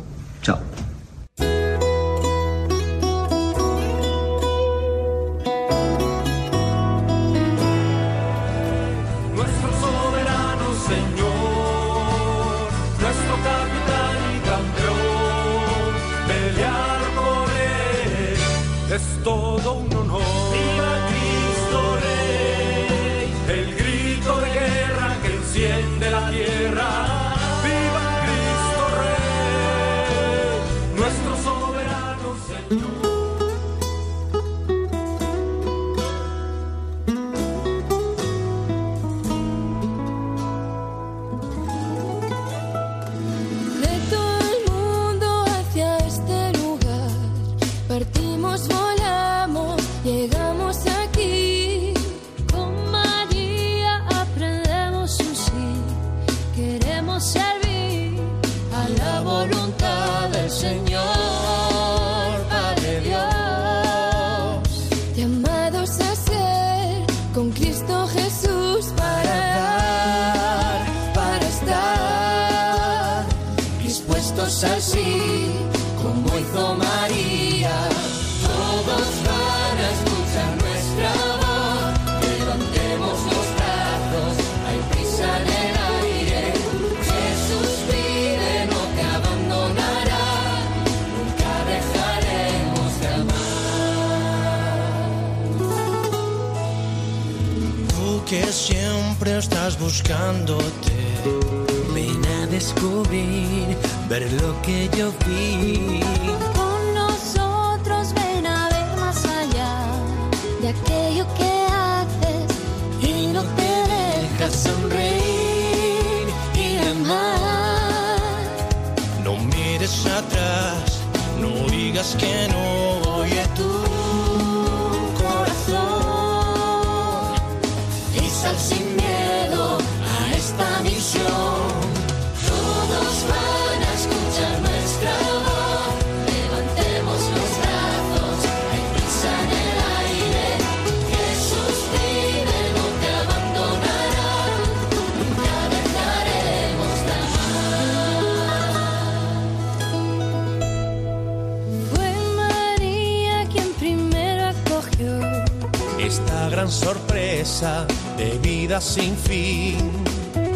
Gran 156.68 156.72
sorpresa 156.72 157.88
de 158.18 158.38
vida 158.40 158.82
sin 158.82 159.16
fin. 159.16 159.78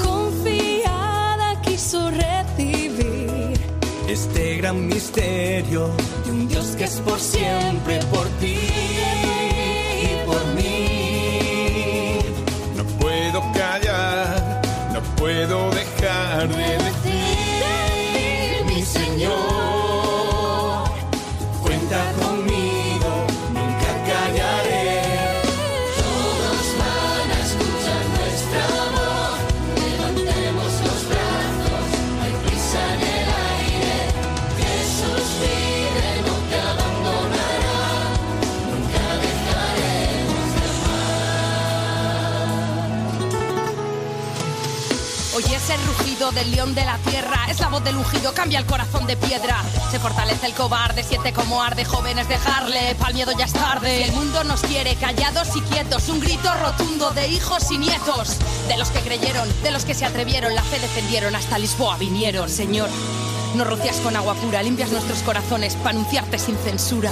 Confiada 0.03 1.61
quiso 1.61 2.11
recibir 2.11 3.57
Este 4.09 4.57
gran 4.57 4.87
misterio 4.87 5.89
de 6.25 6.31
un 6.31 6.47
Dios 6.49 6.75
que 6.77 6.83
es 6.83 6.99
por 6.99 7.19
siempre 7.19 7.99
por 8.11 8.27
ti 8.41 8.50
del 46.33 46.51
león 46.51 46.73
de 46.75 46.85
la 46.85 46.97
tierra, 46.99 47.45
es 47.49 47.59
la 47.59 47.67
voz 47.67 47.83
del 47.83 47.97
ungido, 47.97 48.33
cambia 48.33 48.59
el 48.59 48.65
corazón 48.65 49.05
de 49.07 49.17
piedra. 49.17 49.61
Se 49.91 49.99
fortalece 49.99 50.45
el 50.45 50.53
cobarde, 50.53 51.03
siente 51.03 51.33
como 51.33 51.61
arde, 51.61 51.85
jóvenes 51.85 52.27
dejarle, 52.27 52.95
pa'l 52.95 53.13
miedo 53.13 53.31
ya 53.37 53.45
es 53.45 53.53
tarde. 53.53 54.05
El 54.05 54.13
mundo 54.13 54.43
nos 54.43 54.61
quiere 54.61 54.95
callados 54.95 55.49
y 55.55 55.61
quietos, 55.61 56.09
un 56.09 56.19
grito 56.19 56.49
rotundo 56.55 57.11
de 57.11 57.27
hijos 57.27 57.71
y 57.71 57.77
nietos. 57.77 58.37
De 58.67 58.77
los 58.77 58.89
que 58.89 58.99
creyeron, 58.99 59.47
de 59.63 59.71
los 59.71 59.85
que 59.85 59.93
se 59.93 60.05
atrevieron, 60.05 60.55
la 60.55 60.63
fe 60.63 60.79
defendieron, 60.79 61.35
hasta 61.35 61.57
Lisboa 61.57 61.97
vinieron. 61.97 62.49
Señor, 62.49 62.89
nos 63.55 63.67
rocias 63.67 63.97
con 63.97 64.15
agua 64.15 64.35
pura, 64.35 64.63
limpias 64.63 64.91
nuestros 64.91 65.19
corazones 65.23 65.75
para 65.75 65.91
anunciarte 65.91 66.39
sin 66.39 66.57
censura. 66.57 67.11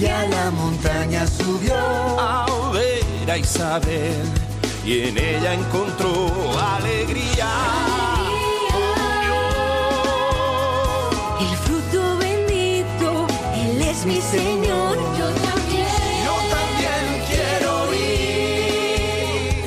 y 0.00 0.06
a 0.06 0.26
la 0.28 0.50
montaña 0.50 1.26
subió 1.26 1.74
a 1.74 2.46
ver 2.72 3.30
a 3.30 3.38
Isabel 3.38 4.12
y 4.84 5.08
en 5.08 5.18
ella 5.18 5.54
encontró 5.54 6.30
alegría. 6.76 7.48
El 11.40 11.56
fruto 11.64 12.18
bendito, 12.18 13.26
Él 13.54 13.82
es 13.82 14.04
mi 14.04 14.20
Señor. 14.20 14.96
Yo 15.18 15.28
también. 15.48 15.88
Yo 16.26 16.34
también 16.54 17.04
quiero 17.30 17.94
ir 17.94 19.64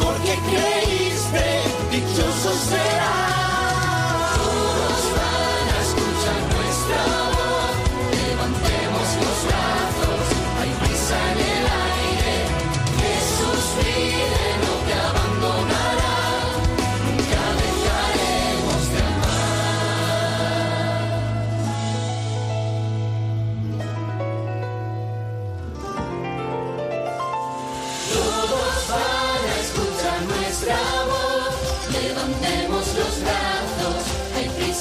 porque 0.00 0.34
creíste, 0.50 1.46
dichoso 1.92 2.52
serás. 2.68 2.87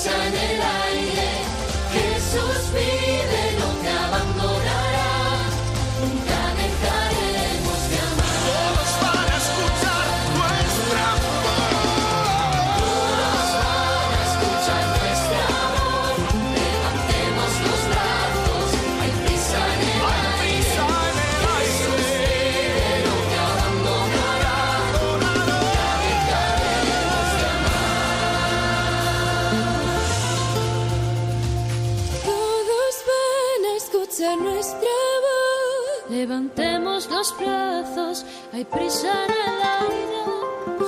Prisa 0.07 0.46
Levantemos 36.09 37.09
los 37.09 37.35
brazos, 37.37 38.25
hay 38.53 38.63
prisa 38.63 39.25
en 39.25 39.31
el 39.31 39.61
aire. 39.81 40.17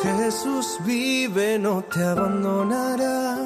Jesús 0.01 0.77
vive, 0.85 1.59
no 1.59 1.83
te 1.83 2.01
abandonará. 2.03 3.45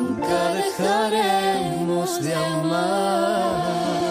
Nunca 0.00 0.54
dejaremos 0.54 2.22
de 2.22 2.34
amar. 2.34 4.03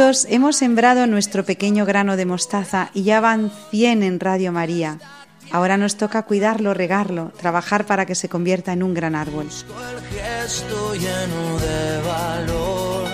Juntos 0.00 0.26
hemos 0.30 0.56
sembrado 0.56 1.06
nuestro 1.06 1.44
pequeño 1.44 1.84
grano 1.84 2.16
de 2.16 2.24
mostaza 2.24 2.90
y 2.94 3.02
ya 3.02 3.20
van 3.20 3.52
100 3.70 4.02
en 4.02 4.18
Radio 4.18 4.50
María. 4.50 4.98
Ahora 5.52 5.76
nos 5.76 5.96
toca 5.96 6.22
cuidarlo, 6.22 6.72
regarlo, 6.72 7.32
trabajar 7.38 7.84
para 7.84 8.06
que 8.06 8.14
se 8.14 8.30
convierta 8.30 8.72
en 8.72 8.82
un 8.82 8.94
gran 8.94 9.14
árbol. 9.14 9.48
El 9.50 10.00
gesto 10.18 10.94
lleno 10.94 11.58
de 11.58 12.00
valor 12.08 13.08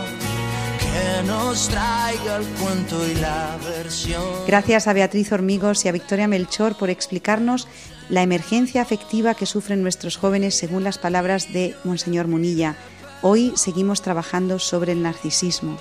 que 0.79 1.27
nos 1.27 1.69
traiga 1.69 2.37
el 2.37 2.47
cuento 2.61 3.05
y 3.05 3.15
la 3.17 3.59
versión. 3.65 4.23
Gracias 4.47 4.87
a 4.87 4.93
Beatriz 4.93 5.33
Hormigos 5.33 5.85
y 5.85 5.89
a 5.89 5.93
Victoria 5.93 6.29
Melchor 6.29 6.77
por 6.77 6.89
explicarnos 6.89 7.67
la 8.09 8.23
emergencia 8.23 8.81
afectiva 8.81 9.35
que 9.35 9.47
sufren 9.47 9.83
nuestros 9.83 10.17
jóvenes 10.17 10.55
según 10.55 10.85
las 10.85 10.99
palabras 10.99 11.53
de 11.53 11.75
Monseñor 11.83 12.29
Munilla. 12.29 12.77
Hoy 13.23 13.53
seguimos 13.57 14.03
trabajando 14.03 14.61
sobre 14.61 14.93
el 14.93 15.03
narcisismo. 15.03 15.81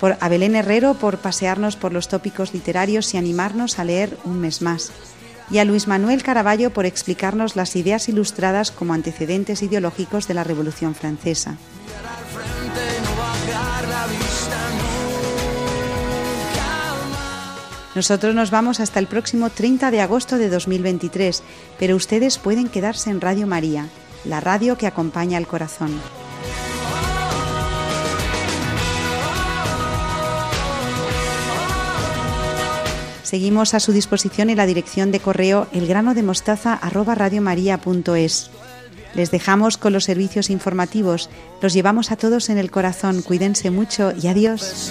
Por 0.00 0.16
a 0.18 0.28
Belén 0.28 0.56
Herrero 0.56 0.94
por 0.94 1.18
pasearnos 1.18 1.76
por 1.76 1.92
los 1.92 2.08
tópicos 2.08 2.54
literarios 2.54 3.12
y 3.14 3.18
animarnos 3.18 3.78
a 3.78 3.84
leer 3.84 4.16
un 4.24 4.40
mes 4.40 4.62
más. 4.62 4.90
Y 5.50 5.58
a 5.58 5.64
Luis 5.64 5.86
Manuel 5.86 6.22
Caraballo 6.22 6.70
por 6.70 6.86
explicarnos 6.86 7.54
las 7.54 7.76
ideas 7.76 8.08
ilustradas 8.08 8.70
como 8.70 8.94
antecedentes 8.94 9.62
ideológicos 9.62 10.26
de 10.26 10.34
la 10.34 10.44
Revolución 10.44 10.94
Francesa. 10.94 11.58
Nosotros 17.94 18.34
nos 18.34 18.50
vamos 18.52 18.78
hasta 18.78 19.00
el 19.00 19.08
próximo 19.08 19.50
30 19.50 19.90
de 19.90 20.00
agosto 20.00 20.38
de 20.38 20.48
2023, 20.48 21.42
pero 21.78 21.96
ustedes 21.96 22.38
pueden 22.38 22.68
quedarse 22.68 23.10
en 23.10 23.20
Radio 23.20 23.48
María, 23.48 23.88
la 24.24 24.40
radio 24.40 24.78
que 24.78 24.86
acompaña 24.86 25.36
al 25.36 25.48
corazón. 25.48 25.90
Seguimos 33.30 33.74
a 33.74 33.80
su 33.80 33.92
disposición 33.92 34.50
en 34.50 34.56
la 34.56 34.66
dirección 34.66 35.12
de 35.12 35.20
correo 35.20 35.68
elgranodemostaza@radiomaria.es. 35.72 38.50
Les 39.14 39.30
dejamos 39.30 39.76
con 39.76 39.92
los 39.92 40.02
servicios 40.02 40.50
informativos. 40.50 41.30
Los 41.62 41.72
llevamos 41.72 42.10
a 42.10 42.16
todos 42.16 42.50
en 42.50 42.58
el 42.58 42.72
corazón. 42.72 43.22
Cuídense 43.22 43.70
mucho 43.70 44.12
y 44.20 44.26
adiós. 44.26 44.90